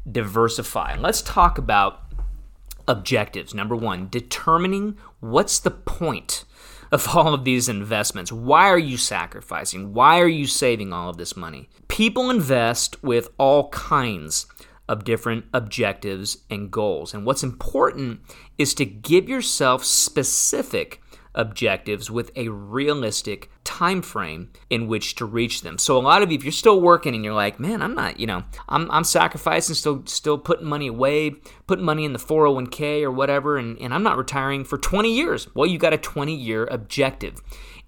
diversify. 0.10 0.96
Let's 0.96 1.22
talk 1.22 1.58
about 1.58 2.04
objectives. 2.88 3.54
Number 3.54 3.76
one, 3.76 4.08
determining 4.08 4.98
what's 5.20 5.60
the 5.60 5.72
point 5.72 6.46
of 6.92 7.08
all 7.16 7.34
of 7.34 7.44
these 7.44 7.70
investments. 7.70 8.32
Why 8.32 8.70
are 8.70 8.80
you 8.80 8.98
sacrificing? 8.98 9.94
Why 9.94 10.20
are 10.20 10.28
you 10.28 10.48
saving 10.48 10.94
all 10.94 11.10
of 11.10 11.18
this 11.18 11.36
money? 11.38 11.70
People 11.88 12.30
invest 12.30 13.02
with 13.04 13.30
all 13.38 13.70
kinds 13.70 14.46
of 14.88 15.04
different 15.06 15.46
objectives 15.54 16.40
and 16.50 16.70
goals. 16.70 17.14
And 17.14 17.26
what's 17.26 17.44
important 17.44 18.20
is 18.58 18.74
to 18.76 18.86
give 18.86 19.30
yourself 19.30 19.86
specific 19.86 21.01
objectives 21.36 22.12
with 22.12 22.32
a 22.36 22.50
realistic 22.50 23.50
time 23.64 24.02
frame 24.02 24.52
in 24.70 24.88
which 24.88 25.16
to 25.16 25.26
reach 25.26 25.62
them. 25.62 25.78
So 25.78 25.98
a 25.98 26.00
lot 26.00 26.22
of 26.22 26.32
you 26.32 26.38
if 26.38 26.44
you're 26.44 26.52
still 26.52 26.82
working 26.82 27.16
and 27.16 27.24
you're 27.24 27.34
like, 27.34 27.60
"Man, 27.60 27.82
I'm 27.82 27.96
not, 27.96 28.20
you 28.20 28.28
know, 28.28 28.44
I'm 28.68 28.90
I'm 28.92 29.04
sacrificing 29.04 29.76
still 29.76 30.04
still 30.06 30.38
putting 30.38 30.68
money 30.68 30.88
away, 30.88 31.32
putting 31.68 31.86
money 31.86 32.06
in 32.06 32.14
the 32.14 32.20
401k 32.20 33.04
or 33.04 33.12
whatever 33.12 33.58
and, 33.58 33.80
and 33.80 33.94
I'm 33.94 34.04
not 34.04 34.18
retiring 34.18 34.64
for 34.64 34.78
20 34.78 35.14
years." 35.14 35.48
Well, 35.54 35.68
you 35.68 35.78
got 35.78 35.94
a 35.94 35.98
20-year 35.98 36.68
objective 36.72 37.42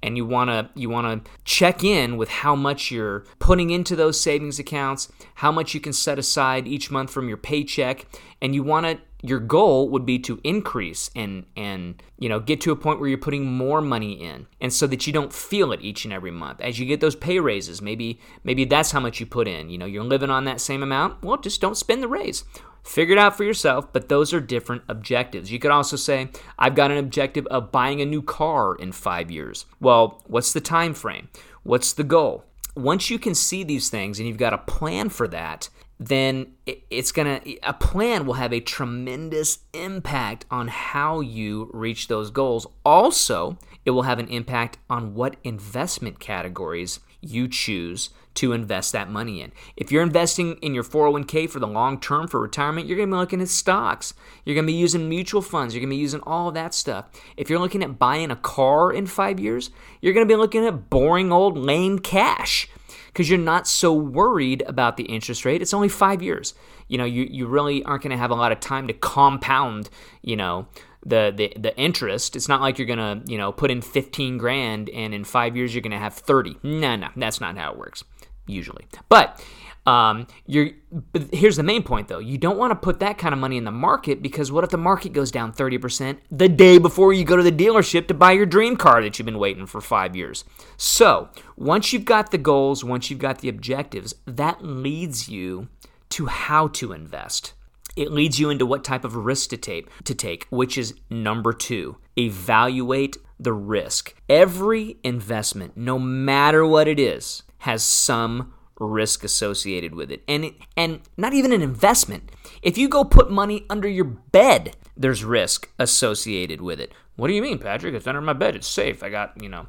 and 0.03 0.17
you 0.17 0.25
want 0.25 0.49
to 0.49 0.69
you 0.79 0.89
want 0.89 1.25
to 1.25 1.31
check 1.45 1.83
in 1.83 2.17
with 2.17 2.29
how 2.29 2.55
much 2.55 2.91
you're 2.91 3.21
putting 3.39 3.69
into 3.69 3.95
those 3.95 4.19
savings 4.19 4.59
accounts, 4.59 5.11
how 5.35 5.51
much 5.51 5.73
you 5.73 5.79
can 5.79 5.93
set 5.93 6.19
aside 6.19 6.67
each 6.67 6.91
month 6.91 7.09
from 7.09 7.27
your 7.27 7.37
paycheck, 7.37 8.05
and 8.41 8.53
you 8.53 8.61
want 8.61 8.85
to 8.85 8.99
your 9.23 9.39
goal 9.39 9.87
would 9.89 10.05
be 10.05 10.19
to 10.19 10.39
increase 10.43 11.09
and 11.15 11.45
and 11.55 12.03
you 12.19 12.27
know 12.27 12.41
get 12.41 12.59
to 12.59 12.71
a 12.71 12.75
point 12.75 12.99
where 12.99 13.07
you're 13.07 13.17
putting 13.17 13.45
more 13.45 13.81
money 13.81 14.11
in 14.21 14.45
and 14.59 14.71
so 14.71 14.85
that 14.85 15.07
you 15.07 15.13
don't 15.13 15.31
feel 15.31 15.71
it 15.71 15.81
each 15.81 16.03
and 16.03 16.13
every 16.13 16.29
month. 16.29 16.59
As 16.61 16.77
you 16.77 16.85
get 16.85 16.99
those 16.99 17.15
pay 17.15 17.39
raises 17.39 17.81
maybe 17.81 18.19
maybe 18.43 18.65
that's 18.65 18.91
how 18.91 18.99
much 18.99 19.19
you 19.19 19.25
put 19.25 19.47
in. 19.47 19.69
You 19.69 19.77
know 19.77 19.85
you're 19.85 20.03
living 20.03 20.29
on 20.29 20.43
that 20.45 20.59
same 20.59 20.83
amount 20.83 21.23
well 21.23 21.37
just 21.37 21.61
don't 21.61 21.77
spend 21.77 22.03
the 22.03 22.07
raise. 22.07 22.43
Figure 22.83 23.13
it 23.13 23.19
out 23.19 23.37
for 23.37 23.45
yourself 23.45 23.91
but 23.93 24.09
those 24.09 24.33
are 24.33 24.41
different 24.41 24.83
objectives. 24.89 25.51
You 25.51 25.57
could 25.57 25.71
also 25.71 25.95
say 25.95 26.27
i've 26.59 26.75
got 26.75 26.91
an 26.91 26.97
objective 26.97 27.47
of 27.47 27.71
buying 27.71 28.01
a 28.01 28.05
new 28.05 28.21
car 28.21 28.75
in 28.75 28.91
5 28.91 29.31
years. 29.31 29.65
Well 29.79 30.21
what's 30.27 30.51
the 30.51 30.61
time 30.61 30.93
frame 30.93 31.29
what's 31.63 31.93
the 31.93 32.03
goal? 32.03 32.43
Once 32.75 33.09
you 33.09 33.19
can 33.19 33.35
see 33.35 33.63
these 33.63 33.89
things 33.89 34.19
and 34.19 34.27
you've 34.27 34.37
got 34.37 34.53
a 34.53 34.57
plan 34.57 35.07
for 35.07 35.29
that 35.29 35.69
then 35.99 36.53
it's 36.65 37.11
going 37.11 37.39
to, 37.39 37.57
a 37.63 37.73
plan 37.73 38.25
will 38.25 38.33
have 38.33 38.51
a 38.51 38.59
tremendous 38.59 39.59
impact 39.73 40.45
on 40.51 40.67
how 40.67 41.21
you 41.21 41.69
reach 41.73 42.07
those 42.07 42.29
goals. 42.29 42.67
Also, 42.83 43.57
it 43.85 43.91
will 43.91 44.03
have 44.03 44.19
an 44.19 44.27
impact 44.27 44.77
on 44.89 45.13
what 45.13 45.37
investment 45.43 46.19
categories 46.19 46.99
you 47.21 47.47
choose 47.47 48.09
to 48.35 48.51
invest 48.51 48.91
that 48.91 49.09
money 49.09 49.41
in. 49.41 49.51
If 49.77 49.91
you're 49.91 50.01
investing 50.01 50.57
in 50.57 50.73
your 50.73 50.83
401k 50.83 51.49
for 51.49 51.59
the 51.59 51.67
long 51.67 51.99
term 51.99 52.27
for 52.27 52.41
retirement, 52.41 52.87
you're 52.87 52.97
going 52.97 53.09
to 53.09 53.15
be 53.15 53.19
looking 53.19 53.41
at 53.41 53.47
stocks. 53.47 54.13
You're 54.43 54.55
going 54.55 54.65
to 54.65 54.71
be 54.71 54.77
using 54.77 55.07
mutual 55.07 55.41
funds. 55.41 55.73
You're 55.73 55.81
going 55.81 55.91
to 55.91 55.95
be 55.95 56.01
using 56.01 56.21
all 56.21 56.51
that 56.51 56.73
stuff. 56.73 57.05
If 57.37 57.49
you're 57.49 57.59
looking 57.59 57.83
at 57.83 57.99
buying 57.99 58.31
a 58.31 58.35
car 58.35 58.91
in 58.91 59.05
five 59.05 59.39
years, 59.39 59.69
you're 60.01 60.13
going 60.13 60.27
to 60.27 60.33
be 60.33 60.37
looking 60.37 60.65
at 60.65 60.89
boring 60.89 61.31
old 61.31 61.57
lame 61.57 61.99
cash 61.99 62.67
because 63.13 63.29
you're 63.29 63.37
not 63.37 63.67
so 63.67 63.93
worried 63.93 64.63
about 64.65 64.97
the 64.97 65.03
interest 65.03 65.45
rate. 65.45 65.61
It's 65.61 65.73
only 65.73 65.87
five 65.87 66.23
years. 66.23 66.55
You 66.87 66.97
know, 66.97 67.05
you, 67.05 67.27
you 67.29 67.45
really 67.45 67.83
aren't 67.83 68.01
going 68.01 68.11
to 68.11 68.17
have 68.17 68.31
a 68.31 68.35
lot 68.35 68.51
of 68.51 68.59
time 68.59 68.87
to 68.87 68.93
compound, 68.93 69.89
you 70.23 70.35
know, 70.35 70.67
the, 71.05 71.31
the, 71.35 71.53
the 71.59 71.77
interest. 71.77 72.35
It's 72.35 72.49
not 72.49 72.61
like 72.61 72.79
you're 72.79 72.87
going 72.87 72.97
to, 72.97 73.31
you 73.31 73.37
know, 73.37 73.51
put 73.51 73.69
in 73.69 73.81
15 73.81 74.37
grand 74.39 74.89
and 74.89 75.13
in 75.13 75.23
five 75.23 75.55
years 75.55 75.75
you're 75.75 75.81
going 75.81 75.91
to 75.91 75.97
have 75.97 76.15
30. 76.15 76.57
No, 76.63 76.95
no, 76.95 77.09
that's 77.15 77.39
not 77.39 77.55
how 77.55 77.71
it 77.71 77.77
works 77.77 78.03
usually. 78.47 78.85
But 79.09 79.43
um, 79.85 80.27
you're, 80.45 80.69
but 80.91 81.33
here's 81.33 81.57
the 81.57 81.63
main 81.63 81.83
point 81.83 82.07
though. 82.07 82.19
You 82.19 82.37
don't 82.37 82.57
want 82.57 82.71
to 82.71 82.75
put 82.75 82.99
that 83.01 83.17
kind 83.17 83.33
of 83.33 83.39
money 83.39 83.57
in 83.57 83.65
the 83.65 83.71
market 83.71 84.21
because 84.21 84.51
what 84.51 84.63
if 84.63 84.69
the 84.69 84.77
market 84.77 85.11
goes 85.11 85.31
down 85.31 85.51
30% 85.51 86.19
the 86.31 86.47
day 86.47 86.77
before 86.77 87.11
you 87.11 87.25
go 87.25 87.35
to 87.35 87.43
the 87.43 87.51
dealership 87.51 88.07
to 88.07 88.13
buy 88.13 88.31
your 88.31 88.45
dream 88.45 88.77
car 88.77 89.01
that 89.01 89.19
you've 89.19 89.25
been 89.25 89.39
waiting 89.39 89.65
for 89.65 89.81
five 89.81 90.15
years? 90.15 90.45
So, 90.77 91.29
once 91.57 91.91
you've 91.91 92.05
got 92.05 92.31
the 92.31 92.37
goals, 92.37 92.83
once 92.83 93.09
you've 93.09 93.19
got 93.19 93.39
the 93.39 93.49
objectives, 93.49 94.15
that 94.25 94.63
leads 94.63 95.27
you 95.27 95.67
to 96.09 96.27
how 96.27 96.67
to 96.69 96.93
invest. 96.93 97.53
It 97.95 98.11
leads 98.11 98.39
you 98.39 98.49
into 98.49 98.65
what 98.65 98.83
type 98.83 99.03
of 99.03 99.15
risk 99.15 99.49
to 99.51 99.57
take, 99.57 99.87
to 100.05 100.15
take, 100.15 100.47
which 100.49 100.77
is 100.77 100.95
number 101.09 101.53
two. 101.53 101.97
Evaluate 102.17 103.17
the 103.39 103.53
risk. 103.53 104.15
Every 104.29 104.97
investment, 105.03 105.75
no 105.75 105.99
matter 105.99 106.65
what 106.65 106.87
it 106.87 106.99
is, 106.99 107.43
has 107.59 107.83
some 107.83 108.53
risk 108.79 109.23
associated 109.23 109.95
with 109.95 110.11
it. 110.11 110.23
And 110.27 110.53
and 110.75 111.01
not 111.17 111.33
even 111.33 111.51
an 111.51 111.61
investment. 111.61 112.31
If 112.61 112.77
you 112.77 112.89
go 112.89 113.03
put 113.03 113.31
money 113.31 113.65
under 113.69 113.87
your 113.87 114.05
bed, 114.05 114.75
there's 114.95 115.23
risk 115.23 115.69
associated 115.79 116.61
with 116.61 116.79
it. 116.79 116.93
What 117.15 117.27
do 117.27 117.33
you 117.33 117.41
mean, 117.41 117.59
Patrick? 117.59 117.93
It's 117.93 118.07
under 118.07 118.21
my 118.21 118.33
bed. 118.33 118.55
It's 118.55 118.67
safe. 118.67 119.03
I 119.03 119.09
got, 119.09 119.39
you 119.41 119.49
know, 119.49 119.67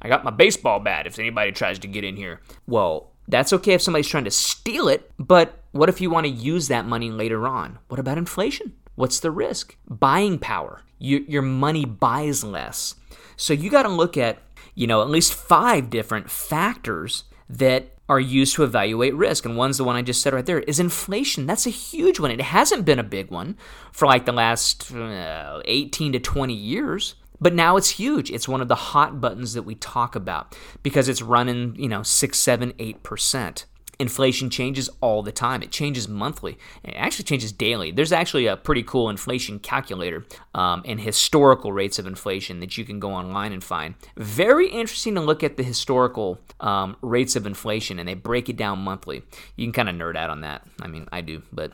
I 0.00 0.08
got 0.08 0.24
my 0.24 0.30
baseball 0.30 0.80
bat 0.80 1.06
if 1.06 1.18
anybody 1.18 1.52
tries 1.52 1.78
to 1.80 1.88
get 1.88 2.04
in 2.04 2.16
here. 2.16 2.40
Well, 2.66 3.12
that's 3.26 3.52
okay 3.52 3.74
if 3.74 3.82
somebody's 3.82 4.08
trying 4.08 4.24
to 4.24 4.30
steal 4.30 4.88
it, 4.88 5.10
but 5.18 5.62
what 5.72 5.90
if 5.90 6.00
you 6.00 6.08
want 6.08 6.24
to 6.26 6.32
use 6.32 6.68
that 6.68 6.86
money 6.86 7.10
later 7.10 7.46
on? 7.46 7.78
What 7.88 8.00
about 8.00 8.16
inflation? 8.16 8.72
What's 8.94 9.20
the 9.20 9.30
risk? 9.30 9.76
Buying 9.86 10.38
power. 10.38 10.82
You, 10.98 11.24
your 11.28 11.42
money 11.42 11.84
buys 11.84 12.42
less. 12.42 12.94
So 13.36 13.52
you 13.52 13.70
got 13.70 13.82
to 13.82 13.88
look 13.90 14.16
at, 14.16 14.38
you 14.74 14.86
know, 14.86 15.02
at 15.02 15.10
least 15.10 15.34
five 15.34 15.90
different 15.90 16.30
factors 16.30 17.24
that 17.48 17.94
are 18.08 18.20
used 18.20 18.54
to 18.54 18.64
evaluate 18.64 19.14
risk. 19.14 19.44
And 19.44 19.56
one's 19.56 19.76
the 19.76 19.84
one 19.84 19.96
I 19.96 20.02
just 20.02 20.22
said 20.22 20.32
right 20.32 20.44
there 20.44 20.60
is 20.60 20.80
inflation. 20.80 21.46
That's 21.46 21.66
a 21.66 21.70
huge 21.70 22.18
one. 22.18 22.30
It 22.30 22.40
hasn't 22.40 22.84
been 22.84 22.98
a 22.98 23.04
big 23.04 23.30
one 23.30 23.56
for 23.92 24.06
like 24.06 24.24
the 24.24 24.32
last 24.32 24.92
uh, 24.92 25.60
18 25.64 26.12
to 26.12 26.18
20 26.18 26.54
years. 26.54 27.14
But 27.40 27.54
now 27.54 27.76
it's 27.76 27.90
huge. 27.90 28.30
It's 28.30 28.48
one 28.48 28.60
of 28.60 28.68
the 28.68 28.74
hot 28.74 29.20
buttons 29.20 29.54
that 29.54 29.62
we 29.62 29.76
talk 29.76 30.16
about 30.16 30.56
because 30.82 31.08
it's 31.08 31.22
running, 31.22 31.76
you 31.76 31.88
know, 31.88 32.02
six, 32.02 32.38
seven, 32.38 32.72
eight 32.78 33.02
percent. 33.02 33.66
Inflation 34.00 34.48
changes 34.48 34.88
all 35.00 35.22
the 35.22 35.32
time. 35.32 35.62
It 35.62 35.72
changes 35.72 36.08
monthly. 36.08 36.56
It 36.84 36.94
actually 36.96 37.24
changes 37.24 37.50
daily. 37.50 37.90
There's 37.90 38.12
actually 38.12 38.46
a 38.46 38.56
pretty 38.56 38.84
cool 38.84 39.10
inflation 39.10 39.58
calculator 39.58 40.24
um, 40.54 40.82
and 40.84 41.00
historical 41.00 41.72
rates 41.72 41.98
of 41.98 42.06
inflation 42.06 42.60
that 42.60 42.78
you 42.78 42.84
can 42.84 43.00
go 43.00 43.12
online 43.12 43.52
and 43.52 43.62
find. 43.62 43.96
Very 44.16 44.68
interesting 44.68 45.16
to 45.16 45.20
look 45.20 45.42
at 45.42 45.56
the 45.56 45.64
historical 45.64 46.38
um, 46.60 46.96
rates 47.02 47.34
of 47.34 47.44
inflation, 47.44 47.98
and 47.98 48.08
they 48.08 48.14
break 48.14 48.48
it 48.48 48.56
down 48.56 48.78
monthly. 48.78 49.22
You 49.56 49.66
can 49.66 49.72
kind 49.72 49.88
of 49.88 49.96
nerd 49.96 50.16
out 50.16 50.30
on 50.30 50.42
that. 50.42 50.64
I 50.80 50.86
mean, 50.86 51.08
I 51.10 51.20
do. 51.20 51.42
But 51.52 51.72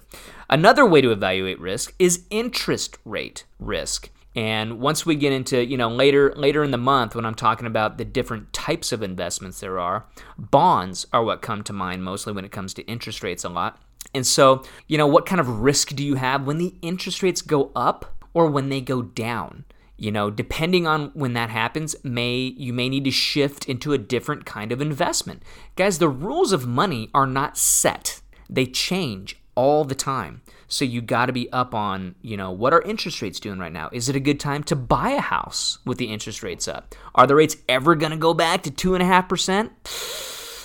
another 0.49 0.87
way 0.87 1.03
to 1.03 1.11
evaluate 1.11 1.61
risk 1.61 1.95
is 1.99 2.25
interest 2.31 2.97
rate 3.05 3.45
risk. 3.59 4.11
And 4.35 4.81
once 4.81 5.07
we 5.07 5.15
get 5.15 5.33
into, 5.33 5.65
you 5.65 5.77
know, 5.77 5.89
later 5.89 6.33
later 6.37 6.65
in 6.65 6.73
the 6.73 6.79
month 6.79 7.15
when 7.15 7.25
I'm 7.25 7.35
talking 7.35 7.67
about 7.67 7.99
the 7.99 8.05
different 8.05 8.53
types 8.53 8.91
of 8.91 9.03
investments 9.03 9.61
there 9.61 9.79
are, 9.79 10.07
bonds 10.37 11.07
are 11.13 11.23
what 11.23 11.43
come 11.43 11.63
to 11.65 11.73
mind 11.73 12.03
mostly 12.03 12.33
when 12.33 12.45
it 12.45 12.53
comes 12.53 12.75
to 12.75 12.87
interest 12.87 13.23
rates 13.23 13.45
a 13.45 13.49
lot. 13.49 13.81
And 14.13 14.27
so, 14.27 14.65
you 14.87 14.99
know, 14.99 15.07
what 15.07 15.27
kind 15.27 15.41
of 15.41 15.61
risk 15.61 15.95
do 15.95 16.05
you 16.05 16.17
have 16.17 16.47
when 16.47 16.59
the 16.59 16.75
interest 16.83 17.23
rates 17.23 17.43
go 17.43 17.71
up 17.77 18.17
or 18.33 18.47
when 18.49 18.69
they 18.69 18.81
go 18.81 19.03
down? 19.03 19.65
You 19.97 20.11
know, 20.11 20.29
depending 20.31 20.87
on 20.87 21.11
when 21.15 21.35
that 21.35 21.51
happens, 21.51 21.95
may 22.03 22.37
you 22.39 22.73
may 22.73 22.89
need 22.89 23.05
to 23.05 23.13
shift 23.13 23.69
into 23.69 23.93
a 23.93 23.99
different 23.99 24.45
kind 24.45 24.73
of 24.73 24.81
investment. 24.81 25.43
Guys, 25.77 25.99
the 25.99 26.09
rules 26.09 26.53
of 26.53 26.67
money 26.67 27.11
are 27.15 27.27
not 27.27 27.57
set. 27.57 28.21
They 28.51 28.67
change 28.67 29.37
all 29.55 29.85
the 29.85 29.95
time. 29.95 30.43
So 30.75 30.85
you 30.85 31.03
got 31.03 31.27
to 31.27 31.33
be 31.33 31.49
up 31.53 31.73
on, 31.73 32.17
you 32.21 32.37
know, 32.37 32.51
what 32.51 32.75
are 32.75 32.83
interest 32.83 33.23
rates 33.23 33.39
doing 33.39 33.61
right 33.61 33.73
now? 33.73 33.91
Is 33.93 34.09
it 34.09 34.17
a 34.17 34.21
good 34.21 34.41
time 34.41 34.65
to 34.65 34.75
buy 34.75 35.11
a 35.11 35.21
house 35.21 35.79
with 35.85 35.99
the 35.99 36.07
interest 36.07 36.43
rates 36.43 36.67
up? 36.67 36.97
Are 37.15 37.29
the 37.29 37.37
rates 37.37 37.57
ever 37.69 37.95
going 37.95 38.11
to 38.11 38.19
go 38.19 38.35
back 38.35 38.65
to 38.65 38.73
two 38.73 38.95
and 38.95 39.01
a 39.01 39.07
half 39.07 39.29
percent? 39.29 39.71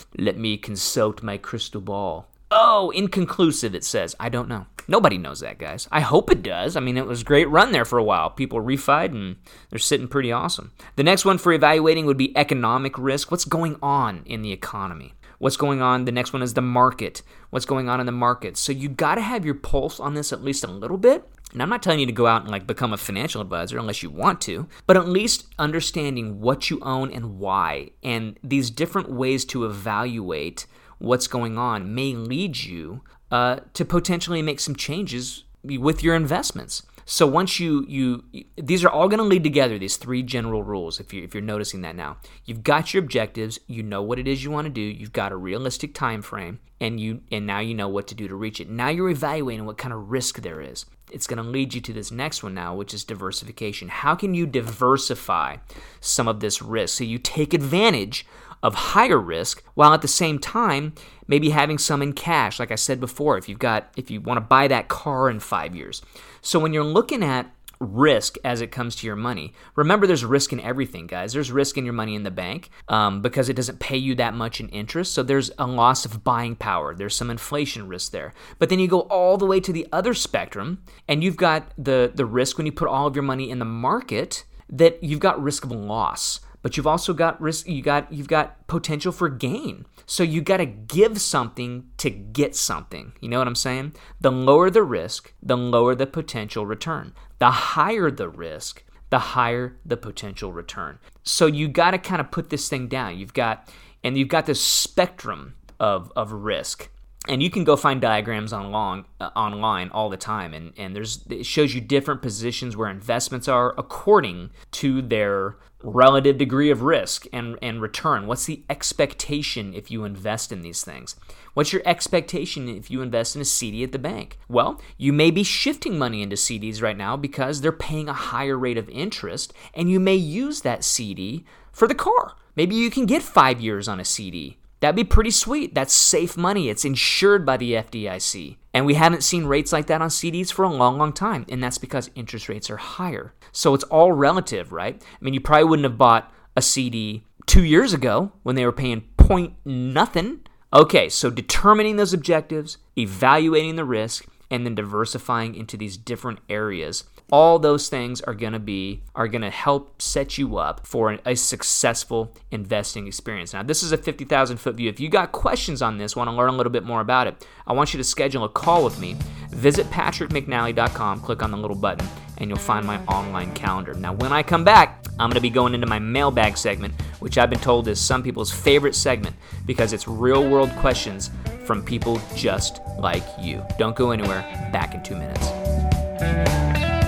Let 0.18 0.36
me 0.36 0.58
consult 0.58 1.22
my 1.22 1.38
crystal 1.38 1.80
ball. 1.80 2.28
Oh, 2.50 2.90
inconclusive, 2.90 3.76
it 3.76 3.84
says. 3.84 4.16
I 4.20 4.30
don't 4.30 4.50
know. 4.50 4.66
Nobody 4.88 5.20
knows 5.20 5.42
that, 5.42 5.60
guys. 5.60 5.88
I 5.92 6.00
hope 6.00 6.32
it 6.32 6.42
does. 6.42 6.76
I 6.76 6.80
mean, 6.80 6.98
it 6.98 7.06
was 7.06 7.22
a 7.22 7.26
great 7.26 7.48
run 7.48 7.72
there 7.72 7.86
for 7.86 8.00
a 8.00 8.04
while. 8.04 8.32
People 8.32 8.60
refied 8.60 9.12
and 9.12 9.36
they're 9.70 9.78
sitting 9.78 10.08
pretty 10.08 10.32
awesome. 10.32 10.72
The 10.96 11.04
next 11.04 11.24
one 11.24 11.38
for 11.38 11.54
evaluating 11.54 12.08
would 12.08 12.18
be 12.18 12.36
economic 12.36 12.98
risk. 12.98 13.30
What's 13.30 13.46
going 13.46 13.78
on 13.84 14.24
in 14.26 14.42
the 14.42 14.52
economy? 14.52 15.14
What's 15.40 15.58
going 15.58 15.82
on? 15.82 16.06
The 16.06 16.12
next 16.12 16.34
one 16.34 16.42
is 16.42 16.54
the 16.54 16.62
market. 16.62 17.22
What's 17.50 17.66
going 17.66 17.90
on 17.90 18.00
in 18.00 18.06
the 18.06 18.12
market? 18.12 18.58
So 18.58 18.72
you 18.72 18.90
got 18.90 19.16
to 19.16 19.22
have 19.22 19.46
your 19.46 19.56
pulse 19.56 20.00
on 20.00 20.14
this 20.14 20.32
at 20.32 20.44
least 20.44 20.66
a 20.66 20.68
little 20.68 20.98
bit. 20.98 21.28
And 21.54 21.64
I'm 21.64 21.70
not 21.70 21.82
telling 21.82 22.00
you 22.00 22.06
to 22.06 22.12
go 22.12 22.28
out 22.28 22.44
and 22.44 22.52
like 22.52 22.68
become 22.68 22.94
a 22.94 22.98
financial 22.98 23.42
advisor 23.42 23.80
unless 23.80 24.04
you 24.04 24.10
want 24.10 24.42
to, 24.42 24.68
but 24.86 24.98
at 24.98 25.08
least 25.08 25.48
understanding 25.58 26.42
what 26.42 26.70
you 26.70 26.80
own 26.82 27.12
and 27.12 27.40
why, 27.40 27.90
and 28.04 28.38
these 28.44 28.70
different 28.70 29.12
ways 29.12 29.46
to 29.46 29.66
evaluate 29.66 30.68
what's 31.00 31.28
going 31.28 31.58
on 31.58 31.96
may 31.96 32.14
lead 32.14 32.64
you 32.64 33.02
uh, 33.32 33.62
to 33.74 33.86
potentially 33.86 34.42
make 34.42 34.60
some 34.60 34.76
changes 34.76 35.46
with 35.64 36.04
your 36.04 36.16
investments. 36.16 36.84
So 37.12 37.26
once 37.26 37.60
you 37.60 37.86
you 37.88 38.24
these 38.56 38.86
are 38.86 38.90
all 38.90 39.08
going 39.08 39.18
to 39.18 39.24
lead 39.24 39.44
together 39.44 39.80
these 39.80 39.98
three 39.98 40.22
general 40.22 40.62
rules 40.62 41.00
if 41.00 41.12
you 41.12 41.24
if 41.24 41.34
you're 41.34 41.42
noticing 41.42 41.82
that 41.82 41.96
now. 41.96 42.18
You've 42.46 42.62
got 42.62 42.94
your 42.94 43.02
objectives, 43.02 43.58
you 43.66 43.82
know 43.82 44.04
what 44.04 44.20
it 44.20 44.28
is 44.28 44.44
you 44.44 44.52
want 44.52 44.66
to 44.66 44.70
do, 44.70 44.80
you've 44.80 45.12
got 45.12 45.32
a 45.32 45.36
realistic 45.36 45.96
time 45.96 46.22
frame 46.22 46.60
and 46.80 47.00
you 47.00 47.22
and 47.32 47.48
now 47.48 47.62
you 47.62 47.74
know 47.74 47.88
what 47.88 48.06
to 48.10 48.16
do 48.16 48.28
to 48.28 48.36
reach 48.36 48.62
it. 48.62 48.70
Now 48.70 48.90
you're 48.90 49.10
evaluating 49.10 49.66
what 49.66 49.80
kind 49.80 49.92
of 49.92 50.12
risk 50.12 50.44
there 50.44 50.62
is. 50.62 50.86
It's 51.12 51.26
going 51.26 51.44
to 51.44 51.50
lead 51.50 51.74
you 51.74 51.82
to 51.82 51.94
this 51.94 52.12
next 52.12 52.44
one 52.44 52.54
now, 52.54 52.76
which 52.76 52.94
is 52.94 53.04
diversification. 53.04 53.90
How 53.90 54.14
can 54.14 54.36
you 54.36 54.46
diversify 54.46 55.58
some 56.00 56.28
of 56.28 56.42
this 56.42 56.62
risk 56.62 57.00
so 57.00 57.04
you 57.06 57.18
take 57.18 57.56
advantage 57.56 58.28
of 58.64 58.76
higher 58.76 59.20
risk 59.20 59.64
while 59.74 59.94
at 59.94 60.02
the 60.02 60.08
same 60.08 60.40
time 60.40 60.94
maybe 61.28 61.50
having 61.50 61.78
some 61.78 62.02
in 62.02 62.14
cash 62.14 62.60
like 62.60 62.72
i 62.72 62.76
said 62.76 63.00
before 63.00 63.38
if 63.38 63.48
you've 63.48 63.60
got 63.60 63.92
if 63.96 64.10
you 64.12 64.20
want 64.22 64.38
to 64.38 64.42
buy 64.42 64.68
that 64.68 64.88
car 64.88 65.30
in 65.30 65.40
5 65.40 65.76
years 65.76 66.02
so 66.42 66.60
when 66.60 66.74
you're 66.74 66.84
looking 66.84 67.24
at 67.24 67.52
risk 67.80 68.36
as 68.44 68.62
it 68.62 68.72
comes 68.72 68.96
to 68.98 69.08
your 69.08 69.16
money. 69.16 69.54
Remember, 69.76 70.06
there's 70.06 70.26
risk 70.26 70.52
in 70.52 70.60
everything, 70.60 71.08
guys. 71.08 71.34
There's 71.34 71.52
risk 71.52 71.78
in 71.78 71.86
your 71.86 71.94
money 71.94 72.16
in 72.16 72.24
the 72.24 72.32
bank 72.32 72.70
um, 72.88 73.22
because 73.22 73.50
it 73.50 73.56
doesn't 73.56 73.80
pay 73.80 73.98
you 73.98 74.16
that 74.16 74.34
much 74.34 74.60
in 74.60 74.70
interest. 74.70 75.14
So 75.14 75.24
there's 75.24 75.52
a 75.58 75.66
loss 75.66 76.06
of 76.06 76.24
buying 76.24 76.56
power. 76.56 76.94
There's 76.94 77.16
some 77.16 77.30
inflation 77.30 77.88
risk 77.88 78.12
there. 78.12 78.34
But 78.58 78.70
then 78.70 78.80
you 78.80 78.88
go 78.88 79.02
all 79.02 79.38
the 79.38 79.46
way 79.46 79.60
to 79.62 79.72
the 79.72 79.88
other 79.92 80.14
spectrum, 80.14 80.84
and 81.08 81.24
you've 81.24 81.38
got 81.38 81.72
the 81.78 82.12
the 82.14 82.26
risk 82.26 82.58
when 82.58 82.66
you 82.66 82.72
put 82.72 82.88
all 82.88 83.08
of 83.08 83.16
your 83.16 83.24
money 83.24 83.50
in 83.50 83.60
the 83.60 83.66
market 83.66 84.44
that 84.70 85.02
you've 85.04 85.20
got 85.20 85.42
risk 85.42 85.64
of 85.64 85.72
loss 85.72 86.42
but 86.62 86.76
you've 86.76 86.88
also 86.88 87.14
got 87.14 87.40
risk 87.40 87.68
you 87.68 87.82
got 87.82 88.12
you've 88.12 88.28
got 88.28 88.68
potential 88.68 89.12
for 89.12 89.30
gain. 89.30 89.86
So 90.06 90.24
you 90.24 90.42
got 90.42 90.58
to 90.58 90.66
give 90.66 91.22
something 91.22 91.90
to 91.98 92.10
get 92.10 92.56
something. 92.56 93.14
You 93.22 93.30
know 93.30 93.38
what 93.38 93.48
I'm 93.48 93.56
saying? 93.56 93.96
The 94.20 94.32
lower 94.32 94.70
the 94.70 94.84
risk, 94.84 95.34
the 95.42 95.58
lower 95.58 95.96
the 95.96 96.08
potential 96.08 96.66
return. 96.66 97.14
The 97.38 97.52
higher 97.52 98.12
the 98.12 98.30
risk, 98.30 98.84
the 99.10 99.20
higher 99.20 99.78
the 99.86 99.98
potential 99.98 100.52
return. 100.52 101.00
So 101.24 101.46
you 101.46 101.68
got 101.68 101.92
to 101.92 101.98
kind 101.98 102.22
of 102.22 102.32
put 102.32 102.50
this 102.50 102.68
thing 102.68 102.88
down. 102.88 103.18
You've 103.18 103.34
got 103.34 103.70
and 104.04 104.18
you've 104.18 104.30
got 104.30 104.46
this 104.46 104.64
spectrum 104.64 105.56
of 105.80 106.12
of 106.16 106.32
risk 106.32 106.90
and 107.28 107.44
you 107.44 107.50
can 107.50 107.64
go 107.64 107.76
find 107.76 108.00
diagrams 108.00 108.54
on 108.54 108.72
long, 108.72 109.06
uh, 109.20 109.30
online 109.36 109.90
all 109.90 110.10
the 110.10 110.18
time 110.18 110.54
and, 110.54 110.74
and 110.78 110.96
there's 110.96 111.26
it 111.30 111.46
shows 111.46 111.76
you 111.76 111.82
different 111.82 112.22
positions 112.22 112.78
where 112.78 112.90
investments 112.90 113.48
are 113.48 113.74
according 113.78 114.52
to 114.72 115.02
their 115.02 115.58
relative 115.82 116.38
degree 116.38 116.70
of 116.70 116.82
risk 116.82 117.26
and, 117.32 117.58
and 117.62 117.82
return. 117.82 118.28
What's 118.28 118.46
the 118.46 118.64
expectation 118.70 119.74
if 119.74 119.90
you 119.90 120.04
invest 120.04 120.52
in 120.52 120.62
these 120.62 120.84
things? 120.84 121.16
What's 121.54 121.72
your 121.72 121.82
expectation 121.86 122.68
if 122.70 122.92
you 122.92 123.02
invest 123.02 123.36
in 123.36 123.42
a 123.42 123.46
cd 123.46 123.84
at 123.84 123.92
the 123.92 124.00
bank? 124.00 124.38
Well 124.48 124.82
you 124.98 125.12
may 125.12 125.30
be 125.30 125.44
shifting 125.44 125.98
money 125.98 126.22
into 126.22 126.38
cds 126.38 126.82
right 126.82 126.98
now 126.98 127.18
because 127.18 127.60
they're 127.60 127.72
paying 127.74 128.08
a 128.08 128.14
higher 128.14 128.58
rate 128.58 128.78
of 128.78 128.90
interest 128.90 129.54
and 129.74 129.90
you 129.92 130.00
may 130.00 130.16
use 130.16 130.62
that 130.62 130.86
cd 130.86 131.44
for 131.74 131.88
the 131.88 131.96
car. 131.96 132.36
Maybe 132.56 132.76
you 132.76 132.90
can 132.90 133.06
get 133.06 133.24
five 133.24 133.60
years 133.60 133.90
on 133.90 134.00
a 134.00 134.06
cd 134.06 134.59
That'd 134.80 134.96
be 134.96 135.04
pretty 135.04 135.32
sweet. 135.32 135.76
That's 135.76 135.94
safe 135.94 136.38
money. 136.38 136.70
It's 136.70 136.86
insured 136.86 137.46
by 137.46 137.58
the 137.58 137.74
FDIC. 137.74 138.58
And 138.74 138.86
we 138.86 138.94
haven't 138.94 139.24
seen 139.24 139.46
rates 139.46 139.74
like 139.74 139.88
that 139.88 140.02
on 140.02 140.10
CDs 140.10 140.52
for 140.52 140.64
a 140.64 140.70
long, 140.70 140.98
long 140.98 141.12
time. 141.12 141.46
And 141.50 141.62
that's 141.62 141.78
because 141.78 142.12
interest 142.16 142.48
rates 142.48 142.70
are 142.70 142.78
higher. 142.78 143.34
So 143.52 143.74
it's 143.74 143.84
all 143.86 144.12
relative, 144.12 144.72
right? 144.72 145.02
I 145.02 145.24
mean, 145.24 145.34
you 145.34 145.42
probably 145.42 145.66
wouldn't 145.66 145.86
have 145.86 145.98
bought 145.98 146.32
a 146.56 146.62
CD 146.62 147.26
two 147.46 147.64
years 147.64 147.94
ago 147.94 148.32
when 148.44 148.56
they 148.56 148.66
were 148.66 148.72
paying 148.72 149.02
point 149.18 149.54
nothing. 149.66 150.42
Okay, 150.72 151.10
so 151.10 151.30
determining 151.30 151.96
those 151.96 152.14
objectives, 152.14 152.78
evaluating 152.98 153.76
the 153.76 153.86
risk, 153.86 154.28
and 154.52 154.66
then 154.66 154.76
diversifying 154.76 155.56
into 155.56 155.78
these 155.78 155.98
different 155.98 156.40
areas 156.50 157.04
all 157.32 157.60
those 157.60 157.90
things 157.90 158.22
are 158.22 158.34
going 158.34 158.54
to 158.54 158.60
be 158.60 159.02
are 159.16 159.28
going 159.28 159.42
to 159.42 159.50
help 159.50 160.02
set 160.02 160.38
you 160.38 160.58
up 160.58 160.86
for 160.86 161.18
a 161.26 161.36
successful 161.36 162.34
investing 162.52 163.08
experience. 163.08 163.54
Now 163.54 163.64
this 163.64 163.84
is 163.84 163.92
a 163.92 163.98
50000 163.98 164.58
foot 164.58 164.76
view. 164.76 164.90
If 164.90 165.00
you 165.00 165.10
got 165.10 165.32
questions 165.32 165.82
on 165.82 165.98
this 165.98 166.16
want 166.16 166.30
to 166.30 166.36
learn 166.36 166.50
a 166.50 166.58
little 166.58 166.72
bit 166.72 166.84
more 166.84 167.02
about 167.02 167.28
it 167.28 167.46
i 167.68 167.74
want 167.74 167.94
you 167.94 167.98
to 167.98 168.04
schedule 168.04 168.44
a 168.44 168.50
call 168.50 168.84
with 168.84 169.00
me. 169.00 169.16
Visit 169.50 169.86
patrickmcnally.com 169.88 171.22
click 171.22 171.44
on 171.44 171.52
the 171.52 171.58
little 171.58 171.78
button 171.78 172.08
and 172.38 172.50
you'll 172.50 172.58
find 172.58 172.86
my 172.86 172.98
online 173.06 173.54
calendar. 173.54 173.94
Now 173.94 174.14
when 174.14 174.32
i 174.32 174.42
come 174.42 174.64
back 174.64 175.06
i'm 175.20 175.30
going 175.30 175.36
to 175.36 175.42
be 175.42 175.50
going 175.50 175.74
into 175.74 175.88
my 175.88 176.00
mailbag 176.00 176.58
segment 176.58 176.94
which 177.20 177.38
i've 177.38 177.50
been 177.50 177.60
told 177.60 177.88
is 177.88 178.00
some 178.00 178.24
people's 178.24 178.52
favorite 178.52 178.96
segment 178.96 179.36
because 179.66 179.94
it's 179.94 180.08
real 180.08 180.50
world 180.50 180.72
questions 180.78 181.30
from 181.66 181.84
people 181.84 182.20
just 182.36 182.80
like 182.98 183.24
you. 183.40 183.64
Don't 183.78 183.96
go 183.96 184.10
anywhere. 184.10 184.42
Back 184.74 184.96
in 184.96 185.04
two 185.04 185.16
minutes 185.16 186.99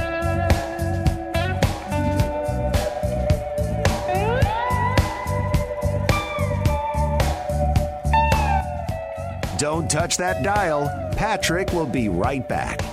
Don't 9.62 9.88
touch 9.88 10.18
that 10.18 10.42
dial. 10.42 10.90
Patrick 11.16 11.72
will 11.72 11.86
be 11.86 12.10
right 12.10 12.50
back. 12.50 12.91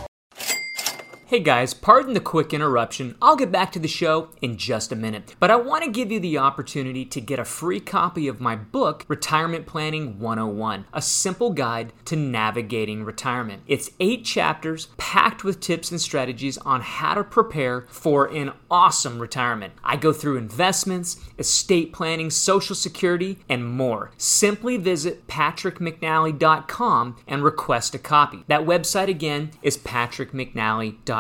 Hey 1.29 1.41
guys, 1.41 1.75
pardon 1.75 2.15
the 2.15 2.21
quick 2.21 2.55
interruption. 2.55 3.15
I'll 3.21 3.37
get 3.37 3.53
back 3.53 3.71
to 3.73 3.79
the 3.79 3.87
show 3.87 4.31
in 4.41 4.57
just 4.57 4.93
a 4.93 4.97
minute, 4.97 5.37
but 5.39 5.51
I 5.51 5.57
want 5.57 5.85
to 5.85 5.91
give 5.91 6.11
you 6.11 6.19
the 6.19 6.39
opportunity 6.39 7.05
to 7.05 7.21
get 7.21 7.39
a 7.39 7.45
free 7.45 7.81
copy 7.81 8.29
of 8.29 8.41
my 8.41 8.57
book, 8.57 9.05
Retirement 9.09 9.67
Planning 9.67 10.19
101, 10.21 10.87
a 10.91 11.03
simple 11.03 11.51
guide 11.51 11.93
to 12.07 12.17
navigating 12.17 13.05
retirement. 13.05 13.63
It's 13.67 13.91
eight 14.01 14.25
chapters 14.25 14.89
packed 14.97 15.45
with 15.45 15.61
tips 15.61 15.91
and 15.91 16.01
strategies 16.01 16.57
on 16.57 16.81
how 16.81 17.13
to 17.13 17.25
prepare 17.25 17.85
for 17.91 18.25
an 18.25 18.53
awesome 18.71 19.19
retirement. 19.19 19.75
I 19.85 19.97
go 19.97 20.15
through 20.15 20.39
investments, 20.39 21.21
estate 21.39 21.93
planning, 21.93 22.31
social 22.31 22.75
security, 22.75 23.41
and 23.51 23.67
more. 23.67 24.13
Simply 24.17 24.79
visit 24.79 25.27
patrickmcnally.com 25.27 27.17
and 27.27 27.45
request 27.45 27.95
a 27.95 27.99
copy. 27.99 28.45
That 28.47 28.63
website 28.63 29.09
again 29.09 29.51
is 29.61 29.77
patrickmcnally.com. 29.77 31.18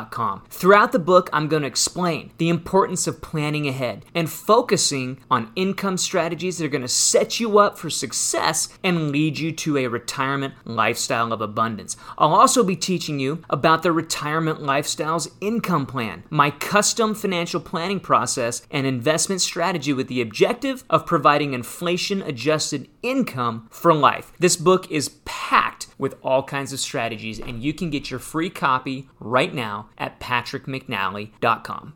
Throughout 0.50 0.92
the 0.92 0.98
book, 0.98 1.28
I'm 1.32 1.48
going 1.48 1.62
to 1.62 1.68
explain 1.68 2.32
the 2.38 2.48
importance 2.48 3.06
of 3.06 3.20
planning 3.20 3.66
ahead 3.68 4.04
and 4.14 4.30
focusing 4.30 5.18
on 5.30 5.52
income 5.56 5.96
strategies 5.96 6.58
that 6.58 6.64
are 6.64 6.68
going 6.68 6.82
to 6.82 6.88
set 6.88 7.40
you 7.40 7.58
up 7.58 7.78
for 7.78 7.90
success 7.90 8.68
and 8.82 9.10
lead 9.10 9.38
you 9.38 9.52
to 9.52 9.76
a 9.76 9.86
retirement 9.86 10.54
lifestyle 10.64 11.32
of 11.32 11.40
abundance. 11.40 11.96
I'll 12.16 12.34
also 12.34 12.62
be 12.62 12.76
teaching 12.76 13.18
you 13.18 13.42
about 13.50 13.82
the 13.82 13.92
Retirement 13.92 14.60
Lifestyles 14.60 15.30
Income 15.40 15.86
Plan, 15.86 16.24
my 16.30 16.50
custom 16.50 17.14
financial 17.14 17.60
planning 17.60 18.00
process 18.00 18.62
and 18.70 18.86
investment 18.86 19.40
strategy 19.40 19.92
with 19.92 20.08
the 20.08 20.20
objective 20.20 20.84
of 20.88 21.06
providing 21.06 21.54
inflation 21.54 22.22
adjusted 22.22 22.88
income 23.02 23.68
for 23.70 23.94
life. 23.94 24.32
This 24.38 24.56
book 24.56 24.90
is 24.90 25.10
packed 25.24 25.86
with 25.98 26.14
all 26.22 26.42
kinds 26.42 26.72
of 26.72 26.80
strategies, 26.80 27.40
and 27.40 27.62
you 27.62 27.74
can 27.74 27.90
get 27.90 28.10
your 28.10 28.20
free 28.20 28.50
copy 28.50 29.08
right 29.18 29.52
now 29.52 29.87
at 29.96 30.20
patrickmcnally.com. 30.20 31.94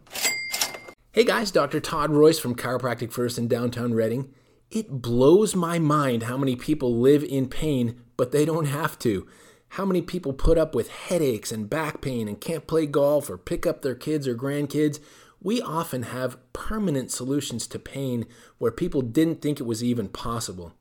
Hey 1.13 1.25
guys, 1.25 1.51
Dr. 1.51 1.79
Todd 1.79 2.11
Royce 2.11 2.39
from 2.39 2.55
Chiropractic 2.55 3.13
First 3.13 3.37
in 3.37 3.47
downtown 3.47 3.93
Reading. 3.93 4.33
It 4.71 5.03
blows 5.03 5.55
my 5.55 5.79
mind 5.79 6.23
how 6.23 6.39
many 6.39 6.57
people 6.57 6.97
live 6.97 7.23
in 7.23 7.49
pain, 7.49 8.01
but 8.17 8.33
they 8.33 8.47
don't 8.47 8.65
have 8.65 8.99
to. 9.01 9.27
How 9.69 9.85
many 9.85 10.01
people 10.01 10.33
put 10.33 10.57
up 10.57 10.75
with 10.75 10.91
headaches 10.91 11.53
and 11.53 11.69
back 11.69 12.01
pain 12.01 12.29
and 12.29 12.41
can't 12.41 12.67
play 12.67 12.87
golf 12.87 13.29
or 13.29 13.37
pick 13.37 13.67
up 13.67 13.83
their 13.83 13.95
kids 13.95 14.27
or 14.27 14.35
grandkids? 14.35 15.01
We 15.43 15.61
often 15.61 16.05
have 16.05 16.39
permanent 16.53 17.11
solutions 17.11 17.67
to 17.67 17.79
pain 17.79 18.27
where 18.57 18.71
people 18.71 19.03
didn't 19.03 19.43
think 19.43 19.61
it 19.61 19.67
was 19.67 19.85
even 19.85 20.09
possible. 20.09 20.73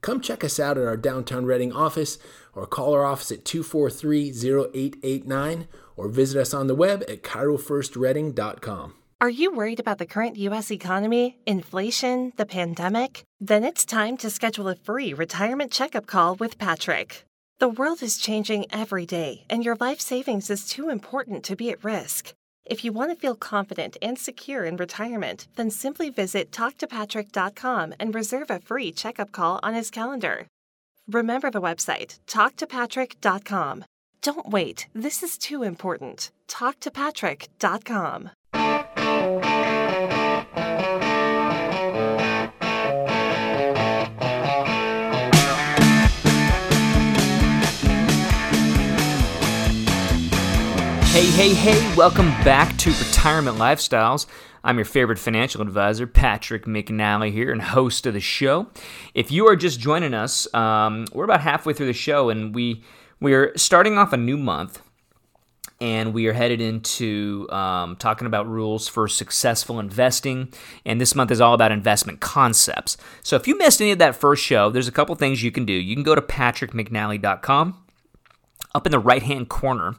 Come 0.00 0.20
check 0.20 0.44
us 0.44 0.60
out 0.60 0.78
at 0.78 0.86
our 0.86 0.96
downtown 0.96 1.44
Reading 1.44 1.72
office 1.72 2.16
or 2.54 2.66
call 2.66 2.94
our 2.94 3.04
office 3.04 3.32
at 3.32 3.44
243 3.44 4.28
0889 4.30 5.66
or 5.96 6.08
visit 6.08 6.40
us 6.40 6.54
on 6.54 6.66
the 6.66 6.74
web 6.74 7.02
at 7.08 7.22
chirofirstreading.com. 7.22 8.94
Are 9.18 9.30
you 9.30 9.50
worried 9.50 9.80
about 9.80 9.96
the 9.96 10.04
current 10.06 10.36
U.S. 10.36 10.70
economy, 10.70 11.38
inflation, 11.46 12.34
the 12.36 12.44
pandemic? 12.44 13.24
Then 13.40 13.64
it's 13.64 13.86
time 13.86 14.18
to 14.18 14.28
schedule 14.28 14.68
a 14.68 14.74
free 14.74 15.14
retirement 15.14 15.72
checkup 15.72 16.06
call 16.06 16.34
with 16.34 16.58
Patrick. 16.58 17.24
The 17.58 17.68
world 17.68 18.02
is 18.02 18.18
changing 18.18 18.66
every 18.70 19.06
day, 19.06 19.46
and 19.48 19.64
your 19.64 19.76
life 19.76 20.00
savings 20.00 20.50
is 20.50 20.68
too 20.68 20.90
important 20.90 21.44
to 21.44 21.56
be 21.56 21.70
at 21.70 21.82
risk. 21.82 22.34
If 22.66 22.84
you 22.84 22.92
want 22.92 23.10
to 23.10 23.16
feel 23.16 23.34
confident 23.34 23.96
and 24.02 24.18
secure 24.18 24.64
in 24.64 24.76
retirement, 24.76 25.46
then 25.56 25.70
simply 25.70 26.10
visit 26.10 26.50
talktopatrick.com 26.50 27.94
and 27.98 28.14
reserve 28.14 28.50
a 28.50 28.60
free 28.60 28.92
checkup 28.92 29.32
call 29.32 29.60
on 29.62 29.72
his 29.72 29.90
calendar. 29.90 30.46
Remember 31.08 31.50
the 31.50 31.62
website, 31.62 32.18
talktopatrick.com. 32.26 33.84
Don't 34.22 34.48
wait, 34.48 34.88
this 34.94 35.22
is 35.22 35.38
too 35.38 35.62
important. 35.62 36.30
Talktopatrick.com. 36.48 38.30
Hey, 51.16 51.30
hey, 51.30 51.54
hey, 51.54 51.94
welcome 51.96 52.28
back 52.44 52.76
to 52.76 52.90
Retirement 52.90 53.56
Lifestyles. 53.56 54.26
I'm 54.62 54.76
your 54.76 54.84
favorite 54.84 55.18
financial 55.18 55.62
advisor, 55.62 56.06
Patrick 56.06 56.66
McNally, 56.66 57.32
here, 57.32 57.50
and 57.52 57.62
host 57.62 58.04
of 58.04 58.12
the 58.12 58.20
show. 58.20 58.66
If 59.14 59.30
you 59.30 59.46
are 59.46 59.56
just 59.56 59.80
joining 59.80 60.12
us, 60.12 60.52
um, 60.52 61.06
we're 61.14 61.24
about 61.24 61.40
halfway 61.40 61.72
through 61.72 61.86
the 61.86 61.94
show, 61.94 62.28
and 62.28 62.54
we 62.54 62.82
we're 63.20 63.52
starting 63.56 63.98
off 63.98 64.12
a 64.12 64.16
new 64.16 64.36
month, 64.36 64.82
and 65.80 66.14
we 66.14 66.26
are 66.26 66.32
headed 66.32 66.60
into 66.60 67.46
um, 67.50 67.96
talking 67.96 68.26
about 68.26 68.48
rules 68.48 68.88
for 68.88 69.08
successful 69.08 69.78
investing. 69.78 70.52
And 70.84 71.00
this 71.00 71.14
month 71.14 71.30
is 71.30 71.40
all 71.40 71.54
about 71.54 71.72
investment 71.72 72.20
concepts. 72.20 72.96
So 73.22 73.36
if 73.36 73.46
you 73.46 73.58
missed 73.58 73.80
any 73.80 73.90
of 73.90 73.98
that 73.98 74.16
first 74.16 74.42
show, 74.42 74.70
there's 74.70 74.88
a 74.88 74.92
couple 74.92 75.14
things 75.16 75.42
you 75.42 75.50
can 75.50 75.64
do. 75.64 75.74
You 75.74 75.94
can 75.94 76.02
go 76.02 76.14
to 76.14 76.22
patrickmcnally.com 76.22 77.82
up 78.74 78.86
in 78.86 78.92
the 78.92 78.98
right 78.98 79.22
hand 79.22 79.48
corner, 79.48 79.96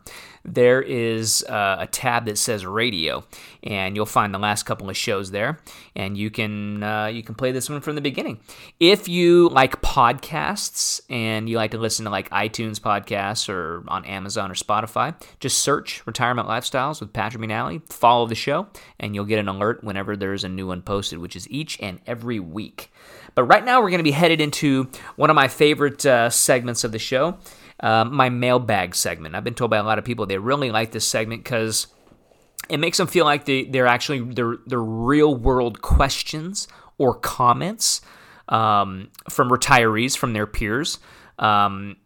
there 0.47 0.81
is 0.81 1.43
uh, 1.43 1.75
a 1.79 1.87
tab 1.87 2.25
that 2.25 2.37
says 2.37 2.65
radio, 2.65 3.25
and 3.63 3.95
you'll 3.95 4.05
find 4.05 4.33
the 4.33 4.39
last 4.39 4.63
couple 4.63 4.89
of 4.89 4.95
shows 4.95 5.31
there, 5.31 5.59
and 5.95 6.17
you 6.17 6.31
can 6.31 6.81
uh, 6.81 7.07
you 7.07 7.21
can 7.21 7.35
play 7.35 7.51
this 7.51 7.69
one 7.69 7.81
from 7.81 7.95
the 7.95 8.01
beginning. 8.01 8.39
If 8.79 9.09
you 9.09 9.49
like 9.49 9.81
podcasts 9.81 11.01
and 11.09 11.49
you 11.49 11.57
like 11.57 11.71
to 11.71 11.77
listen 11.77 12.05
to 12.05 12.11
like 12.11 12.29
iTunes 12.29 12.79
podcasts 12.79 13.49
or 13.49 13.83
on 13.89 14.05
Amazon 14.05 14.49
or 14.49 14.55
Spotify, 14.55 15.13
just 15.41 15.59
search 15.59 16.01
"Retirement 16.07 16.47
Lifestyles" 16.47 17.01
with 17.01 17.11
Patrick 17.11 17.43
McNally. 17.43 17.85
Follow 17.91 18.25
the 18.25 18.35
show, 18.35 18.67
and 18.99 19.13
you'll 19.13 19.25
get 19.25 19.39
an 19.39 19.49
alert 19.49 19.83
whenever 19.83 20.15
there's 20.15 20.45
a 20.45 20.49
new 20.49 20.67
one 20.67 20.81
posted, 20.81 21.19
which 21.19 21.35
is 21.35 21.49
each 21.49 21.77
and 21.81 21.99
every 22.07 22.39
week. 22.39 22.89
But 23.35 23.43
right 23.43 23.63
now, 23.63 23.81
we're 23.81 23.89
going 23.89 23.99
to 23.99 24.03
be 24.03 24.11
headed 24.11 24.41
into 24.41 24.89
one 25.15 25.29
of 25.29 25.35
my 25.35 25.47
favorite 25.47 26.05
uh, 26.05 26.29
segments 26.29 26.83
of 26.83 26.91
the 26.91 26.99
show 26.99 27.37
uh, 27.79 28.05
my 28.05 28.29
mailbag 28.29 28.95
segment. 28.95 29.35
I've 29.35 29.43
been 29.43 29.53
told 29.53 29.71
by 29.71 29.77
a 29.77 29.83
lot 29.83 29.99
of 29.99 30.05
people 30.05 30.25
they 30.25 30.37
really 30.37 30.71
like 30.71 30.91
this 30.91 31.07
segment 31.07 31.43
because 31.43 31.87
it 32.69 32.79
makes 32.79 32.97
them 32.97 33.07
feel 33.07 33.25
like 33.25 33.45
they, 33.45 33.65
they're 33.65 33.87
actually 33.87 34.21
they're, 34.33 34.57
real 34.67 35.35
world 35.35 35.81
questions 35.81 36.67
or 36.97 37.13
comments 37.13 38.01
um, 38.49 39.09
from 39.29 39.49
retirees 39.49 40.17
from 40.17 40.33
their 40.33 40.47
peers. 40.47 40.99
Um, 41.39 41.97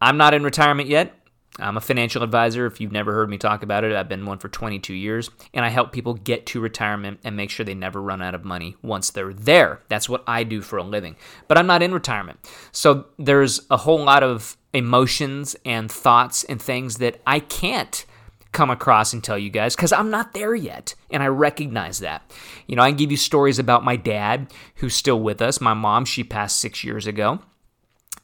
I'm 0.00 0.16
not 0.16 0.34
in 0.34 0.42
retirement 0.42 0.88
yet. 0.88 1.14
I'm 1.60 1.76
a 1.76 1.80
financial 1.80 2.22
advisor. 2.22 2.66
If 2.66 2.80
you've 2.80 2.92
never 2.92 3.12
heard 3.12 3.30
me 3.30 3.38
talk 3.38 3.62
about 3.62 3.84
it, 3.84 3.94
I've 3.94 4.08
been 4.08 4.26
one 4.26 4.38
for 4.38 4.48
22 4.48 4.94
years, 4.94 5.30
and 5.54 5.64
I 5.64 5.68
help 5.68 5.92
people 5.92 6.14
get 6.14 6.46
to 6.46 6.60
retirement 6.60 7.20
and 7.24 7.36
make 7.36 7.50
sure 7.50 7.64
they 7.64 7.74
never 7.74 8.00
run 8.00 8.22
out 8.22 8.34
of 8.34 8.44
money 8.44 8.76
once 8.82 9.10
they're 9.10 9.32
there. 9.32 9.80
That's 9.88 10.08
what 10.08 10.24
I 10.26 10.44
do 10.44 10.62
for 10.62 10.76
a 10.78 10.82
living. 10.82 11.16
But 11.48 11.58
I'm 11.58 11.66
not 11.66 11.82
in 11.82 11.92
retirement. 11.92 12.38
So 12.72 13.06
there's 13.18 13.60
a 13.70 13.76
whole 13.78 14.02
lot 14.02 14.22
of 14.22 14.56
emotions 14.72 15.56
and 15.64 15.90
thoughts 15.90 16.44
and 16.44 16.60
things 16.60 16.98
that 16.98 17.20
I 17.26 17.40
can't 17.40 18.04
come 18.52 18.70
across 18.70 19.12
and 19.12 19.22
tell 19.22 19.38
you 19.38 19.50
guys 19.50 19.76
because 19.76 19.92
I'm 19.92 20.10
not 20.10 20.34
there 20.34 20.54
yet. 20.54 20.94
And 21.10 21.22
I 21.22 21.26
recognize 21.26 22.00
that. 22.00 22.30
You 22.66 22.76
know, 22.76 22.82
I 22.82 22.90
can 22.90 22.96
give 22.96 23.10
you 23.10 23.16
stories 23.16 23.58
about 23.58 23.84
my 23.84 23.96
dad 23.96 24.52
who's 24.76 24.94
still 24.94 25.20
with 25.20 25.40
us. 25.40 25.60
My 25.60 25.74
mom, 25.74 26.04
she 26.04 26.24
passed 26.24 26.58
six 26.58 26.82
years 26.82 27.06
ago. 27.06 27.40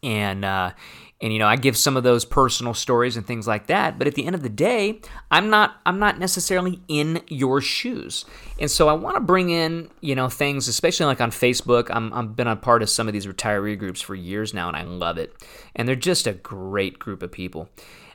And, 0.02 0.44
uh, 0.44 0.72
and 1.20 1.32
you 1.32 1.38
know 1.38 1.46
i 1.46 1.56
give 1.56 1.76
some 1.76 1.96
of 1.96 2.02
those 2.02 2.24
personal 2.24 2.74
stories 2.74 3.16
and 3.16 3.26
things 3.26 3.46
like 3.46 3.66
that 3.66 3.98
but 3.98 4.06
at 4.06 4.14
the 4.14 4.26
end 4.26 4.34
of 4.34 4.42
the 4.42 4.48
day 4.48 5.00
i'm 5.30 5.48
not 5.48 5.80
i'm 5.86 5.98
not 5.98 6.18
necessarily 6.18 6.80
in 6.88 7.22
your 7.28 7.60
shoes. 7.60 8.24
And 8.60 8.70
so 8.70 8.88
i 8.88 8.92
want 8.92 9.16
to 9.16 9.20
bring 9.20 9.50
in 9.50 9.90
you 10.00 10.14
know 10.14 10.28
things 10.28 10.68
especially 10.68 11.06
like 11.06 11.20
on 11.20 11.30
facebook 11.30 11.88
I'm, 11.90 12.12
i've 12.12 12.36
been 12.36 12.46
a 12.46 12.56
part 12.56 12.82
of 12.82 12.90
some 12.90 13.06
of 13.06 13.12
these 13.12 13.26
retiree 13.26 13.78
groups 13.78 14.00
for 14.00 14.14
years 14.14 14.52
now 14.54 14.68
and 14.68 14.76
i 14.76 14.82
love 14.82 15.18
it. 15.18 15.34
And 15.74 15.88
they're 15.88 15.96
just 15.96 16.26
a 16.26 16.32
great 16.32 16.98
group 16.98 17.22
of 17.22 17.30
people. 17.30 17.68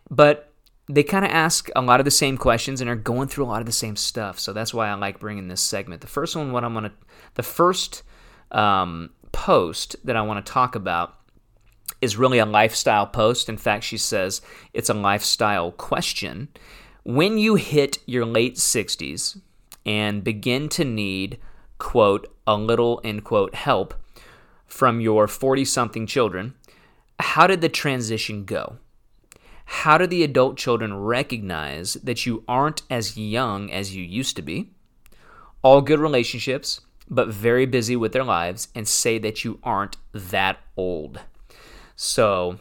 But 0.09 0.51
they 0.87 1.03
kind 1.03 1.23
of 1.23 1.31
ask 1.31 1.69
a 1.75 1.81
lot 1.81 2.01
of 2.01 2.05
the 2.05 2.11
same 2.11 2.37
questions 2.37 2.81
and 2.81 2.89
are 2.89 2.95
going 2.95 3.27
through 3.27 3.45
a 3.45 3.47
lot 3.47 3.61
of 3.61 3.65
the 3.65 3.71
same 3.71 3.95
stuff. 3.95 4.39
So 4.39 4.51
that's 4.51 4.73
why 4.73 4.89
i 4.89 4.93
like 4.93 5.19
bringing 5.19 5.47
this 5.47 5.61
segment. 5.61 6.01
The 6.01 6.07
first 6.07 6.35
one 6.35 6.51
what 6.51 6.63
i'm 6.63 6.73
to 6.73 6.91
the 7.35 7.43
first 7.43 8.03
um, 8.51 9.11
post 9.31 9.95
that 10.03 10.15
i 10.15 10.21
want 10.21 10.45
to 10.45 10.51
talk 10.51 10.75
about 10.75 11.20
is 12.01 12.17
really 12.17 12.39
a 12.39 12.45
lifestyle 12.45 13.07
post. 13.07 13.47
In 13.47 13.57
fact, 13.57 13.83
she 13.83 13.97
says 13.97 14.41
it's 14.73 14.89
a 14.89 14.93
lifestyle 14.93 15.71
question. 15.71 16.49
When 17.03 17.37
you 17.37 17.55
hit 17.55 17.99
your 18.05 18.25
late 18.25 18.55
60s 18.55 19.39
and 19.85 20.23
begin 20.23 20.69
to 20.69 20.83
need, 20.83 21.39
quote, 21.77 22.27
a 22.45 22.55
little, 22.55 23.01
end 23.03 23.23
quote, 23.23 23.55
help 23.55 23.93
from 24.65 24.99
your 24.99 25.27
40 25.27 25.65
something 25.65 26.05
children, 26.07 26.53
how 27.19 27.47
did 27.47 27.61
the 27.61 27.69
transition 27.69 28.45
go? 28.45 28.77
How 29.65 29.97
do 29.97 30.05
the 30.05 30.23
adult 30.23 30.57
children 30.57 30.97
recognize 30.97 31.93
that 31.93 32.25
you 32.25 32.43
aren't 32.47 32.81
as 32.89 33.17
young 33.17 33.71
as 33.71 33.95
you 33.95 34.03
used 34.03 34.35
to 34.35 34.41
be? 34.41 34.71
All 35.61 35.81
good 35.81 35.99
relationships, 35.99 36.81
but 37.09 37.29
very 37.29 37.65
busy 37.65 37.95
with 37.95 38.11
their 38.11 38.23
lives, 38.23 38.67
and 38.75 38.87
say 38.87 39.17
that 39.19 39.43
you 39.45 39.59
aren't 39.63 39.97
that 40.13 40.59
old. 40.75 41.21
So, 42.03 42.57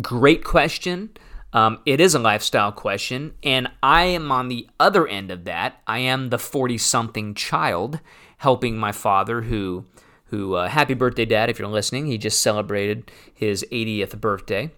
great 0.00 0.44
question. 0.44 1.10
Um, 1.52 1.80
it 1.84 2.00
is 2.00 2.14
a 2.14 2.20
lifestyle 2.20 2.70
question, 2.70 3.34
and 3.42 3.66
I 3.82 4.04
am 4.04 4.30
on 4.30 4.46
the 4.46 4.68
other 4.78 5.08
end 5.08 5.32
of 5.32 5.46
that. 5.46 5.82
I 5.84 5.98
am 5.98 6.30
the 6.30 6.38
40 6.38 6.78
something 6.78 7.34
child 7.34 7.98
helping 8.36 8.78
my 8.78 8.92
father, 8.92 9.42
who, 9.42 9.84
who, 10.26 10.54
uh, 10.54 10.68
happy 10.68 10.94
birthday, 10.94 11.24
dad, 11.24 11.50
if 11.50 11.58
you're 11.58 11.66
listening. 11.66 12.06
He 12.06 12.18
just 12.18 12.40
celebrated 12.40 13.10
his 13.34 13.66
80th 13.72 14.20
birthday. 14.20 14.70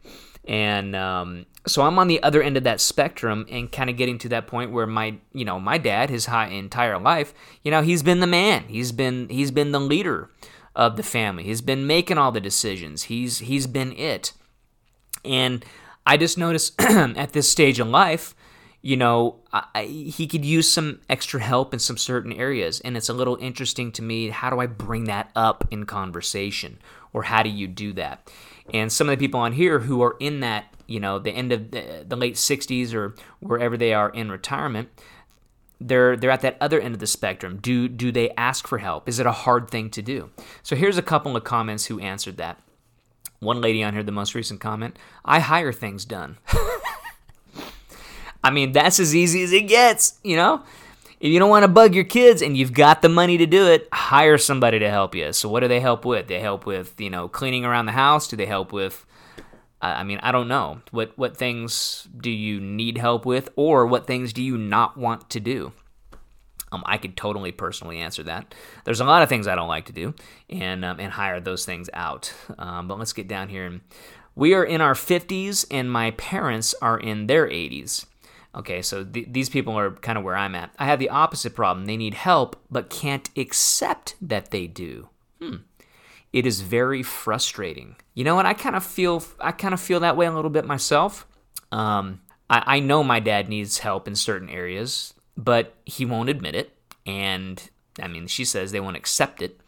And 0.46 0.96
um, 0.96 1.44
so 1.66 1.82
I'm 1.82 1.98
on 1.98 2.08
the 2.08 2.22
other 2.22 2.42
end 2.42 2.56
of 2.56 2.64
that 2.64 2.80
spectrum 2.80 3.44
and 3.50 3.70
kind 3.70 3.90
of 3.90 3.98
getting 3.98 4.16
to 4.20 4.30
that 4.30 4.46
point 4.46 4.72
where 4.72 4.86
my, 4.86 5.16
you 5.34 5.44
know, 5.44 5.60
my 5.60 5.76
dad, 5.76 6.08
his 6.08 6.24
high, 6.24 6.46
entire 6.46 6.98
life, 6.98 7.34
you 7.62 7.70
know, 7.70 7.82
he's 7.82 8.02
been 8.02 8.20
the 8.20 8.26
man. 8.26 8.64
He's 8.68 8.92
been, 8.92 9.28
he's 9.28 9.50
been 9.50 9.72
the 9.72 9.80
leader 9.80 10.30
of 10.78 10.96
the 10.96 11.02
family. 11.02 11.42
He's 11.42 11.60
been 11.60 11.86
making 11.86 12.16
all 12.16 12.30
the 12.30 12.40
decisions. 12.40 13.04
He's 13.04 13.40
he's 13.40 13.66
been 13.66 13.92
it. 13.92 14.32
And 15.24 15.64
I 16.06 16.16
just 16.16 16.38
notice 16.38 16.70
at 16.78 17.32
this 17.32 17.50
stage 17.50 17.80
in 17.80 17.90
life, 17.90 18.34
you 18.80 18.96
know, 18.96 19.40
I, 19.52 19.84
he 19.84 20.28
could 20.28 20.44
use 20.44 20.70
some 20.70 21.00
extra 21.10 21.40
help 21.40 21.74
in 21.74 21.80
some 21.80 21.98
certain 21.98 22.32
areas. 22.32 22.80
And 22.80 22.96
it's 22.96 23.08
a 23.08 23.12
little 23.12 23.36
interesting 23.40 23.90
to 23.92 24.02
me. 24.02 24.30
How 24.30 24.50
do 24.50 24.60
I 24.60 24.66
bring 24.66 25.04
that 25.04 25.32
up 25.34 25.66
in 25.72 25.84
conversation? 25.84 26.78
Or 27.12 27.24
how 27.24 27.42
do 27.42 27.50
you 27.50 27.66
do 27.66 27.92
that? 27.94 28.30
And 28.72 28.92
some 28.92 29.08
of 29.08 29.18
the 29.18 29.26
people 29.26 29.40
on 29.40 29.54
here 29.54 29.80
who 29.80 30.00
are 30.02 30.16
in 30.20 30.40
that, 30.40 30.72
you 30.86 31.00
know, 31.00 31.18
the 31.18 31.32
end 31.32 31.50
of 31.50 31.72
the, 31.72 32.04
the 32.06 32.16
late 32.16 32.36
60s 32.36 32.94
or 32.94 33.16
wherever 33.40 33.76
they 33.76 33.92
are 33.92 34.10
in 34.10 34.30
retirement, 34.30 34.90
they're 35.80 36.16
they're 36.16 36.30
at 36.30 36.40
that 36.40 36.56
other 36.60 36.80
end 36.80 36.94
of 36.94 37.00
the 37.00 37.06
spectrum. 37.06 37.58
Do 37.60 37.88
do 37.88 38.10
they 38.10 38.30
ask 38.30 38.66
for 38.66 38.78
help? 38.78 39.08
Is 39.08 39.18
it 39.18 39.26
a 39.26 39.32
hard 39.32 39.70
thing 39.70 39.90
to 39.90 40.02
do? 40.02 40.30
So 40.62 40.76
here's 40.76 40.98
a 40.98 41.02
couple 41.02 41.36
of 41.36 41.44
comments 41.44 41.86
who 41.86 42.00
answered 42.00 42.36
that. 42.38 42.60
One 43.40 43.60
lady 43.60 43.84
on 43.84 43.92
here, 43.92 44.02
the 44.02 44.10
most 44.10 44.34
recent 44.34 44.60
comment, 44.60 44.98
I 45.24 45.38
hire 45.38 45.72
things 45.72 46.04
done. 46.04 46.38
I 48.42 48.50
mean, 48.50 48.72
that's 48.72 48.98
as 48.98 49.14
easy 49.14 49.42
as 49.42 49.52
it 49.52 49.68
gets, 49.68 50.18
you 50.24 50.36
know? 50.36 50.64
If 51.20 51.32
you 51.32 51.38
don't 51.38 51.50
want 51.50 51.64
to 51.64 51.68
bug 51.68 51.94
your 51.94 52.04
kids 52.04 52.42
and 52.42 52.56
you've 52.56 52.72
got 52.72 53.02
the 53.02 53.08
money 53.08 53.36
to 53.38 53.46
do 53.46 53.66
it, 53.66 53.88
hire 53.92 54.38
somebody 54.38 54.78
to 54.78 54.88
help 54.88 55.14
you. 55.14 55.32
So 55.32 55.48
what 55.48 55.60
do 55.60 55.68
they 55.68 55.80
help 55.80 56.04
with? 56.04 56.28
They 56.28 56.38
help 56.40 56.64
with, 56.64 57.00
you 57.00 57.10
know, 57.10 57.28
cleaning 57.28 57.64
around 57.64 57.86
the 57.86 57.92
house? 57.92 58.28
Do 58.28 58.36
they 58.36 58.46
help 58.46 58.72
with 58.72 59.04
I 59.80 60.02
mean, 60.02 60.18
I 60.22 60.32
don't 60.32 60.48
know. 60.48 60.80
What 60.90 61.16
what 61.16 61.36
things 61.36 62.08
do 62.16 62.30
you 62.30 62.60
need 62.60 62.98
help 62.98 63.24
with, 63.24 63.48
or 63.54 63.86
what 63.86 64.06
things 64.06 64.32
do 64.32 64.42
you 64.42 64.58
not 64.58 64.96
want 64.96 65.30
to 65.30 65.40
do? 65.40 65.72
Um, 66.70 66.82
I 66.84 66.98
could 66.98 67.16
totally 67.16 67.52
personally 67.52 67.98
answer 67.98 68.22
that. 68.24 68.54
There's 68.84 69.00
a 69.00 69.04
lot 69.04 69.22
of 69.22 69.28
things 69.28 69.46
I 69.46 69.54
don't 69.54 69.68
like 69.68 69.86
to 69.86 69.92
do, 69.92 70.14
and 70.50 70.84
um, 70.84 70.98
and 70.98 71.12
hire 71.12 71.40
those 71.40 71.64
things 71.64 71.88
out. 71.94 72.32
Um, 72.58 72.88
but 72.88 72.98
let's 72.98 73.12
get 73.12 73.28
down 73.28 73.48
here. 73.48 73.80
We 74.34 74.54
are 74.54 74.64
in 74.64 74.80
our 74.80 74.94
50s, 74.94 75.66
and 75.70 75.90
my 75.90 76.12
parents 76.12 76.74
are 76.80 76.98
in 76.98 77.26
their 77.26 77.48
80s. 77.48 78.06
Okay, 78.54 78.82
so 78.82 79.04
th- 79.04 79.28
these 79.30 79.48
people 79.48 79.76
are 79.76 79.90
kind 79.92 80.16
of 80.16 80.22
where 80.22 80.36
I'm 80.36 80.54
at. 80.54 80.72
I 80.78 80.86
have 80.86 81.00
the 81.00 81.10
opposite 81.10 81.54
problem. 81.54 81.86
They 81.86 81.96
need 81.96 82.14
help, 82.14 82.56
but 82.70 82.88
can't 82.88 83.30
accept 83.36 84.14
that 84.20 84.50
they 84.50 84.66
do. 84.66 85.08
Hmm 85.40 85.56
it 86.32 86.46
is 86.46 86.60
very 86.60 87.02
frustrating. 87.02 87.96
You 88.14 88.24
know 88.24 88.34
what? 88.34 88.46
I 88.46 88.54
kind 88.54 88.76
of 88.76 88.84
feel 88.84 89.22
I 89.40 89.52
kind 89.52 89.74
of 89.74 89.80
feel 89.80 90.00
that 90.00 90.16
way 90.16 90.26
a 90.26 90.32
little 90.32 90.50
bit 90.50 90.64
myself. 90.64 91.26
Um, 91.72 92.20
I, 92.50 92.76
I 92.76 92.80
know 92.80 93.04
my 93.04 93.20
dad 93.20 93.48
needs 93.48 93.78
help 93.78 94.08
in 94.08 94.14
certain 94.14 94.48
areas, 94.48 95.14
but 95.36 95.74
he 95.84 96.04
won't 96.04 96.28
admit 96.28 96.54
it, 96.54 96.72
and 97.06 97.70
I 98.02 98.08
mean, 98.08 98.26
she 98.26 98.44
says 98.44 98.72
they 98.72 98.80
won't 98.80 98.96
accept 98.96 99.42
it. 99.42 99.60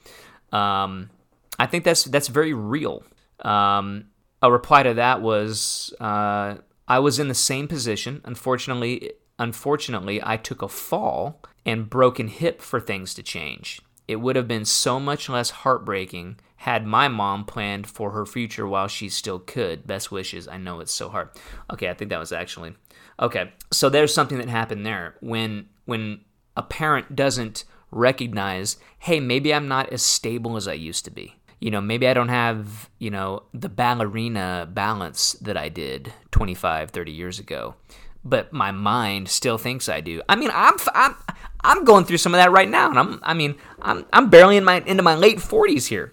Um, 0.53 1.11
I 1.59 1.67
think 1.67 1.85
that's 1.85 2.05
that's 2.05 2.29
very 2.29 2.55
real. 2.55 3.05
Um, 3.41 4.07
a 4.43 4.51
reply 4.51 4.83
to 4.83 4.95
that 4.95 5.21
was, 5.21 5.93
uh, 6.01 6.57
I 6.89 6.99
was 6.99 7.19
in 7.19 7.29
the 7.29 7.35
same 7.35 7.69
position. 7.69 8.21
Unfortunately, 8.25 9.13
unfortunately, 9.39 10.21
I 10.23 10.37
took 10.37 10.63
a 10.63 10.69
fall 10.69 11.43
and 11.67 11.91
broken 11.91 12.29
hip 12.29 12.63
for 12.63 12.81
things 12.81 13.15
to 13.15 13.23
change. 13.23 13.83
It 14.09 14.17
would 14.17 14.37
have 14.37 14.49
been 14.49 14.65
so 14.65 14.99
much 14.99 15.29
less 15.29 15.51
heartbreaking 15.51 16.39
had 16.61 16.87
my 16.87 17.09
mom 17.09 17.43
planned 17.47 17.87
for 17.87 18.11
her 18.11 18.27
future 18.27 18.69
while 18.69 18.87
she 18.87 19.09
still 19.09 19.39
could. 19.39 19.87
Best 19.87 20.13
wishes. 20.13 20.47
I 20.47 20.59
know 20.59 20.81
it's 20.81 20.93
so 20.93 21.09
hard. 21.09 21.31
Okay, 21.73 21.89
I 21.89 21.95
think 21.95 22.11
that 22.11 22.19
was 22.19 22.33
actually 22.33 22.75
okay. 23.19 23.53
So 23.73 23.89
there's 23.89 24.13
something 24.13 24.37
that 24.37 24.51
happened 24.51 24.85
there 24.85 25.17
when 25.21 25.71
when 25.87 26.21
a 26.59 26.63
parent 26.63 27.17
doesn't 27.17 27.65
recognize, 27.91 28.77
hey, 28.99 29.21
maybe 29.21 29.55
I'm 29.55 29.69
not 29.69 29.91
as 29.91 30.03
stable 30.03 30.59
as 30.59 30.69
I 30.69 30.75
used 30.75 31.07
to 31.07 31.11
be. 31.11 31.35
You 31.61 31.71
know, 31.71 31.81
maybe 31.81 32.07
I 32.07 32.13
don't 32.13 32.29
have, 32.29 32.91
you 32.99 33.11
know, 33.11 33.45
the 33.55 33.71
ballerina 33.71 34.69
balance 34.71 35.33
that 35.41 35.57
I 35.57 35.71
did 35.71 36.13
25, 36.31 36.91
30 36.91 37.11
years 37.11 37.39
ago 37.39 37.77
but 38.23 38.53
my 38.53 38.71
mind 38.71 39.29
still 39.29 39.57
thinks 39.57 39.89
I 39.89 40.03
do. 40.03 40.21
I 40.29 40.37
mean, 40.37 40.51
I'm 40.53 40.75
I'm 40.95 41.17
I'm 41.63 41.85
going 41.85 42.05
through 42.05 42.19
some 42.19 42.35
of 42.35 42.39
that 42.39 42.53
right 42.53 42.69
now, 42.69 42.91
and 42.91 42.99
I'm 42.99 43.21
I 43.23 43.33
mean 43.33 43.55
I'm 43.81 44.05
I'm 44.13 44.29
barely 44.29 44.59
in 44.59 44.65
my 44.65 44.83
into 44.87 45.03
my 45.03 45.15
late 45.15 45.39
40s 45.39 45.87
here. 45.87 46.13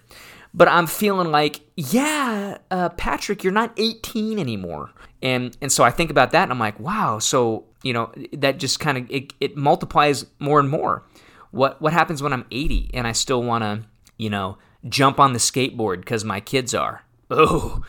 But 0.58 0.66
I'm 0.66 0.88
feeling 0.88 1.30
like, 1.30 1.60
yeah, 1.76 2.58
uh, 2.72 2.88
Patrick, 2.90 3.44
you're 3.44 3.52
not 3.52 3.72
18 3.76 4.40
anymore. 4.40 4.90
And 5.22 5.56
and 5.62 5.70
so 5.70 5.84
I 5.84 5.90
think 5.90 6.10
about 6.10 6.32
that 6.32 6.42
and 6.42 6.52
I'm 6.52 6.58
like, 6.58 6.78
wow, 6.80 7.20
so, 7.20 7.64
you 7.84 7.92
know, 7.92 8.12
that 8.32 8.58
just 8.58 8.80
kind 8.80 8.98
of 8.98 9.08
it, 9.08 9.32
it 9.40 9.56
multiplies 9.56 10.26
more 10.40 10.58
and 10.58 10.68
more. 10.68 11.04
What 11.52 11.80
what 11.80 11.92
happens 11.92 12.22
when 12.22 12.32
I'm 12.32 12.44
80 12.50 12.90
and 12.92 13.06
I 13.06 13.12
still 13.12 13.42
want 13.42 13.62
to, 13.62 13.84
you 14.16 14.28
know, 14.28 14.58
jump 14.88 15.20
on 15.20 15.32
the 15.32 15.38
skateboard 15.38 16.04
cuz 16.04 16.24
my 16.24 16.40
kids 16.40 16.74
are? 16.74 17.04
Oh, 17.30 17.82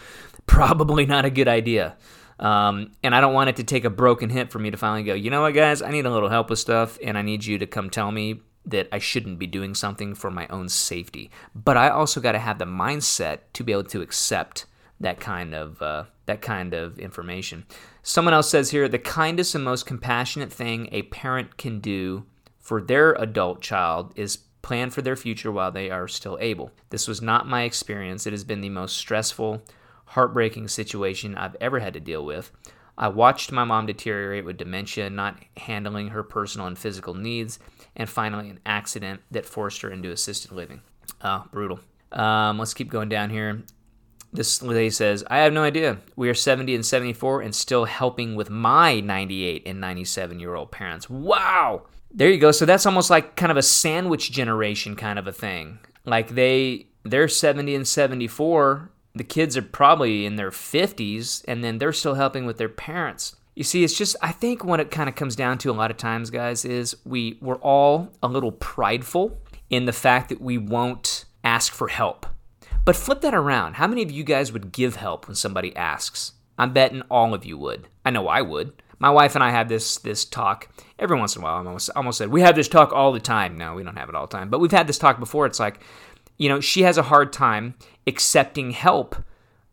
probably 0.45 1.05
not 1.05 1.25
a 1.25 1.29
good 1.29 1.47
idea. 1.47 1.95
Um, 2.39 2.91
and 3.03 3.15
I 3.15 3.21
don't 3.21 3.33
want 3.33 3.49
it 3.49 3.55
to 3.55 3.63
take 3.63 3.83
a 3.83 3.89
broken 3.89 4.29
hip 4.29 4.51
for 4.51 4.59
me 4.59 4.69
to 4.69 4.77
finally 4.77 5.03
go, 5.03 5.13
you 5.13 5.29
know 5.29 5.41
what, 5.41 5.53
guys, 5.53 5.81
I 5.81 5.91
need 5.91 6.05
a 6.05 6.11
little 6.11 6.29
help 6.29 6.49
with 6.49 6.59
stuff, 6.59 6.97
and 7.03 7.17
I 7.17 7.21
need 7.21 7.45
you 7.45 7.57
to 7.57 7.65
come 7.65 7.89
tell 7.89 8.11
me 8.11 8.41
that 8.65 8.87
I 8.91 8.99
shouldn't 8.99 9.39
be 9.39 9.47
doing 9.47 9.73
something 9.73 10.13
for 10.13 10.29
my 10.29 10.47
own 10.47 10.69
safety. 10.69 11.31
But 11.55 11.77
I 11.77 11.89
also 11.89 12.21
got 12.21 12.33
to 12.33 12.39
have 12.39 12.59
the 12.59 12.65
mindset 12.65 13.39
to 13.53 13.63
be 13.63 13.71
able 13.71 13.85
to 13.85 14.01
accept 14.01 14.65
that 14.99 15.19
kind 15.19 15.55
of 15.55 15.81
uh, 15.81 16.05
that 16.25 16.41
kind 16.41 16.73
of 16.73 16.99
information. 16.99 17.65
Someone 18.03 18.33
else 18.33 18.49
says 18.49 18.71
here, 18.71 18.87
the 18.87 18.99
kindest 18.99 19.55
and 19.55 19.63
most 19.63 19.85
compassionate 19.85 20.51
thing 20.51 20.89
a 20.91 21.03
parent 21.03 21.57
can 21.57 21.79
do 21.79 22.25
for 22.59 22.81
their 22.81 23.13
adult 23.13 23.61
child 23.61 24.13
is 24.15 24.37
plan 24.61 24.89
for 24.89 25.01
their 25.01 25.15
future 25.15 25.51
while 25.51 25.71
they 25.71 25.89
are 25.89 26.07
still 26.07 26.37
able. 26.41 26.71
This 26.89 27.07
was 27.07 27.21
not 27.21 27.47
my 27.47 27.63
experience. 27.63 28.27
It 28.27 28.33
has 28.33 28.43
been 28.43 28.61
the 28.61 28.69
most 28.69 28.97
stressful, 28.97 29.63
heartbreaking 30.05 30.67
situation 30.67 31.35
I've 31.35 31.55
ever 31.61 31.79
had 31.79 31.93
to 31.93 31.99
deal 31.99 32.25
with. 32.25 32.51
I 32.97 33.07
watched 33.07 33.51
my 33.51 33.63
mom 33.63 33.85
deteriorate 33.85 34.43
with 34.43 34.57
dementia, 34.57 35.09
not 35.09 35.39
handling 35.55 36.09
her 36.09 36.21
personal 36.21 36.67
and 36.67 36.77
physical 36.77 37.13
needs, 37.13 37.57
and 37.99 38.09
finally 38.09 38.49
an 38.49 38.59
accident 38.65 39.21
that 39.29 39.45
forced 39.45 39.81
her 39.81 39.91
into 39.91 40.09
assisted 40.09 40.53
living. 40.53 40.81
Oh, 41.21 41.45
brutal. 41.51 41.81
Um, 42.13 42.57
let's 42.57 42.73
keep 42.73 42.89
going 42.89 43.09
down 43.09 43.29
here. 43.29 43.61
This 44.31 44.61
lady 44.61 44.89
says, 44.89 45.23
I 45.29 45.39
have 45.39 45.53
no 45.53 45.63
idea. 45.63 45.97
We 46.15 46.29
are 46.29 46.33
70 46.33 46.73
and 46.73 46.85
74 46.85 47.41
and 47.41 47.53
still 47.53 47.85
helping 47.85 48.35
with 48.35 48.49
my 48.49 49.01
98 49.01 49.63
and 49.65 49.81
97 49.81 50.39
year 50.39 50.55
old 50.55 50.71
parents. 50.71 51.09
Wow. 51.09 51.87
There 52.11 52.29
you 52.29 52.39
go. 52.39 52.51
So 52.51 52.65
that's 52.65 52.85
almost 52.85 53.09
like 53.09 53.35
kind 53.35 53.51
of 53.51 53.57
a 53.57 53.61
sandwich 53.61 54.31
generation 54.31 54.95
kind 54.95 55.19
of 55.19 55.27
a 55.27 55.33
thing. 55.33 55.79
Like 56.05 56.29
they 56.29 56.87
they're 57.03 57.27
70 57.27 57.75
and 57.75 57.87
74, 57.87 58.91
the 59.13 59.23
kids 59.23 59.57
are 59.57 59.61
probably 59.61 60.25
in 60.25 60.35
their 60.35 60.51
50s 60.51 61.43
and 61.47 61.63
then 61.63 61.79
they're 61.79 61.93
still 61.93 62.15
helping 62.15 62.45
with 62.45 62.57
their 62.57 62.69
parents. 62.69 63.35
You 63.59 63.65
see, 63.65 63.83
it's 63.83 63.97
just 63.97 64.15
I 64.21 64.31
think 64.31 64.63
what 64.63 64.79
it 64.79 64.89
kind 64.89 65.09
of 65.09 65.15
comes 65.15 65.35
down 65.35 65.57
to 65.57 65.69
a 65.69 65.73
lot 65.73 65.91
of 65.91 65.97
times, 65.97 66.29
guys, 66.29 66.63
is 66.63 66.95
we 67.03 67.37
we're 67.41 67.57
all 67.57 68.07
a 68.23 68.27
little 68.29 68.53
prideful 68.53 69.37
in 69.69 69.83
the 69.83 69.91
fact 69.91 70.29
that 70.29 70.39
we 70.39 70.57
won't 70.57 71.25
ask 71.43 71.73
for 71.73 71.89
help. 71.89 72.25
But 72.85 72.95
flip 72.95 73.19
that 73.19 73.33
around. 73.33 73.73
How 73.73 73.85
many 73.85 74.01
of 74.01 74.11
you 74.11 74.23
guys 74.23 74.53
would 74.53 74.71
give 74.71 74.95
help 74.95 75.27
when 75.27 75.35
somebody 75.35 75.75
asks? 75.75 76.31
I'm 76.57 76.71
betting 76.71 77.01
all 77.11 77.33
of 77.33 77.43
you 77.43 77.57
would. 77.57 77.89
I 78.05 78.11
know 78.11 78.29
I 78.29 78.43
would. 78.43 78.81
My 78.97 79.09
wife 79.09 79.35
and 79.35 79.43
I 79.43 79.49
have 79.49 79.67
this 79.67 79.97
this 79.97 80.23
talk 80.23 80.69
every 80.97 81.19
once 81.19 81.35
in 81.35 81.41
a 81.41 81.43
while. 81.43 81.55
I 81.55 81.57
almost 81.57 81.89
almost 81.97 82.19
said 82.19 82.29
we 82.29 82.39
have 82.39 82.55
this 82.55 82.69
talk 82.69 82.93
all 82.93 83.11
the 83.11 83.19
time. 83.19 83.57
No, 83.57 83.73
we 83.73 83.83
don't 83.83 83.97
have 83.97 84.07
it 84.07 84.15
all 84.15 84.25
the 84.25 84.37
time, 84.37 84.49
but 84.49 84.59
we've 84.59 84.71
had 84.71 84.87
this 84.87 84.97
talk 84.97 85.19
before. 85.19 85.45
It's 85.45 85.59
like, 85.59 85.81
you 86.37 86.47
know, 86.47 86.61
she 86.61 86.83
has 86.83 86.97
a 86.97 87.03
hard 87.03 87.33
time 87.33 87.75
accepting 88.07 88.71
help, 88.71 89.17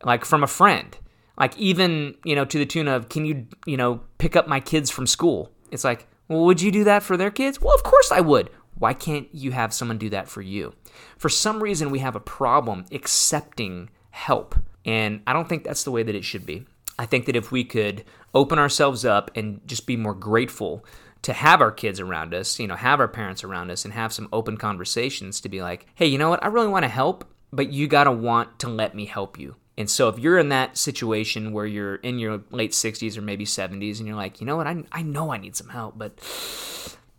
like 0.03 0.25
from 0.25 0.43
a 0.43 0.47
friend 0.47 0.97
like 1.37 1.57
even 1.57 2.15
you 2.23 2.35
know 2.35 2.45
to 2.45 2.57
the 2.57 2.65
tune 2.65 2.87
of 2.87 3.09
can 3.09 3.25
you 3.25 3.47
you 3.65 3.77
know 3.77 4.01
pick 4.17 4.35
up 4.35 4.47
my 4.47 4.59
kids 4.59 4.89
from 4.89 5.07
school? 5.07 5.51
It's 5.71 5.83
like 5.83 6.07
well 6.27 6.45
would 6.45 6.61
you 6.61 6.71
do 6.71 6.83
that 6.85 7.03
for 7.03 7.17
their 7.17 7.31
kids? 7.31 7.61
Well 7.61 7.75
of 7.75 7.83
course 7.83 8.11
i 8.11 8.19
would. 8.19 8.49
Why 8.79 8.93
can't 8.93 9.27
you 9.33 9.51
have 9.51 9.73
someone 9.73 9.97
do 9.97 10.09
that 10.09 10.29
for 10.29 10.41
you? 10.41 10.73
For 11.17 11.29
some 11.29 11.63
reason 11.63 11.89
we 11.89 11.99
have 11.99 12.15
a 12.15 12.19
problem 12.19 12.85
accepting 12.91 13.89
help 14.11 14.55
and 14.85 15.21
i 15.27 15.33
don't 15.33 15.47
think 15.47 15.63
that's 15.63 15.83
the 15.83 15.91
way 15.91 16.03
that 16.03 16.15
it 16.15 16.25
should 16.25 16.45
be. 16.45 16.65
I 16.99 17.05
think 17.05 17.25
that 17.27 17.35
if 17.35 17.51
we 17.51 17.63
could 17.63 18.03
open 18.33 18.57
ourselves 18.57 19.05
up 19.05 19.29
and 19.35 19.61
just 19.67 19.85
be 19.85 19.95
more 19.95 20.15
grateful 20.15 20.83
to 21.21 21.33
have 21.33 21.61
our 21.61 21.71
kids 21.71 21.99
around 21.99 22.33
us 22.33 22.59
you 22.59 22.67
know 22.67 22.75
have 22.75 22.99
our 22.99 23.07
parents 23.07 23.43
around 23.43 23.69
us 23.71 23.85
and 23.85 23.93
have 23.93 24.13
some 24.13 24.29
open 24.33 24.57
conversations 24.57 25.41
to 25.41 25.49
be 25.49 25.61
like 25.61 25.85
hey 25.95 26.07
you 26.07 26.17
know 26.17 26.29
what? 26.29 26.43
I 26.43 26.47
really 26.47 26.67
want 26.67 26.83
to 26.83 26.89
help 26.89 27.25
but 27.53 27.71
you 27.71 27.87
got 27.87 28.05
to 28.05 28.11
want 28.11 28.59
to 28.59 28.69
let 28.69 28.95
me 28.95 29.05
help 29.05 29.39
you 29.39 29.55
and 29.77 29.89
so 29.89 30.09
if 30.09 30.17
you're 30.17 30.39
in 30.39 30.49
that 30.49 30.77
situation 30.77 31.53
where 31.53 31.65
you're 31.65 31.95
in 31.95 32.17
your 32.17 32.41
late 32.49 32.71
60s 32.71 33.15
or 33.15 33.21
maybe 33.21 33.45
70s 33.45 33.99
and 33.99 34.07
you're 34.07 34.15
like, 34.15 34.41
you 34.41 34.47
know 34.47 34.57
what, 34.57 34.65
I, 34.65 34.83
I 34.91 35.03
know 35.03 35.31
I 35.31 35.37
need 35.37 35.55
some 35.55 35.69
help, 35.69 35.97
but 35.97 36.17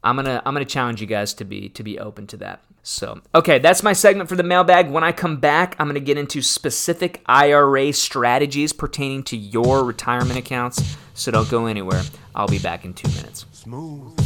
I'm 0.03 0.17
gonna 0.17 0.43
I'm 0.45 0.55
gonna 0.55 0.65
challenge 0.65 1.01
you 1.01 1.07
guys 1.07 1.35
to 1.35 1.45
be 1.45 1.69
to 1.71 1.83
be 1.83 1.99
open 1.99 2.27
to 2.29 2.37
that. 2.39 2.63
So 2.83 3.21
okay, 3.35 3.59
that's 3.59 3.83
my 3.83 3.93
segment 3.93 4.29
for 4.29 4.37
the 4.37 4.43
mailbag. 4.43 4.91
When 4.91 5.05
I 5.05 5.13
come 5.13 5.39
back, 5.39 5.77
I'm 5.79 5.87
gonna 5.87 6.01
get 6.01 6.19
into 6.19 6.43
specific 6.43 7.23
IRA 7.27 7.93
strategies 7.93 8.73
pertaining 8.73 9.23
to 9.25 9.37
your 9.37 9.85
retirement 9.85 10.39
accounts. 10.39 10.97
So 11.15 11.31
don't 11.31 11.49
go 11.51 11.67
anywhere. 11.67 12.03
I'll 12.35 12.49
be 12.49 12.59
back 12.59 12.85
in 12.85 12.95
two 12.95 13.09
minutes. 13.09 13.47
Smooth. 13.53 14.19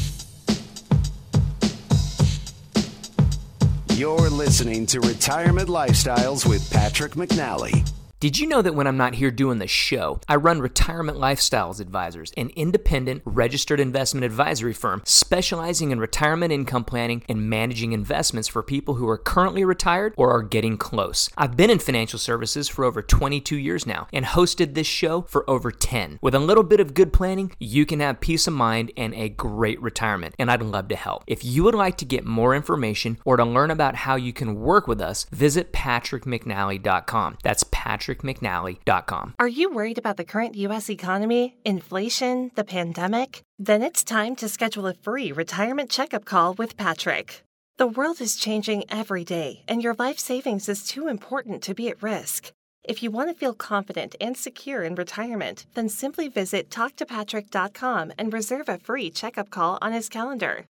You're 3.95 4.31
listening 4.31 4.87
to 4.87 5.01
Retirement 5.01 5.69
Lifestyles 5.69 6.47
with 6.49 6.71
Patrick 6.71 7.13
McNally. 7.13 7.87
Did 8.23 8.39
you 8.39 8.47
know 8.47 8.63
that 8.63 8.77
when 8.77 8.87
I'm 8.87 8.97
not 8.97 9.17
here 9.17 9.33
doing 9.33 9.59
the 9.59 9.67
show, 9.67 10.21
I 10.29 10.37
run 10.37 10.61
Retirement 10.61 11.19
Lifestyles 11.19 11.81
Advisors, 11.81 12.33
an 12.37 12.51
independent 12.55 13.23
registered 13.25 13.81
investment 13.81 14.25
advisory 14.25 14.75
firm 14.75 15.03
specializing 15.05 15.91
in 15.91 15.99
retirement 15.99 16.53
income 16.53 16.85
planning 16.85 17.25
and 17.29 17.51
managing 17.51 17.91
investments 17.91 18.47
for 18.47 18.63
people 18.63 18.95
who 18.95 19.09
are 19.09 19.19
currently 19.19 19.65
retired 19.65 20.15
or 20.17 20.31
are 20.31 20.45
getting 20.45 20.79
close. 20.79 21.31
I've 21.37 21.57
been 21.57 21.69
in 21.69 21.81
financial 21.81 22.17
services 22.17 22.69
for 22.69 22.85
over 22.85 23.03
22 23.03 23.57
years 23.57 23.89
now 23.89 24.07
and 24.13 24.25
hosted 24.25 24.75
this 24.75 24.87
show 24.87 25.23
for 25.23 25.43
over 25.51 25.73
10. 25.73 26.21
With 26.23 26.37
a 26.37 26.39
little 26.39 26.63
bit 26.63 26.79
of 26.79 26.95
good 26.95 27.13
planning, 27.13 27.51
you 27.59 27.85
can 27.85 27.99
have 27.99 28.21
peace 28.21 28.47
of 28.47 28.55
mind 28.55 28.93
and 28.97 29.13
a 29.15 29.31
great 29.31 29.83
retirement, 29.83 30.37
and 30.39 30.49
I'd 30.49 30.63
love 30.63 30.87
to 30.91 30.95
help. 30.95 31.25
If 31.27 31.45
you 31.45 31.65
would 31.65 31.75
like 31.75 31.97
to 31.97 32.05
get 32.05 32.25
more 32.25 32.55
information 32.55 33.19
or 33.25 33.37
to 33.37 33.45
learn 33.45 33.73
about 33.73 33.97
how 33.97 34.15
you 34.15 34.33
can 34.33 34.61
work 34.61 34.87
with 34.87 35.01
us, 35.01 35.27
visit 35.33 35.73
patrickmcnally.com. 35.73 37.39
That's 37.43 37.65
Patrick 37.65 38.12
patrickmcnally.com. 38.13 39.35
Are 39.39 39.49
you 39.49 39.71
worried 39.71 39.99
about 39.99 40.17
the 40.17 40.25
current 40.25 40.55
U.S. 40.57 40.91
economy, 40.91 41.57
inflation, 41.65 42.51
the 42.55 42.65
pandemic? 42.65 43.43
Then 43.59 43.83
it's 43.83 44.05
time 44.05 44.37
to 44.37 44.49
schedule 44.49 44.87
a 44.87 44.95
free 44.95 45.33
retirement 45.33 45.91
checkup 45.91 46.25
call 46.25 46.55
with 46.55 46.77
Patrick. 46.77 47.43
The 47.79 47.87
world 47.87 48.21
is 48.21 48.37
changing 48.37 48.85
every 48.91 49.25
day, 49.25 49.65
and 49.67 49.83
your 49.83 49.95
life 49.95 50.19
savings 50.19 50.69
is 50.69 50.87
too 50.87 51.09
important 51.09 51.63
to 51.63 51.75
be 51.75 51.89
at 51.89 52.03
risk. 52.03 52.53
If 52.85 53.03
you 53.03 53.11
want 53.11 53.31
to 53.31 53.35
feel 53.35 53.55
confident 53.55 54.17
and 54.21 54.37
secure 54.37 54.83
in 54.83 54.97
retirement, 54.97 55.67
then 55.75 55.89
simply 55.89 56.29
visit 56.29 56.69
talktopatrick.com 56.69 58.13
and 58.19 58.33
reserve 58.33 58.69
a 58.69 58.79
free 58.79 59.11
checkup 59.11 59.51
call 59.51 59.79
on 59.81 59.93
his 59.93 60.09
calendar. 60.09 60.67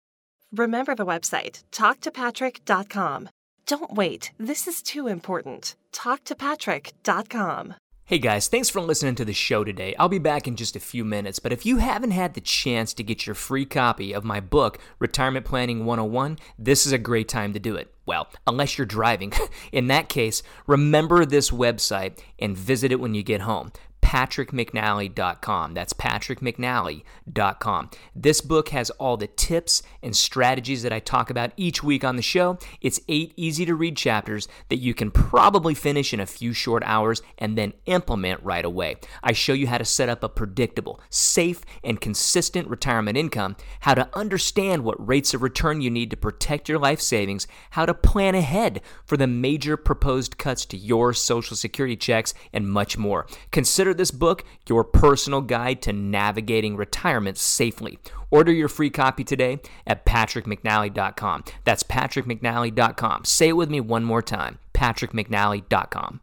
Remember 0.53 0.95
the 0.95 1.07
website, 1.07 1.63
talktopatrick.com. 1.71 3.29
Don't 3.69 3.93
wait. 3.93 4.33
This 4.39 4.67
is 4.67 4.81
too 4.81 5.09
important. 5.09 5.77
TalkToPatrick.com. 5.93 7.75
Hey 8.07 8.19
guys, 8.19 8.49
thanks 8.49 8.71
for 8.71 8.81
listening 8.81 9.15
to 9.17 9.27
the 9.27 9.35
show 9.35 9.63
today. 9.63 9.95
I'll 9.99 10.09
be 10.09 10.19
back 10.19 10.49
in 10.49 10.57
just 10.57 10.75
a 10.75 10.81
few 10.81 11.05
minutes, 11.05 11.39
but 11.39 11.53
if 11.53 11.67
you 11.67 11.77
haven't 11.77 12.13
had 12.13 12.33
the 12.33 12.41
chance 12.41 12.95
to 12.95 13.03
get 13.03 13.27
your 13.27 13.35
free 13.35 13.67
copy 13.67 14.15
of 14.15 14.25
my 14.25 14.41
book, 14.41 14.79
Retirement 14.99 15.45
Planning 15.45 15.85
101, 15.85 16.39
this 16.59 16.87
is 16.87 16.93
a 16.93 16.99
great 16.99 17.29
time 17.29 17.53
to 17.53 17.59
do 17.59 17.77
it. 17.77 17.93
Well, 18.07 18.29
unless 18.47 18.79
you're 18.79 18.87
driving. 18.87 19.35
In 19.73 19.89
that 19.89 20.09
case, 20.09 20.43
remember 20.67 21.27
this 21.27 21.51
website 21.51 22.19
and 22.39 22.57
visit 22.57 22.91
it 22.91 23.01
when 23.01 23.13
you 23.13 23.23
get 23.23 23.43
home 23.43 23.71
patrickmcnally.com. 24.03 25.75
That's 25.75 25.93
patrickmcnally.com. 25.93 27.91
This 28.15 28.41
book 28.41 28.69
has 28.71 28.91
all 28.91 29.17
the 29.17 29.27
tips 29.27 29.83
and 30.03 30.17
strategies 30.17 30.83
that 30.83 30.93
I 30.93 31.01
talk 31.01 31.31
about 31.31 31.53
each 31.57 31.83
week 31.83 32.05
on 32.05 32.17
the 32.17 32.23
show. 32.23 32.59
It's 32.81 33.01
eight 33.09 33.33
easy 33.37 33.67
to 33.67 33.75
read 33.75 33.97
chapters 33.97 34.49
that 34.69 34.79
you 34.79 34.95
can 34.95 35.11
probably 35.11 35.75
finish 35.75 36.15
in 36.15 36.21
a 36.21 36.27
few 36.27 36.53
short 36.53 36.83
hours 36.87 37.23
and 37.39 37.59
then 37.59 37.75
implement 37.87 38.43
right 38.43 38.65
away. 38.65 38.97
I 39.23 39.33
show 39.33 39.53
you 39.53 39.67
how 39.67 39.79
to 39.79 39.85
set 39.85 40.09
up 40.09 40.23
a 40.23 40.29
predictable, 40.29 41.01
safe, 41.11 41.63
and 41.85 42.01
consistent 42.01 42.69
retirement 42.69 43.17
income, 43.17 43.57
how 43.81 43.95
to 43.95 44.09
understand 44.15 44.85
what 44.85 45.07
rates 45.07 45.35
of 45.35 45.43
return 45.43 45.81
you 45.81 45.91
need 45.91 46.11
to 46.11 46.17
protect 46.17 46.69
your 46.69 46.79
life 46.79 47.01
savings, 47.01 47.47
how 47.71 47.87
to 47.87 47.95
plan 47.95 48.35
ahead 48.35 48.81
for 49.05 49.17
the 49.17 49.27
major 49.27 49.77
proposed 49.77 50.39
cuts 50.39 50.65
to 50.67 50.77
your 50.77 51.13
Social 51.13 51.57
Security 51.57 51.97
checks, 51.97 52.35
and 52.53 52.69
much 52.69 52.97
more. 52.97 53.27
Consider 53.51 53.88
this 53.95 54.11
book 54.11 54.45
your 54.69 54.85
personal 54.85 55.41
guide 55.41 55.83
to 55.83 55.93
navigating 55.93 56.77
retirement 56.77 57.39
safely. 57.39 57.99
Order 58.31 58.53
your 58.53 58.69
free 58.69 58.91
copy 58.91 59.25
today 59.25 59.61
at 59.87 60.05
patrickmcnally.com. 60.05 61.45
That's 61.65 61.83
patrickmcnally.com. 61.83 63.25
Say 63.25 63.49
it 63.49 63.57
with 63.57 63.71
me 63.71 63.81
one 63.81 64.05
more 64.05 64.23
time 64.23 64.59
patrickmcnally.com. 64.79 66.21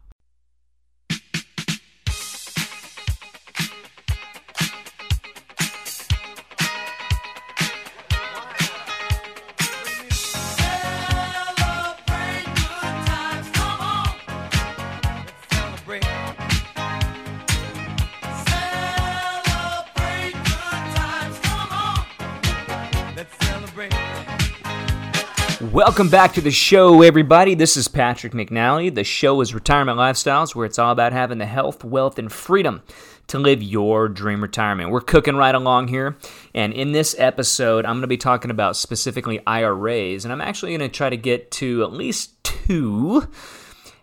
Welcome 25.76 26.08
back 26.08 26.32
to 26.32 26.40
the 26.40 26.50
show, 26.50 27.02
everybody. 27.02 27.54
This 27.54 27.76
is 27.76 27.86
Patrick 27.86 28.32
McNally. 28.32 28.92
The 28.92 29.04
show 29.04 29.42
is 29.42 29.52
Retirement 29.52 29.98
Lifestyles, 29.98 30.54
where 30.54 30.64
it's 30.64 30.78
all 30.78 30.90
about 30.90 31.12
having 31.12 31.36
the 31.36 31.44
health, 31.44 31.84
wealth, 31.84 32.18
and 32.18 32.32
freedom 32.32 32.80
to 33.26 33.38
live 33.38 33.62
your 33.62 34.08
dream 34.08 34.40
retirement. 34.40 34.88
We're 34.88 35.02
cooking 35.02 35.36
right 35.36 35.54
along 35.54 35.88
here. 35.88 36.16
And 36.54 36.72
in 36.72 36.92
this 36.92 37.14
episode, 37.18 37.84
I'm 37.84 37.96
going 37.96 38.00
to 38.00 38.06
be 38.06 38.16
talking 38.16 38.50
about 38.50 38.74
specifically 38.74 39.38
IRAs. 39.46 40.24
And 40.24 40.32
I'm 40.32 40.40
actually 40.40 40.70
going 40.70 40.90
to 40.90 40.96
try 40.96 41.10
to 41.10 41.16
get 41.18 41.50
to 41.50 41.82
at 41.82 41.92
least 41.92 42.42
two, 42.42 43.28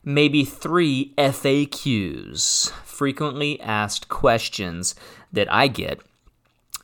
maybe 0.03 0.45
three 0.45 1.15
FAQs, 1.17 2.69
frequently 2.83 3.59
asked 3.59 4.09
questions 4.09 4.93
that 5.31 5.51
I 5.51 5.69
get 5.69 6.01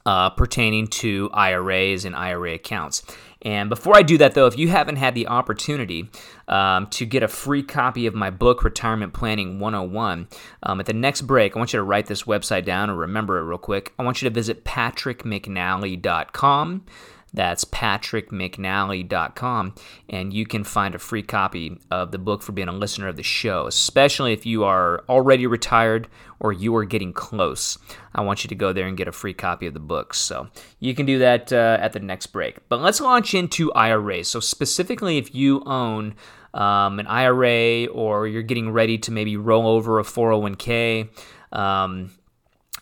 uh, 0.06 0.32
pertaining 0.32 0.88
to 0.88 1.30
IRAs 1.34 2.06
and 2.06 2.16
IRA 2.16 2.56
accounts. 2.56 3.04
And 3.42 3.70
before 3.70 3.96
I 3.96 4.02
do 4.02 4.18
that, 4.18 4.34
though, 4.34 4.48
if 4.48 4.58
you 4.58 4.68
haven't 4.68 4.98
had 4.98 5.16
the 5.16 5.28
opportunity 5.28 6.10
um, 6.48 6.88
to 6.88 7.06
get 7.06 7.24
a 7.24 7.30
free 7.30 7.64
copy 7.64 8.06
of 8.06 8.14
my 8.14 8.30
book, 8.30 8.64
Retirement 8.64 9.14
Planning 9.14 9.60
101, 9.60 10.28
um, 10.64 10.80
at 10.80 10.86
the 10.86 10.94
next 10.94 11.22
break, 11.22 11.56
I 11.56 11.60
want 11.60 11.72
you 11.72 11.80
to 11.80 11.84
write 11.84 12.08
this 12.08 12.24
website 12.24 12.66
down 12.66 12.90
or 12.90 12.96
remember 12.96 13.38
it 13.38 13.44
real 13.44 13.58
quick. 13.58 13.94
I 13.98 14.04
want 14.04 14.22
you 14.22 14.28
to 14.30 14.34
visit 14.34 14.66
patrickmcnally.com. 14.66 16.86
That's 17.34 17.66
patrickmcnally.com, 17.66 19.76
and 20.10 20.34
you 20.34 20.46
can 20.46 20.64
find 20.64 20.96
a 20.96 21.00
free 21.00 21.24
copy 21.24 21.78
of 21.92 22.12
the 22.12 22.18
book 22.18 22.42
for 22.42 22.54
being 22.54 22.68
a 22.68 22.74
listener 22.74 23.08
of 23.08 23.16
the 23.18 23.24
show, 23.24 23.68
especially 23.68 24.34
if 24.34 24.46
you 24.46 24.64
are 24.64 25.04
already 25.08 25.48
retired 25.48 26.08
or 26.40 26.54
you 26.54 26.76
are 26.76 26.86
getting 26.86 27.14
close. 27.14 27.78
I 28.16 28.22
want 28.22 28.44
you 28.44 28.48
to 28.48 28.56
go 28.56 28.74
there 28.74 28.88
and 28.88 28.98
get 28.98 29.08
a 29.08 29.12
free 29.12 29.34
copy 29.34 29.68
of 29.68 29.74
the 29.74 29.80
book. 29.80 30.14
So 30.14 30.48
you 30.80 30.96
can 30.96 31.06
do 31.06 31.20
that 31.20 31.54
uh, 31.54 31.78
at 31.80 31.94
the 31.94 32.00
next 32.00 32.28
break. 32.28 32.58
But 32.70 32.82
let's 32.82 33.02
launch 33.02 33.34
into 33.34 33.72
IRAs. 33.74 34.28
So, 34.28 34.40
specifically, 34.40 35.18
if 35.18 35.36
you 35.36 35.64
own 35.66 36.16
um, 36.54 37.00
an 37.00 37.08
IRA 37.08 37.88
or 37.88 38.28
you're 38.28 38.42
getting 38.42 38.72
ready 38.72 38.98
to 39.00 39.12
maybe 39.12 39.38
roll 39.38 39.68
over 39.68 40.00
a 40.00 40.04
401k, 40.04 41.10
um, 41.52 42.12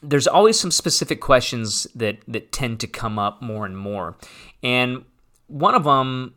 there's 0.02 0.28
always 0.28 0.60
some 0.60 0.72
specific 0.72 1.22
questions 1.22 1.88
that 1.96 2.18
that 2.28 2.52
tend 2.52 2.80
to 2.82 2.88
come 2.88 3.18
up 3.18 3.42
more 3.42 3.66
and 3.66 3.78
more, 3.78 4.16
and 4.64 5.04
one 5.48 5.76
of 5.76 5.84
them 5.86 6.34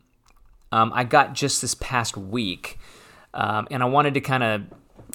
um, 0.71 0.91
I 0.93 1.03
got 1.03 1.33
just 1.33 1.61
this 1.61 1.75
past 1.75 2.15
week, 2.15 2.79
um, 3.33 3.67
and 3.71 3.83
I 3.83 3.85
wanted 3.85 4.13
to 4.13 4.21
kind 4.21 4.43
of 4.43 4.61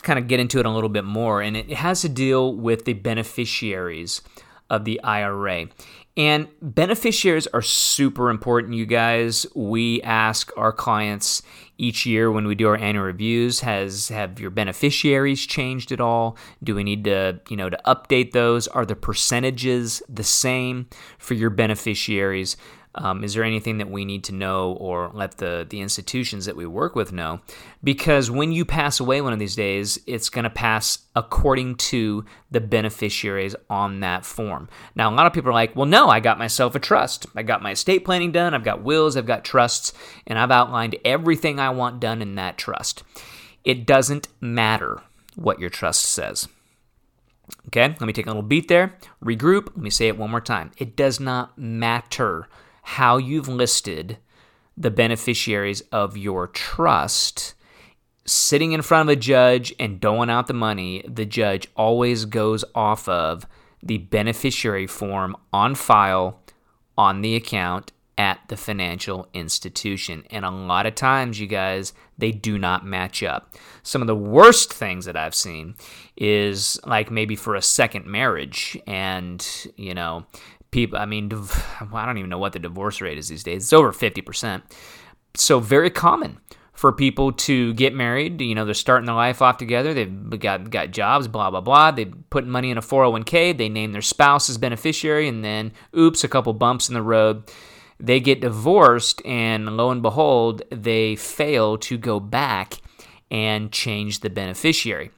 kind 0.02 0.18
of 0.18 0.28
get 0.28 0.40
into 0.40 0.58
it 0.58 0.66
a 0.66 0.70
little 0.70 0.90
bit 0.90 1.04
more, 1.04 1.40
and 1.40 1.56
it 1.56 1.70
has 1.72 2.02
to 2.02 2.08
deal 2.08 2.54
with 2.54 2.84
the 2.84 2.92
beneficiaries 2.92 4.20
of 4.68 4.84
the 4.84 5.02
IRA. 5.02 5.68
And 6.16 6.48
beneficiaries 6.62 7.46
are 7.48 7.62
super 7.62 8.30
important, 8.30 8.74
you 8.74 8.86
guys. 8.86 9.46
We 9.54 10.00
ask 10.02 10.50
our 10.56 10.72
clients 10.72 11.42
each 11.78 12.06
year 12.06 12.30
when 12.30 12.46
we 12.46 12.54
do 12.54 12.68
our 12.68 12.76
annual 12.76 13.04
reviews 13.04 13.60
has 13.60 14.08
have 14.08 14.40
your 14.40 14.50
beneficiaries 14.50 15.46
changed 15.46 15.92
at 15.92 16.00
all? 16.00 16.36
Do 16.62 16.74
we 16.74 16.84
need 16.84 17.04
to 17.04 17.40
you 17.48 17.56
know 17.56 17.70
to 17.70 17.78
update 17.86 18.32
those? 18.32 18.68
Are 18.68 18.86
the 18.86 18.96
percentages 18.96 20.02
the 20.08 20.24
same 20.24 20.88
for 21.18 21.34
your 21.34 21.50
beneficiaries 21.50 22.56
um, 22.96 23.22
is 23.22 23.34
there 23.34 23.44
anything 23.44 23.78
that 23.78 23.90
we 23.90 24.04
need 24.04 24.24
to 24.24 24.34
know 24.34 24.72
or 24.72 25.10
let 25.12 25.38
the, 25.38 25.66
the 25.68 25.80
institutions 25.80 26.46
that 26.46 26.56
we 26.56 26.66
work 26.66 26.94
with 26.94 27.12
know? 27.12 27.40
Because 27.84 28.30
when 28.30 28.52
you 28.52 28.64
pass 28.64 29.00
away 29.00 29.20
one 29.20 29.32
of 29.32 29.38
these 29.38 29.56
days, 29.56 29.98
it's 30.06 30.30
going 30.30 30.44
to 30.44 30.50
pass 30.50 30.98
according 31.14 31.76
to 31.76 32.24
the 32.50 32.60
beneficiaries 32.60 33.54
on 33.68 34.00
that 34.00 34.24
form. 34.24 34.68
Now, 34.94 35.12
a 35.12 35.14
lot 35.14 35.26
of 35.26 35.32
people 35.32 35.50
are 35.50 35.54
like, 35.54 35.76
well, 35.76 35.86
no, 35.86 36.08
I 36.08 36.20
got 36.20 36.38
myself 36.38 36.74
a 36.74 36.80
trust. 36.80 37.26
I 37.34 37.42
got 37.42 37.62
my 37.62 37.72
estate 37.72 38.04
planning 38.04 38.32
done, 38.32 38.54
I've 38.54 38.64
got 38.64 38.82
wills, 38.82 39.16
I've 39.16 39.26
got 39.26 39.44
trusts, 39.44 39.92
and 40.26 40.38
I've 40.38 40.50
outlined 40.50 40.96
everything 41.04 41.60
I 41.60 41.70
want 41.70 42.00
done 42.00 42.22
in 42.22 42.34
that 42.36 42.58
trust. 42.58 43.02
It 43.64 43.86
doesn't 43.86 44.28
matter 44.40 45.02
what 45.34 45.60
your 45.60 45.70
trust 45.70 46.04
says. 46.04 46.48
Okay, 47.68 47.88
let 47.88 48.00
me 48.00 48.12
take 48.12 48.26
a 48.26 48.30
little 48.30 48.42
beat 48.42 48.68
there, 48.68 48.96
regroup. 49.22 49.66
Let 49.66 49.78
me 49.78 49.90
say 49.90 50.08
it 50.08 50.18
one 50.18 50.30
more 50.30 50.40
time. 50.40 50.70
It 50.78 50.96
does 50.96 51.20
not 51.20 51.56
matter 51.58 52.48
how 52.90 53.16
you've 53.16 53.48
listed 53.48 54.18
the 54.76 54.90
beneficiaries 54.90 55.80
of 55.92 56.16
your 56.16 56.46
trust 56.46 57.54
sitting 58.26 58.72
in 58.72 58.82
front 58.82 59.08
of 59.08 59.12
a 59.12 59.20
judge 59.20 59.74
and 59.78 60.00
doling 60.00 60.30
out 60.30 60.46
the 60.46 60.54
money, 60.54 61.02
the 61.08 61.24
judge 61.24 61.68
always 61.76 62.24
goes 62.24 62.64
off 62.74 63.08
of 63.08 63.46
the 63.82 63.98
beneficiary 63.98 64.86
form 64.86 65.36
on 65.52 65.74
file 65.74 66.40
on 66.98 67.22
the 67.22 67.36
account 67.36 67.92
at 68.18 68.40
the 68.48 68.56
financial 68.56 69.28
institution. 69.34 70.24
And 70.30 70.44
a 70.44 70.50
lot 70.50 70.86
of 70.86 70.94
times, 70.94 71.38
you 71.38 71.46
guys, 71.46 71.92
they 72.16 72.32
do 72.32 72.58
not 72.58 72.84
match 72.84 73.22
up. 73.22 73.54
Some 73.82 74.00
of 74.00 74.08
the 74.08 74.16
worst 74.16 74.72
things 74.72 75.04
that 75.04 75.16
I've 75.16 75.34
seen 75.34 75.74
is 76.16 76.80
like 76.86 77.10
maybe 77.10 77.36
for 77.36 77.54
a 77.54 77.62
second 77.62 78.06
marriage, 78.06 78.78
and 78.86 79.46
you 79.76 79.94
know, 79.94 80.26
people, 80.76 80.98
I 80.98 81.06
mean, 81.06 81.32
I 81.80 82.04
don't 82.04 82.18
even 82.18 82.28
know 82.28 82.38
what 82.38 82.52
the 82.52 82.58
divorce 82.58 83.00
rate 83.00 83.16
is 83.16 83.28
these 83.28 83.42
days. 83.42 83.64
It's 83.64 83.72
over 83.72 83.92
50%. 83.92 84.62
So, 85.34 85.58
very 85.58 85.90
common 85.90 86.38
for 86.74 86.92
people 86.92 87.32
to 87.32 87.72
get 87.74 87.94
married. 87.94 88.42
You 88.42 88.54
know, 88.54 88.66
they're 88.66 88.74
starting 88.74 89.06
their 89.06 89.14
life 89.14 89.40
off 89.40 89.56
together. 89.56 89.94
They've 89.94 90.38
got, 90.38 90.70
got 90.70 90.90
jobs, 90.90 91.28
blah, 91.28 91.50
blah, 91.50 91.62
blah. 91.62 91.92
They 91.92 92.04
put 92.04 92.46
money 92.46 92.70
in 92.70 92.76
a 92.76 92.82
401k. 92.82 93.56
They 93.56 93.70
name 93.70 93.92
their 93.92 94.02
spouse 94.02 94.50
as 94.50 94.58
beneficiary. 94.58 95.28
And 95.28 95.42
then, 95.42 95.72
oops, 95.96 96.22
a 96.24 96.28
couple 96.28 96.52
bumps 96.52 96.88
in 96.88 96.94
the 96.94 97.02
road. 97.02 97.50
They 97.98 98.20
get 98.20 98.42
divorced. 98.42 99.24
And 99.24 99.78
lo 99.78 99.90
and 99.90 100.02
behold, 100.02 100.62
they 100.70 101.16
fail 101.16 101.78
to 101.78 101.96
go 101.96 102.20
back 102.20 102.82
and 103.30 103.72
change 103.72 104.20
the 104.20 104.30
beneficiary. 104.30 105.10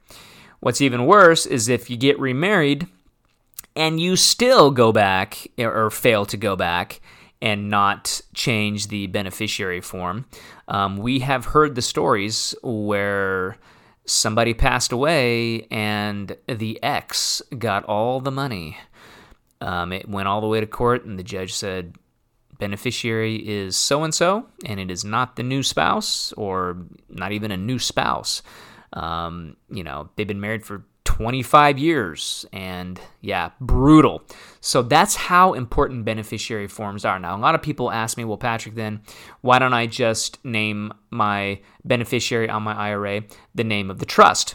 What's 0.61 0.81
even 0.81 1.05
worse 1.05 1.45
is 1.45 1.67
if 1.67 1.89
you 1.89 1.97
get 1.97 2.17
remarried 2.17 2.87
and 3.75 3.99
you 3.99 4.15
still 4.15 4.71
go 4.71 4.91
back 4.91 5.47
or 5.57 5.89
fail 5.89 6.25
to 6.25 6.37
go 6.37 6.55
back 6.55 7.01
and 7.41 7.69
not 7.69 8.21
change 8.33 8.87
the 8.87 9.07
beneficiary 9.07 9.81
form. 9.81 10.25
Um, 10.67 10.97
we 10.97 11.19
have 11.19 11.45
heard 11.45 11.75
the 11.75 11.81
stories 11.81 12.53
where 12.61 13.57
somebody 14.05 14.53
passed 14.53 14.91
away 14.91 15.67
and 15.71 16.35
the 16.47 16.81
ex 16.83 17.41
got 17.57 17.85
all 17.85 18.19
the 18.19 18.31
money. 18.31 18.77
Um, 19.61 19.93
it 19.93 20.07
went 20.07 20.27
all 20.27 20.41
the 20.41 20.47
way 20.47 20.59
to 20.59 20.67
court, 20.67 21.05
and 21.05 21.19
the 21.19 21.23
judge 21.23 21.53
said, 21.53 21.95
beneficiary 22.59 23.35
is 23.35 23.75
so 23.75 24.03
and 24.03 24.13
so, 24.13 24.47
and 24.65 24.79
it 24.79 24.91
is 24.91 25.03
not 25.03 25.35
the 25.35 25.43
new 25.43 25.63
spouse 25.63 26.33
or 26.33 26.85
not 27.09 27.31
even 27.31 27.51
a 27.51 27.57
new 27.57 27.79
spouse. 27.79 28.41
Um, 28.93 29.55
you 29.69 29.83
know, 29.83 30.09
they've 30.15 30.27
been 30.27 30.41
married 30.41 30.65
for 30.65 30.85
25 31.09 31.79
years. 31.79 32.45
And 32.53 33.01
yeah, 33.19 33.49
brutal. 33.59 34.21
So 34.61 34.83
that's 34.83 35.15
how 35.15 35.53
important 35.53 36.05
beneficiary 36.05 36.67
forms 36.67 37.03
are. 37.03 37.17
Now, 37.17 37.35
a 37.35 37.41
lot 37.41 37.55
of 37.55 37.63
people 37.63 37.91
ask 37.91 38.15
me, 38.15 38.25
well, 38.25 38.37
Patrick, 38.37 38.75
then 38.75 39.01
why 39.41 39.57
don't 39.57 39.73
I 39.73 39.87
just 39.87 40.43
name 40.45 40.93
my 41.09 41.61
beneficiary 41.83 42.47
on 42.47 42.61
my 42.61 42.75
IRA 42.75 43.23
the 43.55 43.63
name 43.63 43.89
of 43.89 43.97
the 43.97 44.05
trust? 44.05 44.53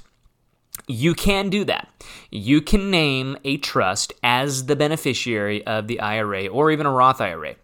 You 0.86 1.12
can 1.12 1.50
do 1.50 1.64
that. 1.64 1.88
You 2.30 2.60
can 2.60 2.88
name 2.88 3.36
a 3.42 3.56
trust 3.56 4.12
as 4.22 4.66
the 4.66 4.76
beneficiary 4.76 5.66
of 5.66 5.88
the 5.88 5.98
IRA 5.98 6.46
or 6.46 6.70
even 6.70 6.86
a 6.86 6.92
Roth 6.92 7.20
IRA. 7.20 7.56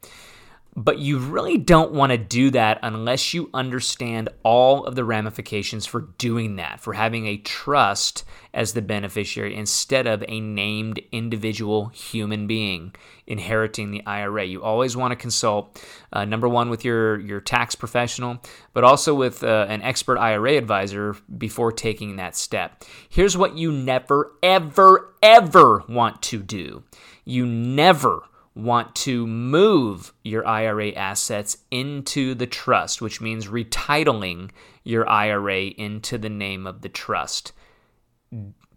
But 0.80 0.98
you 0.98 1.18
really 1.18 1.58
don't 1.58 1.92
want 1.92 2.10
to 2.10 2.16
do 2.16 2.50
that 2.52 2.78
unless 2.82 3.34
you 3.34 3.50
understand 3.52 4.30
all 4.42 4.86
of 4.86 4.94
the 4.94 5.04
ramifications 5.04 5.84
for 5.84 6.00
doing 6.16 6.56
that, 6.56 6.80
for 6.80 6.94
having 6.94 7.26
a 7.26 7.36
trust 7.36 8.24
as 8.54 8.72
the 8.72 8.80
beneficiary 8.80 9.54
instead 9.54 10.06
of 10.06 10.24
a 10.26 10.40
named 10.40 10.98
individual 11.12 11.88
human 11.88 12.46
being 12.46 12.94
inheriting 13.26 13.90
the 13.90 14.02
IRA. 14.06 14.46
You 14.46 14.62
always 14.62 14.96
want 14.96 15.12
to 15.12 15.16
consult, 15.16 15.84
uh, 16.14 16.24
number 16.24 16.48
one, 16.48 16.70
with 16.70 16.82
your, 16.82 17.20
your 17.20 17.42
tax 17.42 17.74
professional, 17.74 18.42
but 18.72 18.82
also 18.82 19.14
with 19.14 19.44
uh, 19.44 19.66
an 19.68 19.82
expert 19.82 20.16
IRA 20.16 20.56
advisor 20.56 21.14
before 21.36 21.72
taking 21.72 22.16
that 22.16 22.34
step. 22.34 22.84
Here's 23.10 23.36
what 23.36 23.54
you 23.54 23.70
never, 23.70 24.32
ever, 24.42 25.14
ever 25.22 25.84
want 25.90 26.22
to 26.22 26.42
do 26.42 26.84
you 27.26 27.44
never 27.44 28.22
want 28.54 28.94
to 28.94 29.26
move 29.26 30.12
your 30.24 30.46
IRA 30.46 30.90
assets 30.90 31.58
into 31.70 32.34
the 32.34 32.46
trust, 32.46 33.00
which 33.00 33.20
means 33.20 33.46
retitling 33.46 34.50
your 34.84 35.08
IRA 35.08 35.66
into 35.66 36.18
the 36.18 36.28
name 36.28 36.66
of 36.66 36.82
the 36.82 36.88
trust. 36.88 37.52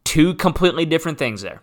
Two 0.04 0.36
completely 0.36 0.86
different 0.86 1.18
things 1.18 1.42
there. 1.42 1.62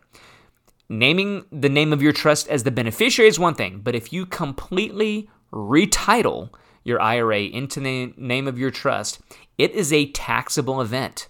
Naming 0.88 1.44
the 1.52 1.68
name 1.68 1.92
of 1.92 2.02
your 2.02 2.12
trust 2.12 2.48
as 2.48 2.64
the 2.64 2.70
beneficiary 2.72 3.28
is 3.28 3.38
one 3.38 3.54
thing, 3.54 3.80
but 3.82 3.94
if 3.94 4.12
you 4.12 4.26
completely 4.26 5.30
retitle 5.52 6.50
your 6.82 7.00
IRA 7.00 7.42
into 7.42 7.78
the 7.78 8.12
name 8.16 8.48
of 8.48 8.58
your 8.58 8.70
trust, 8.70 9.20
it 9.56 9.70
is 9.72 9.92
a 9.92 10.10
taxable 10.10 10.80
event. 10.80 11.28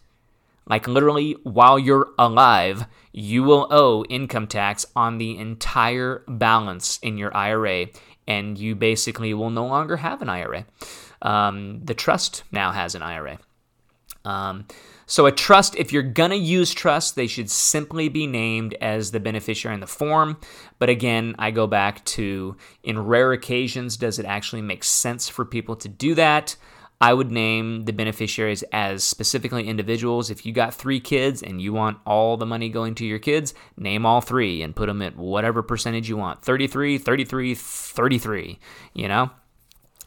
Like 0.66 0.86
literally, 0.86 1.36
while 1.42 1.78
you're 1.78 2.08
alive, 2.18 2.86
you 3.12 3.42
will 3.42 3.66
owe 3.70 4.04
income 4.04 4.46
tax 4.46 4.86
on 4.94 5.18
the 5.18 5.38
entire 5.38 6.24
balance 6.28 6.98
in 7.02 7.18
your 7.18 7.36
IRA, 7.36 7.86
and 8.26 8.58
you 8.58 8.74
basically 8.74 9.34
will 9.34 9.50
no 9.50 9.66
longer 9.66 9.96
have 9.96 10.22
an 10.22 10.28
IRA. 10.28 10.66
Um, 11.22 11.84
the 11.84 11.94
trust 11.94 12.44
now 12.52 12.72
has 12.72 12.94
an 12.94 13.02
IRA. 13.02 13.38
Um, 14.24 14.66
so, 15.06 15.26
a 15.26 15.32
trust, 15.32 15.74
if 15.74 15.92
you're 15.92 16.04
going 16.04 16.30
to 16.30 16.36
use 16.36 16.72
trust, 16.72 17.16
they 17.16 17.26
should 17.26 17.50
simply 17.50 18.08
be 18.08 18.28
named 18.28 18.74
as 18.80 19.10
the 19.10 19.18
beneficiary 19.18 19.74
in 19.74 19.80
the 19.80 19.86
form. 19.88 20.36
But 20.78 20.88
again, 20.88 21.34
I 21.36 21.50
go 21.50 21.66
back 21.66 22.04
to 22.04 22.56
in 22.84 22.96
rare 22.96 23.32
occasions, 23.32 23.96
does 23.96 24.20
it 24.20 24.26
actually 24.26 24.62
make 24.62 24.84
sense 24.84 25.28
for 25.28 25.44
people 25.44 25.74
to 25.76 25.88
do 25.88 26.14
that? 26.14 26.54
I 27.00 27.14
would 27.14 27.30
name 27.30 27.86
the 27.86 27.92
beneficiaries 27.92 28.62
as 28.72 29.02
specifically 29.02 29.66
individuals. 29.66 30.28
If 30.28 30.44
you 30.44 30.52
got 30.52 30.74
three 30.74 31.00
kids 31.00 31.42
and 31.42 31.60
you 31.60 31.72
want 31.72 31.98
all 32.04 32.36
the 32.36 32.44
money 32.44 32.68
going 32.68 32.94
to 32.96 33.06
your 33.06 33.18
kids, 33.18 33.54
name 33.78 34.04
all 34.04 34.20
three 34.20 34.62
and 34.62 34.76
put 34.76 34.86
them 34.86 35.00
at 35.00 35.16
whatever 35.16 35.62
percentage 35.62 36.10
you 36.10 36.18
want 36.18 36.42
33, 36.42 36.98
33, 36.98 37.54
33, 37.54 38.58
you 38.92 39.08
know? 39.08 39.30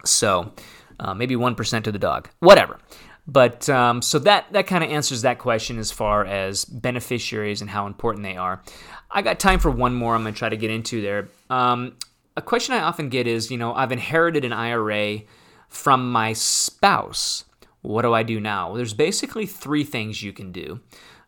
So 0.06 0.54
uh, 1.00 1.16
maybe 1.16 1.36
1% 1.36 1.84
to 1.84 1.92
the 1.92 1.98
dog, 1.98 2.30
whatever. 2.40 2.80
But 3.26 3.70
um, 3.70 4.02
so 4.02 4.20
that 4.20 4.52
that 4.52 4.68
kind 4.68 4.84
of 4.84 4.90
answers 4.90 5.22
that 5.22 5.40
question 5.40 5.80
as 5.80 5.92
far 5.92 6.26
as 6.26 6.66
beneficiaries 6.66 7.62
and 7.62 7.70
how 7.70 7.88
important 7.88 8.24
they 8.24 8.36
are. 8.36 8.62
I 9.10 9.22
got 9.22 9.40
time 9.40 9.60
for 9.60 9.72
one 9.72 9.94
more. 9.94 10.14
I'm 10.14 10.24
going 10.24 10.34
to 10.34 10.38
try 10.38 10.50
to 10.50 10.58
get 10.58 10.70
into 10.70 11.02
there. 11.02 11.30
Um, 11.50 11.96
a 12.36 12.42
question 12.42 12.76
I 12.76 12.82
often 12.82 13.08
get 13.08 13.26
is, 13.26 13.50
you 13.50 13.58
know, 13.58 13.74
I've 13.74 13.94
inherited 13.94 14.44
an 14.44 14.52
IRA 14.52 15.22
from 15.74 16.12
my 16.12 16.34
spouse. 16.34 17.46
What 17.82 18.04
do 18.04 18.14
I 18.14 18.24
do 18.24 18.40
now? 18.40 18.76
There's 18.76 18.94
basically 18.94 19.46
three 19.46 19.84
things 19.84 20.22
you 20.22 20.32
can 20.32 20.52
do. 20.52 20.80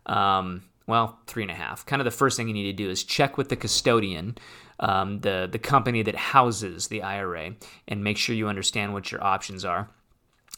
Um, 0.06 0.62
well, 0.86 1.18
three 1.26 1.42
and 1.42 1.50
a 1.50 1.54
half. 1.54 1.84
Kind 1.84 2.00
of 2.00 2.04
the 2.04 2.12
first 2.12 2.36
thing 2.36 2.46
you 2.46 2.54
need 2.54 2.70
to 2.70 2.72
do 2.72 2.88
is 2.88 3.02
check 3.02 3.36
with 3.36 3.48
the 3.48 3.56
custodian, 3.56 4.38
um, 4.78 5.20
the 5.20 5.48
the 5.50 5.58
company 5.58 6.02
that 6.02 6.14
houses 6.14 6.86
the 6.88 7.02
IRA, 7.02 7.56
and 7.88 8.04
make 8.04 8.16
sure 8.16 8.36
you 8.36 8.46
understand 8.46 8.94
what 8.94 9.10
your 9.10 9.22
options 9.22 9.64
are 9.64 9.90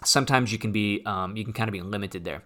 sometimes 0.04 0.52
you 0.52 0.58
can 0.58 0.70
be 0.70 1.02
um, 1.06 1.36
you 1.36 1.44
can 1.44 1.52
kind 1.52 1.68
of 1.68 1.72
be 1.72 1.80
limited 1.80 2.24
there 2.24 2.42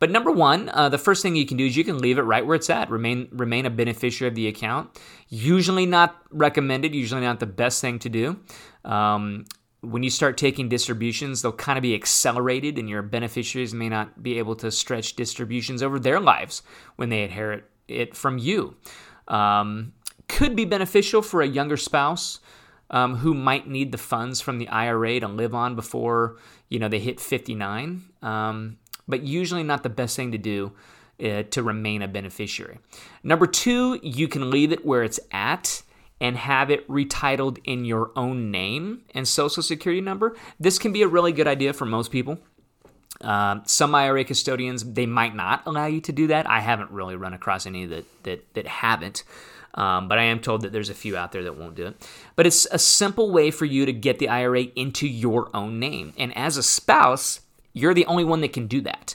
but 0.00 0.10
number 0.10 0.30
one 0.30 0.68
uh, 0.70 0.88
the 0.88 0.98
first 0.98 1.22
thing 1.22 1.36
you 1.36 1.46
can 1.46 1.56
do 1.56 1.64
is 1.64 1.76
you 1.76 1.84
can 1.84 1.98
leave 1.98 2.18
it 2.18 2.22
right 2.22 2.44
where 2.44 2.56
it's 2.56 2.68
at 2.68 2.90
remain 2.90 3.28
remain 3.30 3.64
a 3.64 3.70
beneficiary 3.70 4.28
of 4.28 4.34
the 4.34 4.48
account 4.48 4.90
usually 5.28 5.86
not 5.86 6.16
recommended 6.30 6.94
usually 6.94 7.20
not 7.20 7.38
the 7.38 7.46
best 7.46 7.80
thing 7.80 7.98
to 7.98 8.08
do 8.08 8.40
um, 8.84 9.44
when 9.80 10.02
you 10.02 10.10
start 10.10 10.36
taking 10.36 10.68
distributions 10.68 11.42
they'll 11.42 11.52
kind 11.52 11.78
of 11.78 11.82
be 11.82 11.94
accelerated 11.94 12.78
and 12.78 12.88
your 12.88 13.02
beneficiaries 13.02 13.74
may 13.74 13.88
not 13.88 14.22
be 14.22 14.38
able 14.38 14.56
to 14.56 14.70
stretch 14.70 15.16
distributions 15.16 15.82
over 15.82 15.98
their 15.98 16.20
lives 16.20 16.62
when 16.96 17.08
they 17.08 17.22
inherit 17.22 17.64
it 17.88 18.16
from 18.16 18.38
you 18.38 18.74
um, 19.28 19.92
could 20.28 20.56
be 20.56 20.64
beneficial 20.64 21.22
for 21.22 21.42
a 21.42 21.46
younger 21.46 21.76
spouse 21.76 22.40
um, 22.90 23.16
who 23.16 23.34
might 23.34 23.68
need 23.68 23.92
the 23.92 23.98
funds 23.98 24.40
from 24.40 24.58
the 24.58 24.68
IRA 24.68 25.20
to 25.20 25.28
live 25.28 25.54
on 25.54 25.74
before 25.74 26.36
you 26.68 26.78
know 26.78 26.88
they 26.88 26.98
hit 26.98 27.20
59. 27.20 28.04
Um, 28.22 28.78
but 29.08 29.22
usually 29.22 29.62
not 29.62 29.82
the 29.82 29.88
best 29.88 30.16
thing 30.16 30.32
to 30.32 30.38
do 30.38 30.72
uh, 31.22 31.44
to 31.44 31.62
remain 31.62 32.02
a 32.02 32.08
beneficiary. 32.08 32.78
Number 33.22 33.46
two, 33.46 34.00
you 34.02 34.28
can 34.28 34.50
leave 34.50 34.72
it 34.72 34.84
where 34.84 35.04
it's 35.04 35.20
at 35.30 35.82
and 36.20 36.36
have 36.36 36.70
it 36.70 36.88
retitled 36.88 37.58
in 37.64 37.84
your 37.84 38.10
own 38.16 38.50
name 38.50 39.02
and 39.14 39.28
social 39.28 39.62
security 39.62 40.00
number. 40.00 40.34
This 40.58 40.78
can 40.78 40.92
be 40.92 41.02
a 41.02 41.08
really 41.08 41.32
good 41.32 41.46
idea 41.46 41.72
for 41.72 41.84
most 41.84 42.10
people. 42.10 42.38
Uh, 43.20 43.60
some 43.64 43.94
IRA 43.94 44.24
custodians 44.24 44.84
they 44.84 45.06
might 45.06 45.34
not 45.34 45.62
allow 45.66 45.86
you 45.86 46.00
to 46.02 46.12
do 46.12 46.26
that. 46.26 46.48
I 46.48 46.60
haven't 46.60 46.90
really 46.90 47.16
run 47.16 47.32
across 47.32 47.66
any 47.66 47.86
that 47.86 48.04
that 48.24 48.54
that 48.54 48.66
haven't. 48.66 49.24
Um, 49.74 50.08
but 50.08 50.18
I 50.18 50.22
am 50.22 50.40
told 50.40 50.62
that 50.62 50.72
there's 50.72 50.88
a 50.88 50.94
few 50.94 51.16
out 51.16 51.32
there 51.32 51.44
that 51.44 51.56
won't 51.58 51.74
do 51.74 51.86
it. 51.86 52.08
But 52.34 52.46
it's 52.46 52.66
a 52.72 52.78
simple 52.78 53.30
way 53.30 53.50
for 53.50 53.66
you 53.66 53.84
to 53.84 53.92
get 53.92 54.18
the 54.18 54.28
IRA 54.28 54.62
into 54.74 55.06
your 55.06 55.50
own 55.54 55.78
name. 55.78 56.14
And 56.16 56.34
as 56.36 56.56
a 56.56 56.62
spouse, 56.62 57.40
you're 57.74 57.92
the 57.92 58.06
only 58.06 58.24
one 58.24 58.40
that 58.40 58.54
can 58.54 58.68
do 58.68 58.80
that. 58.82 59.14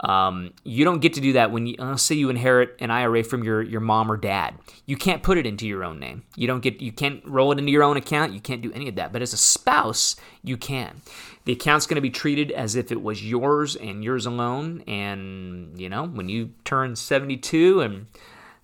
Um, 0.00 0.54
you 0.64 0.84
don't 0.84 1.00
get 1.00 1.12
to 1.14 1.20
do 1.20 1.34
that 1.34 1.50
when 1.50 1.66
you 1.66 1.76
uh, 1.78 1.96
say 1.96 2.14
you 2.14 2.30
inherit 2.30 2.74
an 2.80 2.90
IRA 2.90 3.22
from 3.22 3.44
your 3.44 3.62
your 3.62 3.80
mom 3.80 4.10
or 4.10 4.16
dad. 4.16 4.54
You 4.86 4.96
can't 4.96 5.22
put 5.22 5.36
it 5.36 5.46
into 5.46 5.66
your 5.66 5.84
own 5.84 5.98
name. 6.00 6.24
You 6.36 6.46
don't 6.46 6.60
get 6.60 6.80
you 6.80 6.92
can't 6.92 7.22
roll 7.26 7.52
it 7.52 7.58
into 7.58 7.70
your 7.70 7.82
own 7.82 7.96
account. 7.96 8.32
You 8.32 8.40
can't 8.40 8.62
do 8.62 8.72
any 8.72 8.88
of 8.88 8.94
that. 8.94 9.12
But 9.12 9.20
as 9.20 9.32
a 9.32 9.36
spouse, 9.36 10.16
you 10.42 10.56
can. 10.56 11.02
The 11.44 11.52
account's 11.52 11.86
going 11.86 11.96
to 11.96 12.00
be 12.00 12.10
treated 12.10 12.50
as 12.50 12.76
if 12.76 12.90
it 12.90 13.02
was 13.02 13.24
yours 13.24 13.76
and 13.76 14.02
yours 14.02 14.24
alone. 14.24 14.82
And 14.86 15.78
you 15.78 15.88
know 15.90 16.06
when 16.06 16.30
you 16.30 16.52
turn 16.64 16.96
72 16.96 17.82
and 17.82 18.06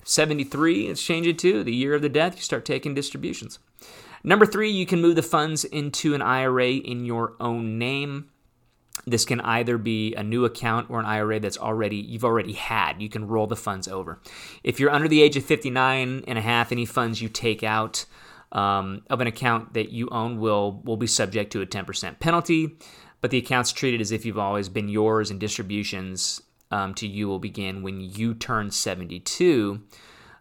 73, 0.05 0.87
it's 0.87 1.03
changing 1.03 1.37
to 1.37 1.65
the 1.65 1.75
year 1.75 1.95
of 1.95 2.03
the 2.03 2.09
death, 2.09 2.37
you 2.37 2.43
start 2.43 2.65
taking 2.65 2.95
distributions. 2.95 3.59
Number 4.23 4.47
three, 4.47 4.71
you 4.71 4.87
can 4.87 5.03
move 5.03 5.17
the 5.17 5.23
funds 5.23 5.65
into 5.65 6.15
an 6.15 6.23
IRA 6.23 6.71
in 6.73 7.05
your 7.05 7.35
own 7.39 7.79
name. 7.79 8.31
This 9.07 9.25
can 9.25 9.41
either 9.43 9.79
be 9.79 10.15
a 10.15 10.23
new 10.25 10.45
account 10.45 10.91
or 10.91 10.99
an 10.99 11.07
IRA 11.07 11.39
that's 11.39 11.59
already 11.59 11.97
you've 11.97 12.25
already 12.25 12.55
had. 12.55 13.01
You 13.01 13.09
can 13.09 13.29
roll 13.29 13.47
the 13.47 13.55
funds 13.55 13.87
over. 13.87 14.21
If 14.65 14.81
you're 14.81 14.91
under 14.91 15.07
the 15.07 15.23
age 15.23 15.37
of 15.37 15.45
59 15.45 16.25
and 16.27 16.39
a 16.39 16.43
half, 16.43 16.73
any 16.73 16.85
funds 16.85 17.23
you 17.23 17.29
take 17.29 17.63
out 17.63 18.05
um, 18.51 19.03
of 19.09 19.21
an 19.21 19.29
account 19.29 19.75
that 19.75 19.91
you 19.91 20.09
own 20.11 20.41
will 20.41 20.83
will 20.85 20.97
be 20.97 21.07
subject 21.07 21.53
to 21.53 21.63
a 21.63 21.67
10% 21.67 22.19
penalty. 22.19 22.77
But 23.21 23.31
the 23.31 23.39
account's 23.39 23.73
treated 23.73 24.01
as 24.01 24.13
if 24.13 24.25
you've 24.25 24.39
always 24.39 24.69
been 24.69 24.89
yours, 24.89 25.31
and 25.31 25.41
distributions 25.41 26.43
um, 26.71 26.95
to 26.95 27.07
you 27.07 27.29
will 27.29 27.39
begin 27.39 27.83
when 27.83 28.01
you 28.01 28.35
turn 28.35 28.71
72 28.71 29.83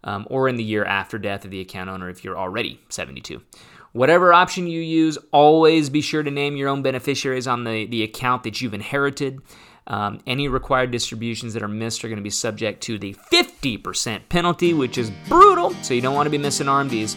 um, 0.03 0.28
or 0.30 0.47
in 0.47 0.55
the 0.55 0.63
year 0.63 0.86
after 0.86 1.18
death 1.18 1.45
of 1.45 1.51
the 1.51 1.61
account 1.61 1.89
owner 1.89 2.09
if 2.09 2.24
you're 2.24 2.38
already 2.38 2.80
72. 2.89 3.41
Whatever 3.96 4.34
option 4.34 4.68
you 4.68 4.82
use, 4.82 5.18
always 5.32 5.89
be 5.89 6.02
sure 6.02 6.22
to 6.22 6.30
name 6.30 6.58
your 6.58 6.68
own 6.68 6.82
beneficiaries 6.82 7.48
on 7.48 7.64
the, 7.64 7.86
the 7.86 8.04
account 8.04 8.43
that 8.43 8.60
you've 8.60 8.74
inherited. 8.74 9.39
Um, 9.88 10.20
any 10.28 10.50
required 10.50 10.91
distributions 10.91 11.54
that 11.54 11.64
are 11.64 11.70
missed 11.70 12.04
are 12.04 12.10
going 12.10 12.18
to 12.18 12.22
be 12.22 12.30
subject 12.30 12.84
to 12.84 13.00
the 13.00 13.16
50% 13.32 14.28
penalty, 14.28 14.74
which 14.74 14.98
is 14.98 15.12
brutal. 15.30 15.72
So 15.76 15.93
you 15.93 16.02
don't 16.02 16.14
want 16.14 16.26
to 16.26 16.30
be 16.30 16.38
missing 16.38 16.68
RMDs 16.68 17.16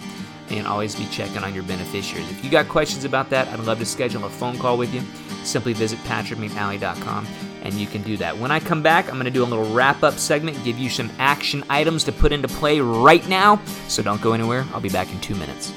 and 0.50 0.68
always 0.68 0.94
be 0.94 1.04
checking 1.06 1.42
on 1.42 1.52
your 1.52 1.64
beneficiaries. 1.64 2.30
If 2.30 2.44
you 2.44 2.50
got 2.50 2.68
questions 2.68 3.04
about 3.04 3.28
that, 3.30 3.48
I'd 3.48 3.58
love 3.58 3.80
to 3.80 3.84
schedule 3.84 4.24
a 4.24 4.30
phone 4.30 4.56
call 4.56 4.78
with 4.78 4.94
you. 4.94 5.02
Simply 5.42 5.72
visit 5.72 5.98
patrickmcnally.com 6.04 7.26
and 7.64 7.74
you 7.74 7.88
can 7.88 8.02
do 8.02 8.16
that. 8.18 8.38
When 8.38 8.52
I 8.52 8.60
come 8.60 8.84
back, 8.84 9.06
I'm 9.06 9.14
going 9.14 9.24
to 9.24 9.32
do 9.32 9.42
a 9.42 9.44
little 9.44 9.74
wrap 9.74 10.04
up 10.04 10.14
segment, 10.14 10.62
give 10.62 10.78
you 10.78 10.90
some 10.90 11.10
action 11.18 11.64
items 11.68 12.04
to 12.04 12.12
put 12.12 12.30
into 12.30 12.46
play 12.46 12.78
right 12.78 13.28
now. 13.28 13.60
So 13.88 14.00
don't 14.00 14.22
go 14.22 14.32
anywhere. 14.32 14.64
I'll 14.72 14.80
be 14.80 14.88
back 14.88 15.10
in 15.10 15.20
two 15.20 15.34
minutes. 15.34 15.72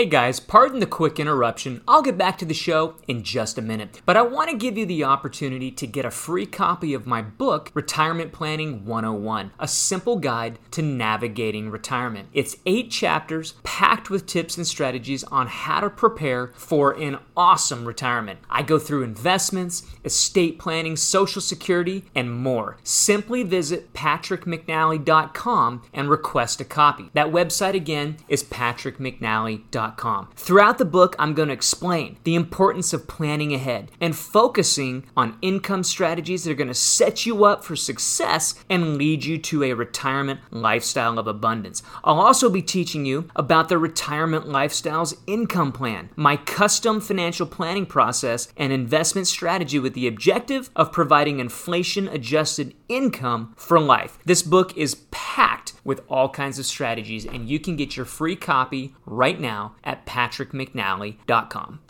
Hey 0.00 0.06
guys, 0.06 0.40
pardon 0.40 0.80
the 0.80 0.86
quick 0.86 1.20
interruption. 1.20 1.82
I'll 1.86 2.00
get 2.00 2.16
back 2.16 2.38
to 2.38 2.46
the 2.46 2.54
show 2.54 2.94
in 3.06 3.22
just 3.22 3.58
a 3.58 3.60
minute. 3.60 4.00
But 4.06 4.16
I 4.16 4.22
want 4.22 4.48
to 4.48 4.56
give 4.56 4.78
you 4.78 4.86
the 4.86 5.04
opportunity 5.04 5.70
to 5.72 5.86
get 5.86 6.06
a 6.06 6.10
free 6.10 6.46
copy 6.46 6.94
of 6.94 7.06
my 7.06 7.20
book, 7.20 7.70
Retirement 7.74 8.32
Planning 8.32 8.86
101, 8.86 9.52
a 9.58 9.68
simple 9.68 10.16
guide 10.16 10.58
to 10.70 10.80
navigating 10.80 11.68
retirement. 11.68 12.30
It's 12.32 12.56
eight 12.64 12.90
chapters 12.90 13.52
packed 13.62 14.08
with 14.08 14.24
tips 14.24 14.56
and 14.56 14.66
strategies 14.66 15.22
on 15.24 15.48
how 15.48 15.80
to 15.80 15.90
prepare 15.90 16.54
for 16.56 16.92
an 16.92 17.18
awesome 17.36 17.84
retirement. 17.84 18.38
I 18.48 18.62
go 18.62 18.78
through 18.78 19.02
investments, 19.02 19.82
estate 20.02 20.58
planning, 20.58 20.96
social 20.96 21.42
security, 21.42 22.06
and 22.14 22.32
more. 22.32 22.78
Simply 22.84 23.42
visit 23.42 23.92
patrickmcnally.com 23.92 25.82
and 25.92 26.08
request 26.08 26.62
a 26.62 26.64
copy. 26.64 27.10
That 27.12 27.32
website 27.32 27.74
again 27.74 28.16
is 28.28 28.42
patrickmcnally.com. 28.42 29.89
Throughout 30.36 30.78
the 30.78 30.84
book, 30.84 31.16
I'm 31.18 31.34
going 31.34 31.48
to 31.48 31.54
explain 31.54 32.18
the 32.24 32.34
importance 32.34 32.92
of 32.92 33.06
planning 33.08 33.54
ahead 33.54 33.90
and 34.00 34.16
focusing 34.16 35.04
on 35.16 35.36
income 35.42 35.82
strategies 35.82 36.44
that 36.44 36.52
are 36.52 36.54
going 36.54 36.68
to 36.68 36.74
set 36.74 37.26
you 37.26 37.44
up 37.44 37.64
for 37.64 37.76
success 37.76 38.54
and 38.68 38.96
lead 38.96 39.24
you 39.24 39.38
to 39.38 39.64
a 39.64 39.74
retirement 39.74 40.40
lifestyle 40.50 41.18
of 41.18 41.26
abundance. 41.26 41.82
I'll 42.04 42.20
also 42.20 42.50
be 42.50 42.62
teaching 42.62 43.04
you 43.04 43.28
about 43.36 43.68
the 43.68 43.78
Retirement 43.78 44.46
Lifestyles 44.46 45.16
Income 45.26 45.72
Plan, 45.72 46.10
my 46.16 46.36
custom 46.36 47.00
financial 47.00 47.46
planning 47.46 47.86
process 47.86 48.52
and 48.56 48.72
investment 48.72 49.26
strategy 49.26 49.78
with 49.78 49.94
the 49.94 50.06
objective 50.06 50.70
of 50.76 50.92
providing 50.92 51.40
inflation 51.40 52.08
adjusted 52.08 52.74
income 52.90 53.54
for 53.56 53.80
life. 53.80 54.18
This 54.26 54.42
book 54.42 54.76
is 54.76 54.96
packed 55.10 55.72
with 55.84 56.02
all 56.08 56.28
kinds 56.28 56.58
of 56.58 56.66
strategies, 56.66 57.24
and 57.24 57.48
you 57.48 57.58
can 57.58 57.76
get 57.76 57.96
your 57.96 58.04
free 58.04 58.36
copy 58.36 58.94
right 59.06 59.40
now 59.40 59.76
at 59.84 60.04
patrickmcnally.com. 60.04 61.80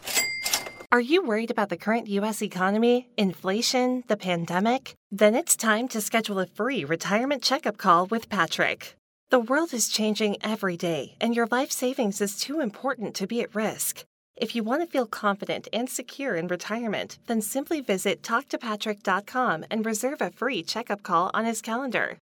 Are 0.93 1.01
you 1.01 1.25
worried 1.25 1.53
about 1.53 1.69
the 1.69 1.77
current 1.77 2.09
U.S. 2.09 2.43
economy, 2.43 3.11
inflation, 3.17 4.03
the 4.09 4.17
pandemic? 4.17 4.95
Then 5.11 5.37
it's 5.37 5.57
time 5.57 5.87
to 5.89 6.01
schedule 6.01 6.41
a 6.41 6.47
free 6.47 6.85
retirement 6.85 7.45
checkup 7.45 7.79
call 7.79 8.07
with 8.07 8.29
Patrick. 8.29 8.97
The 9.31 9.39
world 9.39 9.73
is 9.73 9.89
changing 9.89 10.39
every 10.43 10.77
day, 10.77 11.15
and 11.21 11.37
your 11.37 11.47
life 11.47 11.71
savings 11.71 12.21
is 12.21 12.41
too 12.41 12.61
important 12.61 13.15
to 13.15 13.29
be 13.29 13.41
at 13.41 13.55
risk. 13.55 14.05
If 14.41 14.57
you 14.57 14.63
want 14.65 14.81
to 14.81 14.87
feel 14.87 15.05
confident 15.05 15.69
and 15.71 15.87
secure 15.87 16.35
in 16.35 16.49
retirement, 16.49 17.19
then 17.27 17.43
simply 17.43 17.83
visit 17.83 18.23
talktopatrick.com 18.23 19.67
and 19.71 19.85
reserve 19.85 20.23
a 20.23 20.31
free 20.31 20.63
checkup 20.63 21.03
call 21.03 21.31
on 21.35 21.45
his 21.45 21.61
calendar. 21.61 22.17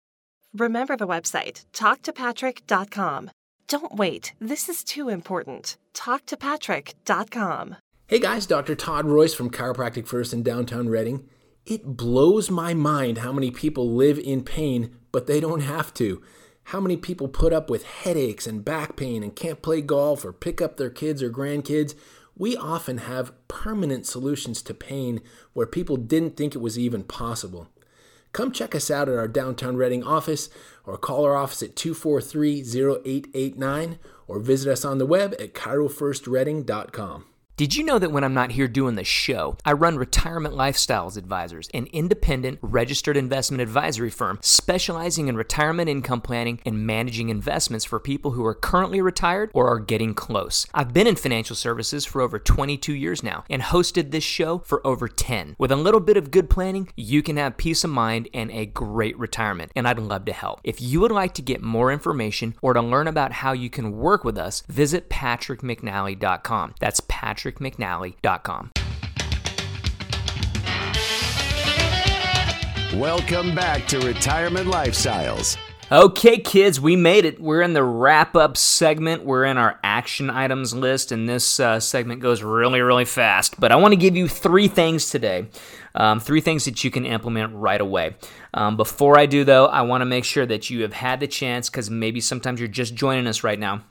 Remember 0.54 0.96
the 0.96 1.08
website, 1.08 1.66
talktopatrick.com. 1.74 3.32
Don't 3.68 3.96
wait, 3.96 4.32
this 4.40 4.70
is 4.70 4.86
too 4.86 5.10
important. 5.10 5.76
Talktopatrick.com. 5.94 7.76
Hey 8.08 8.20
guys, 8.20 8.46
Dr. 8.46 8.76
Todd 8.76 9.06
Royce 9.06 9.34
from 9.34 9.50
Chiropractic 9.50 10.08
First 10.08 10.32
in 10.32 10.42
downtown 10.42 10.88
Reading. 10.88 11.28
It 11.66 11.98
blows 11.98 12.50
my 12.50 12.74
mind 12.74 13.18
how 13.18 13.34
many 13.34 13.52
people 13.52 13.92
live 13.94 14.20
in 14.20 14.42
pain, 14.44 14.96
but 15.12 15.28
they 15.28 15.42
don't 15.42 15.62
have 15.62 15.94
to. 15.96 16.22
How 16.70 16.80
many 16.80 16.98
people 16.98 17.28
put 17.28 17.54
up 17.54 17.70
with 17.70 17.86
headaches 17.86 18.48
and 18.48 18.66
back 18.66 18.96
pain 18.96 19.22
and 19.22 19.36
can't 19.36 19.62
play 19.62 19.82
golf 19.82 20.26
or 20.26 20.34
pick 20.34 20.62
up 20.62 20.78
their 20.78 20.90
kids 20.90 21.22
or 21.22 21.30
grandkids? 21.30 21.94
We 22.36 22.58
often 22.58 22.98
have 22.98 23.34
permanent 23.48 24.08
solutions 24.08 24.64
to 24.64 24.74
pain 24.74 25.22
where 25.54 25.68
people 25.68 25.96
didn't 25.96 26.36
think 26.36 26.56
it 26.56 26.62
was 26.62 26.80
even 26.80 27.04
possible. 27.04 27.68
Come 28.32 28.52
check 28.52 28.74
us 28.74 28.90
out 28.90 29.08
at 29.08 29.16
our 29.16 29.28
downtown 29.28 29.78
Reading 29.78 30.04
office 30.04 30.50
or 30.86 30.98
call 30.98 31.24
our 31.24 31.36
office 31.36 31.62
at 31.62 31.76
243 31.76 32.62
0889 32.62 34.00
or 34.28 34.40
visit 34.40 34.72
us 34.72 34.84
on 34.84 34.98
the 34.98 35.06
web 35.06 35.36
at 35.40 35.54
chirofirstreading.com. 35.54 37.26
Did 37.58 37.74
you 37.74 37.86
know 37.86 38.00
that 38.00 38.12
when 38.12 38.26
I'm 38.26 38.34
not 38.34 38.52
here 38.52 38.68
doing 38.68 38.96
the 38.96 39.06
show, 39.06 39.56
I 39.64 39.72
run 39.72 39.96
Retirement 39.96 40.56
Lifestyles 40.56 41.16
Advisors, 41.16 41.70
an 41.74 41.88
independent 41.94 42.60
registered 42.62 43.16
investment 43.16 43.62
advisory 43.62 44.10
firm 44.10 44.40
specializing 44.42 45.30
in 45.30 45.38
retirement 45.38 45.88
income 45.88 46.20
planning 46.20 46.60
and 46.66 46.86
managing 46.86 47.30
investments 47.30 47.86
for 47.86 47.98
people 47.98 48.32
who 48.32 48.46
are 48.46 48.54
currently 48.54 49.00
retired 49.00 49.52
or 49.54 49.70
are 49.70 49.80
getting 49.80 50.14
close. 50.14 50.68
I've 50.74 50.92
been 50.92 51.08
in 51.08 51.16
financial 51.16 51.56
services 51.56 52.04
for 52.04 52.20
over 52.20 52.40
22 52.40 52.94
years 52.94 53.24
now 53.24 53.46
and 53.50 53.62
hosted 53.62 54.12
this 54.12 54.26
show 54.26 54.58
for 54.60 54.86
over 54.86 55.08
10. 55.08 55.56
With 55.58 55.72
a 55.72 55.78
little 55.78 56.02
bit 56.02 56.18
of 56.18 56.32
good 56.32 56.50
planning, 56.50 56.90
you 56.98 57.24
can 57.24 57.38
have 57.38 57.56
peace 57.56 57.86
of 57.86 57.90
mind 57.90 58.28
and 58.34 58.52
a 58.52 58.66
great 58.66 59.18
retirement, 59.18 59.72
and 59.78 59.88
I'd 59.88 59.98
love 59.98 60.26
to 60.26 60.34
help. 60.34 60.60
If 60.66 60.82
you 60.82 61.00
would 61.00 61.10
like 61.10 61.34
to 61.36 61.42
get 61.42 61.62
more 61.62 61.90
information 61.90 62.56
or 62.62 62.74
to 62.74 62.82
learn 62.82 63.08
about 63.08 63.32
how 63.32 63.54
you 63.54 63.70
can 63.70 63.94
work 63.94 64.26
with 64.26 64.38
us, 64.38 64.62
visit 64.68 65.10
patrickmcnally.com. 65.10 66.76
That's 66.82 67.00
Patrick 67.08 67.45
patrickmcnally.com. 67.46 68.72
Welcome 73.00 73.54
back 73.54 73.88
to 73.88 74.00
Retirement 74.00 74.68
Lifestyles. 74.68 75.58
Okay, 75.92 76.40
kids, 76.40 76.82
we 76.82 76.96
made 76.96 77.26
it. 77.26 77.40
We're 77.40 77.62
in 77.62 77.74
the 77.74 77.84
wrap 77.84 78.36
up 78.36 78.58
segment. 78.58 79.24
We're 79.24 79.46
in 79.46 79.58
our 79.58 79.80
action 79.84 80.32
items 80.32 80.74
list, 80.74 81.12
and 81.12 81.30
this 81.30 81.60
uh, 81.60 81.80
segment 81.80 82.22
goes 82.22 82.42
really, 82.42 82.82
really 82.82 83.06
fast. 83.06 83.60
But 83.60 83.72
I 83.72 83.76
want 83.76 83.92
to 83.92 83.98
give 83.98 84.16
you 84.16 84.28
three 84.28 84.68
things 84.68 85.12
today. 85.12 85.48
Um, 85.94 86.20
three 86.20 86.42
things 86.42 86.66
that 86.66 86.84
you 86.84 86.90
can 86.90 87.06
implement 87.06 87.54
right 87.54 87.80
away. 87.80 88.16
Um, 88.54 88.78
before 88.78 89.20
I 89.20 89.28
do, 89.28 89.44
though, 89.44 89.68
I 89.68 89.82
want 89.84 90.02
to 90.02 90.06
make 90.06 90.26
sure 90.26 90.46
that 90.46 90.70
you 90.70 90.82
have 90.82 90.94
had 90.94 91.20
the 91.20 91.28
chance 91.28 91.70
because 91.70 91.90
maybe 91.90 92.20
sometimes 92.20 92.60
you're 92.60 92.68
just 92.68 92.96
joining 92.96 93.28
us 93.28 93.44
right 93.44 93.60
now 93.60 93.84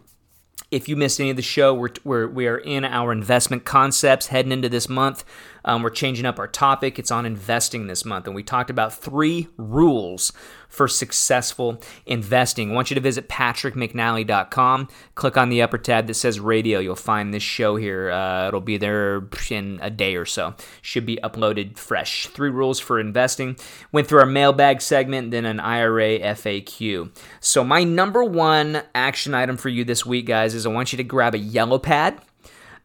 if 0.71 0.89
you 0.89 0.97
missed 0.97 1.21
any 1.21 1.31
of 1.31 1.37
the 1.37 1.43
show, 1.43 1.75
we're, 1.75 1.91
we're 2.05 2.27
we 2.27 2.47
are 2.47 2.59
in 2.59 2.85
our 2.85 3.13
investment 3.13 3.65
concepts 3.65 4.29
heading 4.29 4.53
into 4.53 4.69
this 4.69 4.89
month. 4.89 5.25
Um, 5.65 5.83
we're 5.83 5.91
changing 5.91 6.27
up 6.27 6.39
our 6.39 6.49
topic. 6.49 6.99
It's 6.99 7.11
on 7.11 7.27
investing 7.27 7.87
this 7.87 8.05
month, 8.05 8.27
and 8.27 8.35
we 8.35 8.43
talked 8.43 8.71
about 8.71 8.93
three 8.93 9.49
rules 9.57 10.33
for 10.75 10.89
successful 10.89 11.81
investing. 12.05 12.71
I 12.71 12.75
want 12.75 12.91
you 12.91 12.95
to 12.95 13.01
visit 13.01 13.29
patrickmcnally.com. 13.29 14.89
Click 15.15 15.37
on 15.37 15.49
the 15.49 15.63
upper 15.63 15.79
tab 15.79 16.07
that 16.09 16.15
says 16.15 16.41
radio. 16.41 16.81
You'll 16.81 16.97
find 16.97 17.33
this 17.33 17.43
show 17.43 17.77
here. 17.77 18.11
Uh, 18.11 18.49
it'll 18.49 18.61
be 18.61 18.77
there 18.77 19.23
in 19.51 19.79
a 19.81 19.91
day 19.91 20.17
or 20.17 20.25
so. 20.25 20.55
Should 20.83 21.07
be 21.07 21.17
uploaded 21.23 21.79
fresh. 21.79 22.27
Three 22.29 22.51
rules 22.51 22.81
for 22.81 22.99
investing. 22.99 23.57
Went 23.93 24.09
through 24.09 24.21
our 24.21 24.27
mailbag 24.27 24.81
segment, 24.81 25.31
then 25.31 25.45
an 25.45 25.61
IRA 25.61 26.19
FAQ. 26.19 27.11
So, 27.41 27.63
my 27.63 27.85
number 27.85 28.25
one 28.25 28.83
action 28.95 29.35
item 29.35 29.57
for 29.57 29.69
you 29.69 29.85
this 29.85 30.05
week, 30.05 30.27
guys, 30.27 30.55
is 30.55 30.67
I 30.67 30.71
want 30.71 30.93
you 30.93 30.97
to 30.97 31.05
grab 31.05 31.35
a 31.35 31.39
yellow 31.39 31.79
pad 31.79 32.21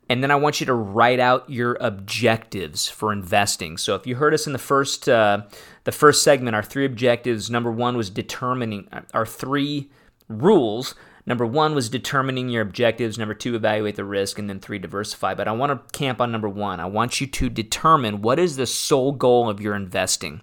and 0.10 0.24
then 0.24 0.32
I 0.32 0.36
want 0.36 0.60
you 0.60 0.66
to 0.66 0.74
write 0.74 1.20
out 1.20 1.48
your 1.50 1.78
objectives 1.80 2.90
for 2.90 3.14
investing. 3.14 3.78
So 3.78 3.94
if 3.94 4.08
you 4.08 4.16
heard 4.16 4.34
us 4.34 4.48
in 4.48 4.54
the 4.54 4.60
first 4.60 5.08
uh, 5.08 5.44
the 5.84 5.92
first 5.92 6.24
segment, 6.24 6.56
our 6.56 6.64
three 6.64 6.86
objectives. 6.86 7.50
Number 7.50 7.72
one 7.72 7.96
was 7.96 8.10
determining 8.10 8.88
uh, 8.92 9.02
our 9.14 9.26
three 9.26 9.90
rules. 10.28 10.96
Number 11.26 11.46
one 11.46 11.76
was 11.76 11.90
determining 11.90 12.50
your 12.50 12.64
objectives. 12.64 13.18
Number 13.18 13.36
two, 13.36 13.56
evaluate 13.56 13.96
the 13.96 14.04
risk, 14.04 14.40
and 14.40 14.50
then 14.50 14.60
three, 14.60 14.80
diversify. 14.80 15.36
But 15.36 15.48
I 15.48 15.52
want 15.52 15.72
to 15.72 15.98
camp 15.98 16.22
on 16.22 16.32
number 16.32 16.50
one. 16.50 16.80
I 16.80 16.86
want 16.86 17.22
you 17.22 17.28
to 17.28 17.50
determine 17.50 18.22
what 18.22 18.40
is 18.40 18.56
the 18.56 18.66
sole 18.66 19.12
goal 19.12 19.50
of 19.50 19.62
your 19.62 19.76
investing 19.76 20.42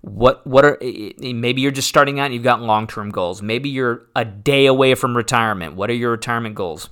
what 0.00 0.46
what 0.46 0.64
are 0.64 0.78
maybe 1.18 1.60
you're 1.60 1.72
just 1.72 1.88
starting 1.88 2.20
out 2.20 2.26
and 2.26 2.34
you've 2.34 2.44
got 2.44 2.62
long-term 2.62 3.10
goals 3.10 3.42
maybe 3.42 3.68
you're 3.68 4.06
a 4.14 4.24
day 4.24 4.66
away 4.66 4.94
from 4.94 5.16
retirement 5.16 5.74
what 5.74 5.90
are 5.90 5.94
your 5.94 6.12
retirement 6.12 6.54
goals 6.54 6.88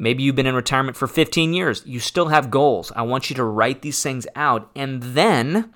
Maybe 0.00 0.22
you've 0.22 0.34
been 0.34 0.46
in 0.46 0.54
retirement 0.54 0.96
for 0.96 1.06
15 1.06 1.52
years. 1.52 1.82
You 1.84 2.00
still 2.00 2.28
have 2.28 2.50
goals. 2.50 2.90
I 2.96 3.02
want 3.02 3.28
you 3.28 3.36
to 3.36 3.44
write 3.44 3.82
these 3.82 4.02
things 4.02 4.26
out 4.34 4.70
and 4.74 5.02
then 5.02 5.74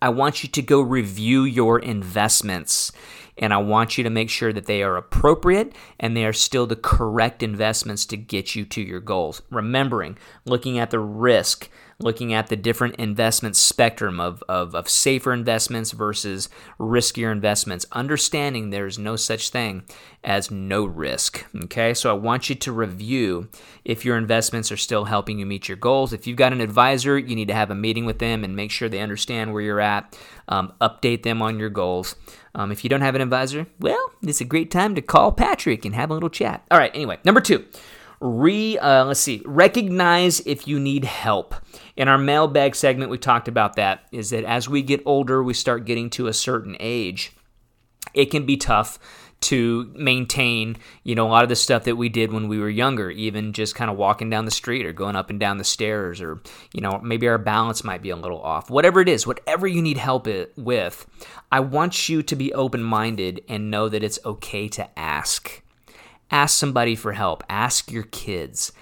I 0.00 0.08
want 0.08 0.44
you 0.44 0.48
to 0.48 0.62
go 0.62 0.80
review 0.80 1.42
your 1.42 1.80
investments. 1.80 2.92
And 3.36 3.52
I 3.52 3.56
want 3.56 3.98
you 3.98 4.04
to 4.04 4.10
make 4.10 4.30
sure 4.30 4.52
that 4.52 4.66
they 4.66 4.84
are 4.84 4.96
appropriate 4.96 5.74
and 5.98 6.16
they 6.16 6.24
are 6.24 6.32
still 6.32 6.66
the 6.66 6.76
correct 6.76 7.42
investments 7.42 8.06
to 8.06 8.16
get 8.16 8.54
you 8.54 8.64
to 8.66 8.80
your 8.80 9.00
goals. 9.00 9.42
Remembering, 9.50 10.16
looking 10.44 10.78
at 10.78 10.90
the 10.90 11.00
risk, 11.00 11.68
looking 12.02 12.32
at 12.32 12.48
the 12.48 12.56
different 12.56 12.96
investment 12.96 13.56
spectrum 13.56 14.20
of, 14.20 14.42
of, 14.48 14.74
of 14.74 14.88
safer 14.88 15.32
investments 15.32 15.92
versus 15.92 16.48
riskier 16.78 17.30
investments, 17.30 17.86
understanding 17.92 18.70
there's 18.70 18.98
no 18.98 19.16
such 19.16 19.50
thing 19.50 19.82
as 20.22 20.50
no 20.50 20.84
risk. 20.84 21.44
Okay, 21.64 21.94
so 21.94 22.10
I 22.10 22.14
want 22.14 22.48
you 22.48 22.54
to 22.56 22.72
review 22.72 23.48
if 23.84 24.04
your 24.04 24.16
investments 24.16 24.70
are 24.70 24.76
still 24.76 25.04
helping 25.04 25.38
you 25.38 25.46
meet 25.46 25.68
your 25.68 25.76
goals. 25.76 26.12
If 26.12 26.26
you've 26.26 26.36
got 26.36 26.52
an 26.52 26.60
advisor, 26.60 27.18
you 27.18 27.34
need 27.34 27.48
to 27.48 27.54
have 27.54 27.70
a 27.70 27.74
meeting 27.74 28.04
with 28.04 28.18
them 28.18 28.44
and 28.44 28.56
make 28.56 28.70
sure 28.70 28.88
they 28.88 29.00
understand 29.00 29.52
where 29.52 29.62
you're 29.62 29.80
at, 29.80 30.18
um, 30.48 30.72
update 30.80 31.22
them 31.22 31.40
on 31.42 31.58
your 31.58 31.70
goals. 31.70 32.16
Um, 32.54 32.72
if 32.72 32.84
you 32.84 32.90
don't 32.90 33.00
have 33.00 33.14
an 33.14 33.20
advisor, 33.20 33.66
well, 33.78 34.10
it's 34.22 34.40
a 34.40 34.44
great 34.44 34.70
time 34.70 34.94
to 34.94 35.02
call 35.02 35.32
Patrick 35.32 35.84
and 35.84 35.94
have 35.94 36.10
a 36.10 36.14
little 36.14 36.30
chat. 36.30 36.64
All 36.70 36.78
right, 36.78 36.90
anyway, 36.94 37.18
number 37.24 37.40
two 37.40 37.64
re 38.20 38.78
uh, 38.78 39.04
let's 39.04 39.20
see 39.20 39.42
recognize 39.44 40.40
if 40.40 40.68
you 40.68 40.78
need 40.78 41.04
help 41.04 41.54
in 41.96 42.08
our 42.08 42.18
mailbag 42.18 42.74
segment 42.74 43.10
we 43.10 43.18
talked 43.18 43.48
about 43.48 43.76
that 43.76 44.06
is 44.12 44.30
that 44.30 44.44
as 44.44 44.68
we 44.68 44.82
get 44.82 45.02
older 45.06 45.42
we 45.42 45.54
start 45.54 45.84
getting 45.84 46.10
to 46.10 46.26
a 46.26 46.32
certain 46.32 46.76
age 46.80 47.32
it 48.14 48.26
can 48.26 48.44
be 48.44 48.56
tough 48.56 48.98
to 49.40 49.90
maintain, 49.94 50.76
you 51.02 51.14
know, 51.14 51.26
a 51.26 51.30
lot 51.30 51.42
of 51.42 51.48
the 51.48 51.56
stuff 51.56 51.84
that 51.84 51.96
we 51.96 52.08
did 52.08 52.32
when 52.32 52.48
we 52.48 52.58
were 52.58 52.68
younger, 52.68 53.10
even 53.10 53.52
just 53.52 53.74
kind 53.74 53.90
of 53.90 53.96
walking 53.96 54.28
down 54.28 54.44
the 54.44 54.50
street 54.50 54.84
or 54.84 54.92
going 54.92 55.16
up 55.16 55.30
and 55.30 55.40
down 55.40 55.56
the 55.56 55.64
stairs, 55.64 56.20
or, 56.20 56.42
you 56.72 56.80
know, 56.80 57.00
maybe 57.02 57.26
our 57.26 57.38
balance 57.38 57.82
might 57.82 58.02
be 58.02 58.10
a 58.10 58.16
little 58.16 58.40
off. 58.40 58.68
Whatever 58.68 59.00
it 59.00 59.08
is, 59.08 59.26
whatever 59.26 59.66
you 59.66 59.80
need 59.80 59.96
help 59.96 60.26
it 60.26 60.52
with, 60.56 61.06
I 61.50 61.60
want 61.60 62.08
you 62.08 62.22
to 62.22 62.36
be 62.36 62.52
open 62.52 62.82
minded 62.82 63.42
and 63.48 63.70
know 63.70 63.88
that 63.88 64.04
it's 64.04 64.18
okay 64.24 64.68
to 64.68 64.98
ask. 64.98 65.62
Ask 66.30 66.58
somebody 66.58 66.94
for 66.94 67.12
help. 67.12 67.42
Ask 67.48 67.90
your 67.90 68.04
kids. 68.04 68.72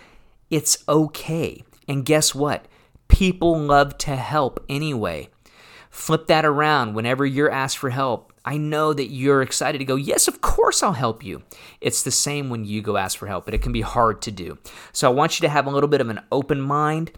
It's 0.51 0.85
okay. 0.89 1.63
And 1.87 2.05
guess 2.05 2.35
what? 2.35 2.67
People 3.09 3.59
love 3.59 3.97
to 3.99 4.17
help 4.17 4.65
anyway. 4.69 5.31
Flip 5.91 6.27
that 6.27 6.45
around 6.45 6.95
whenever 6.95 7.25
you're 7.25 7.51
asked 7.51 7.79
for 7.79 7.91
help. 7.91 8.33
I 8.45 8.57
know 8.57 8.93
that 8.93 9.11
you're 9.11 9.43
excited 9.43 9.79
to 9.79 9.85
go, 9.85 9.97
Yes, 9.97 10.29
of 10.29 10.41
course 10.41 10.83
I'll 10.83 10.93
help 10.93 11.25
you. 11.25 11.43
It's 11.81 12.03
the 12.03 12.11
same 12.11 12.51
when 12.51 12.65
you 12.65 12.83
go 12.83 12.97
ask 12.97 13.19
for 13.19 13.27
help, 13.27 13.45
but 13.45 13.55
it 13.55 13.63
can 13.63 13.73
be 13.73 13.81
hard 13.81 14.23
to 14.23 14.31
do. 14.31 14.59
So 14.93 15.11
I 15.11 15.13
want 15.13 15.39
you 15.39 15.47
to 15.47 15.53
have 15.53 15.67
a 15.67 15.71
little 15.71 15.89
bit 15.89 16.01
of 16.01 16.09
an 16.09 16.21
open 16.31 16.61
mind. 16.61 17.13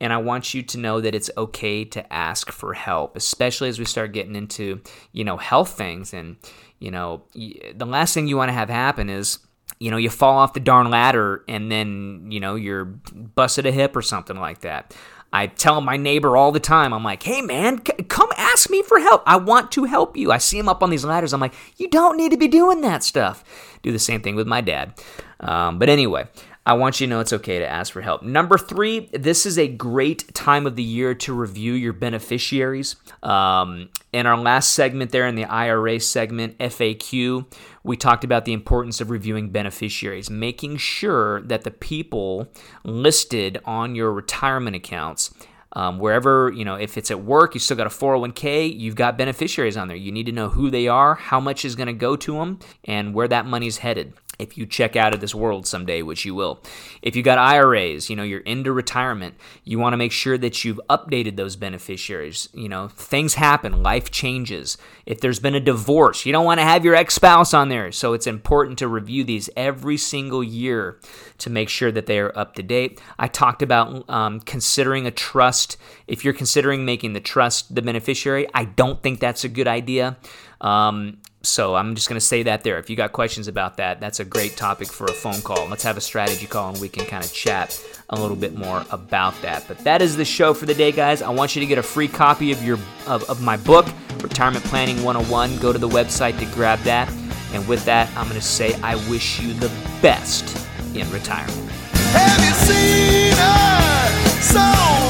And 0.00 0.12
I 0.12 0.16
want 0.18 0.52
you 0.52 0.62
to 0.62 0.78
know 0.78 1.00
that 1.00 1.14
it's 1.14 1.30
okay 1.36 1.84
to 1.84 2.12
ask 2.12 2.50
for 2.50 2.74
help, 2.74 3.16
especially 3.16 3.68
as 3.68 3.78
we 3.78 3.84
start 3.84 4.12
getting 4.12 4.34
into, 4.34 4.82
you 5.12 5.24
know, 5.24 5.36
health 5.36 5.70
things. 5.70 6.12
And, 6.12 6.36
you 6.80 6.90
know, 6.90 7.22
the 7.34 7.86
last 7.86 8.12
thing 8.12 8.26
you 8.26 8.36
want 8.36 8.48
to 8.48 8.54
have 8.54 8.68
happen 8.68 9.08
is, 9.08 9.38
you 9.78 9.90
know, 9.90 9.96
you 9.96 10.10
fall 10.10 10.38
off 10.38 10.52
the 10.52 10.60
darn 10.60 10.90
ladder 10.90 11.44
and 11.48 11.70
then, 11.70 12.26
you 12.30 12.40
know, 12.40 12.54
you're 12.54 12.84
busted 12.84 13.66
a 13.66 13.72
hip 13.72 13.96
or 13.96 14.02
something 14.02 14.36
like 14.36 14.60
that. 14.60 14.94
I 15.32 15.48
tell 15.48 15.80
my 15.80 15.96
neighbor 15.96 16.36
all 16.36 16.52
the 16.52 16.60
time, 16.60 16.94
I'm 16.94 17.02
like, 17.02 17.24
hey 17.24 17.42
man, 17.42 17.84
c- 17.84 18.04
come 18.04 18.28
ask 18.36 18.70
me 18.70 18.82
for 18.82 19.00
help. 19.00 19.24
I 19.26 19.36
want 19.36 19.72
to 19.72 19.84
help 19.84 20.16
you. 20.16 20.30
I 20.30 20.38
see 20.38 20.58
him 20.58 20.68
up 20.68 20.80
on 20.80 20.90
these 20.90 21.04
ladders. 21.04 21.32
I'm 21.32 21.40
like, 21.40 21.54
you 21.76 21.88
don't 21.88 22.16
need 22.16 22.30
to 22.30 22.36
be 22.36 22.46
doing 22.46 22.82
that 22.82 23.02
stuff. 23.02 23.42
Do 23.82 23.90
the 23.90 23.98
same 23.98 24.22
thing 24.22 24.36
with 24.36 24.46
my 24.46 24.60
dad. 24.60 24.94
Um, 25.40 25.80
but 25.80 25.88
anyway, 25.88 26.28
I 26.66 26.72
want 26.74 26.98
you 26.98 27.06
to 27.06 27.10
know 27.10 27.20
it's 27.20 27.32
okay 27.32 27.58
to 27.58 27.68
ask 27.68 27.92
for 27.92 28.00
help. 28.00 28.22
Number 28.22 28.56
three, 28.56 29.10
this 29.12 29.44
is 29.44 29.58
a 29.58 29.68
great 29.68 30.34
time 30.34 30.66
of 30.66 30.76
the 30.76 30.82
year 30.82 31.14
to 31.16 31.34
review 31.34 31.74
your 31.74 31.92
beneficiaries. 31.92 32.96
Um, 33.22 33.90
in 34.14 34.26
our 34.26 34.38
last 34.38 34.72
segment, 34.72 35.10
there 35.10 35.26
in 35.26 35.34
the 35.34 35.44
IRA 35.44 36.00
segment, 36.00 36.56
FAQ, 36.58 37.46
we 37.82 37.98
talked 37.98 38.24
about 38.24 38.46
the 38.46 38.54
importance 38.54 39.02
of 39.02 39.10
reviewing 39.10 39.50
beneficiaries, 39.50 40.30
making 40.30 40.78
sure 40.78 41.42
that 41.42 41.64
the 41.64 41.70
people 41.70 42.50
listed 42.82 43.60
on 43.66 43.94
your 43.94 44.12
retirement 44.12 44.74
accounts 44.74 45.34
um, 45.74 45.98
wherever, 45.98 46.52
you 46.52 46.64
know, 46.64 46.76
if 46.76 46.96
it's 46.96 47.10
at 47.10 47.24
work, 47.24 47.54
you 47.54 47.60
still 47.60 47.76
got 47.76 47.86
a 47.86 47.90
401k, 47.90 48.78
you've 48.78 48.94
got 48.94 49.18
beneficiaries 49.18 49.76
on 49.76 49.88
there. 49.88 49.96
You 49.96 50.12
need 50.12 50.26
to 50.26 50.32
know 50.32 50.48
who 50.48 50.70
they 50.70 50.86
are, 50.86 51.16
how 51.16 51.40
much 51.40 51.64
is 51.64 51.74
going 51.74 51.88
to 51.88 51.92
go 51.92 52.16
to 52.16 52.34
them, 52.34 52.60
and 52.84 53.12
where 53.12 53.28
that 53.28 53.44
money's 53.44 53.78
headed 53.78 54.14
if 54.38 54.58
you 54.58 54.66
check 54.66 54.96
out 54.96 55.14
of 55.14 55.20
this 55.20 55.34
world 55.34 55.66
someday, 55.66 56.02
which 56.02 56.24
you 56.24 56.34
will. 56.34 56.60
If 57.02 57.14
you 57.16 57.22
got 57.22 57.38
IRAs, 57.38 58.10
you 58.10 58.16
know, 58.16 58.22
you're 58.22 58.40
into 58.40 58.72
retirement, 58.72 59.34
you 59.62 59.78
want 59.78 59.92
to 59.92 59.96
make 59.96 60.12
sure 60.12 60.36
that 60.38 60.64
you've 60.64 60.80
updated 60.90 61.36
those 61.36 61.56
beneficiaries. 61.56 62.48
You 62.52 62.68
know, 62.68 62.88
things 62.88 63.34
happen, 63.34 63.82
life 63.82 64.10
changes. 64.10 64.76
If 65.06 65.20
there's 65.20 65.38
been 65.38 65.54
a 65.54 65.60
divorce, 65.60 66.26
you 66.26 66.32
don't 66.32 66.44
want 66.44 66.58
to 66.60 66.64
have 66.64 66.84
your 66.84 66.94
ex 66.94 67.14
spouse 67.14 67.54
on 67.54 67.68
there. 67.68 67.92
So 67.92 68.12
it's 68.12 68.26
important 68.26 68.78
to 68.78 68.88
review 68.88 69.24
these 69.24 69.50
every 69.56 69.96
single 69.96 70.42
year 70.42 70.98
to 71.38 71.50
make 71.50 71.68
sure 71.68 71.92
that 71.92 72.06
they 72.06 72.18
are 72.18 72.36
up 72.36 72.54
to 72.54 72.62
date. 72.62 73.00
I 73.18 73.28
talked 73.28 73.62
about 73.62 74.08
um, 74.08 74.40
considering 74.40 75.06
a 75.06 75.10
trust. 75.10 75.76
If 76.06 76.24
you're 76.24 76.34
considering 76.34 76.84
making 76.84 77.12
the 77.12 77.20
trust 77.20 77.74
the 77.74 77.82
beneficiary, 77.82 78.46
I 78.54 78.64
don't 78.64 79.02
think 79.02 79.20
that's 79.20 79.44
a 79.44 79.48
good 79.48 79.68
idea. 79.68 80.16
Um, 80.60 81.18
so 81.44 81.74
I'm 81.74 81.94
just 81.94 82.08
going 82.08 82.18
to 82.18 82.24
say 82.24 82.42
that 82.44 82.62
there. 82.62 82.78
If 82.78 82.88
you 82.88 82.96
got 82.96 83.12
questions 83.12 83.48
about 83.48 83.76
that, 83.76 84.00
that's 84.00 84.20
a 84.20 84.24
great 84.24 84.56
topic 84.56 84.88
for 84.88 85.04
a 85.04 85.12
phone 85.12 85.40
call. 85.42 85.68
Let's 85.68 85.82
have 85.82 85.96
a 85.96 86.00
strategy 86.00 86.46
call 86.46 86.70
and 86.70 86.80
we 86.80 86.88
can 86.88 87.04
kind 87.06 87.24
of 87.24 87.32
chat 87.32 87.78
a 88.10 88.16
little 88.16 88.36
bit 88.36 88.54
more 88.54 88.84
about 88.90 89.40
that. 89.42 89.64
But 89.68 89.78
that 89.80 90.02
is 90.02 90.16
the 90.16 90.24
show 90.24 90.54
for 90.54 90.66
the 90.66 90.74
day, 90.74 90.92
guys. 90.92 91.22
I 91.22 91.30
want 91.30 91.54
you 91.54 91.60
to 91.60 91.66
get 91.66 91.78
a 91.78 91.82
free 91.82 92.08
copy 92.08 92.50
of 92.52 92.64
your 92.64 92.78
of, 93.06 93.28
of 93.28 93.42
my 93.42 93.56
book, 93.56 93.86
Retirement 94.22 94.64
Planning 94.64 95.02
101. 95.02 95.58
Go 95.58 95.72
to 95.72 95.78
the 95.78 95.88
website 95.88 96.38
to 96.38 96.46
grab 96.54 96.78
that. 96.80 97.12
And 97.52 97.66
with 97.68 97.84
that, 97.84 98.08
I'm 98.16 98.24
going 98.24 98.40
to 98.40 98.46
say 98.46 98.74
I 98.82 98.96
wish 99.08 99.40
you 99.40 99.54
the 99.54 99.70
best 100.02 100.66
in 100.94 101.08
retirement. 101.10 101.70
Have 102.12 102.44
you 102.44 102.54
seen 102.54 103.32
her? 103.32 104.40
So 104.40 104.60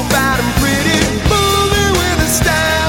bad 0.09 0.39
and 0.39 0.53
pretty, 0.61 0.99
with 1.97 2.25
a 2.25 2.29
style. 2.29 2.84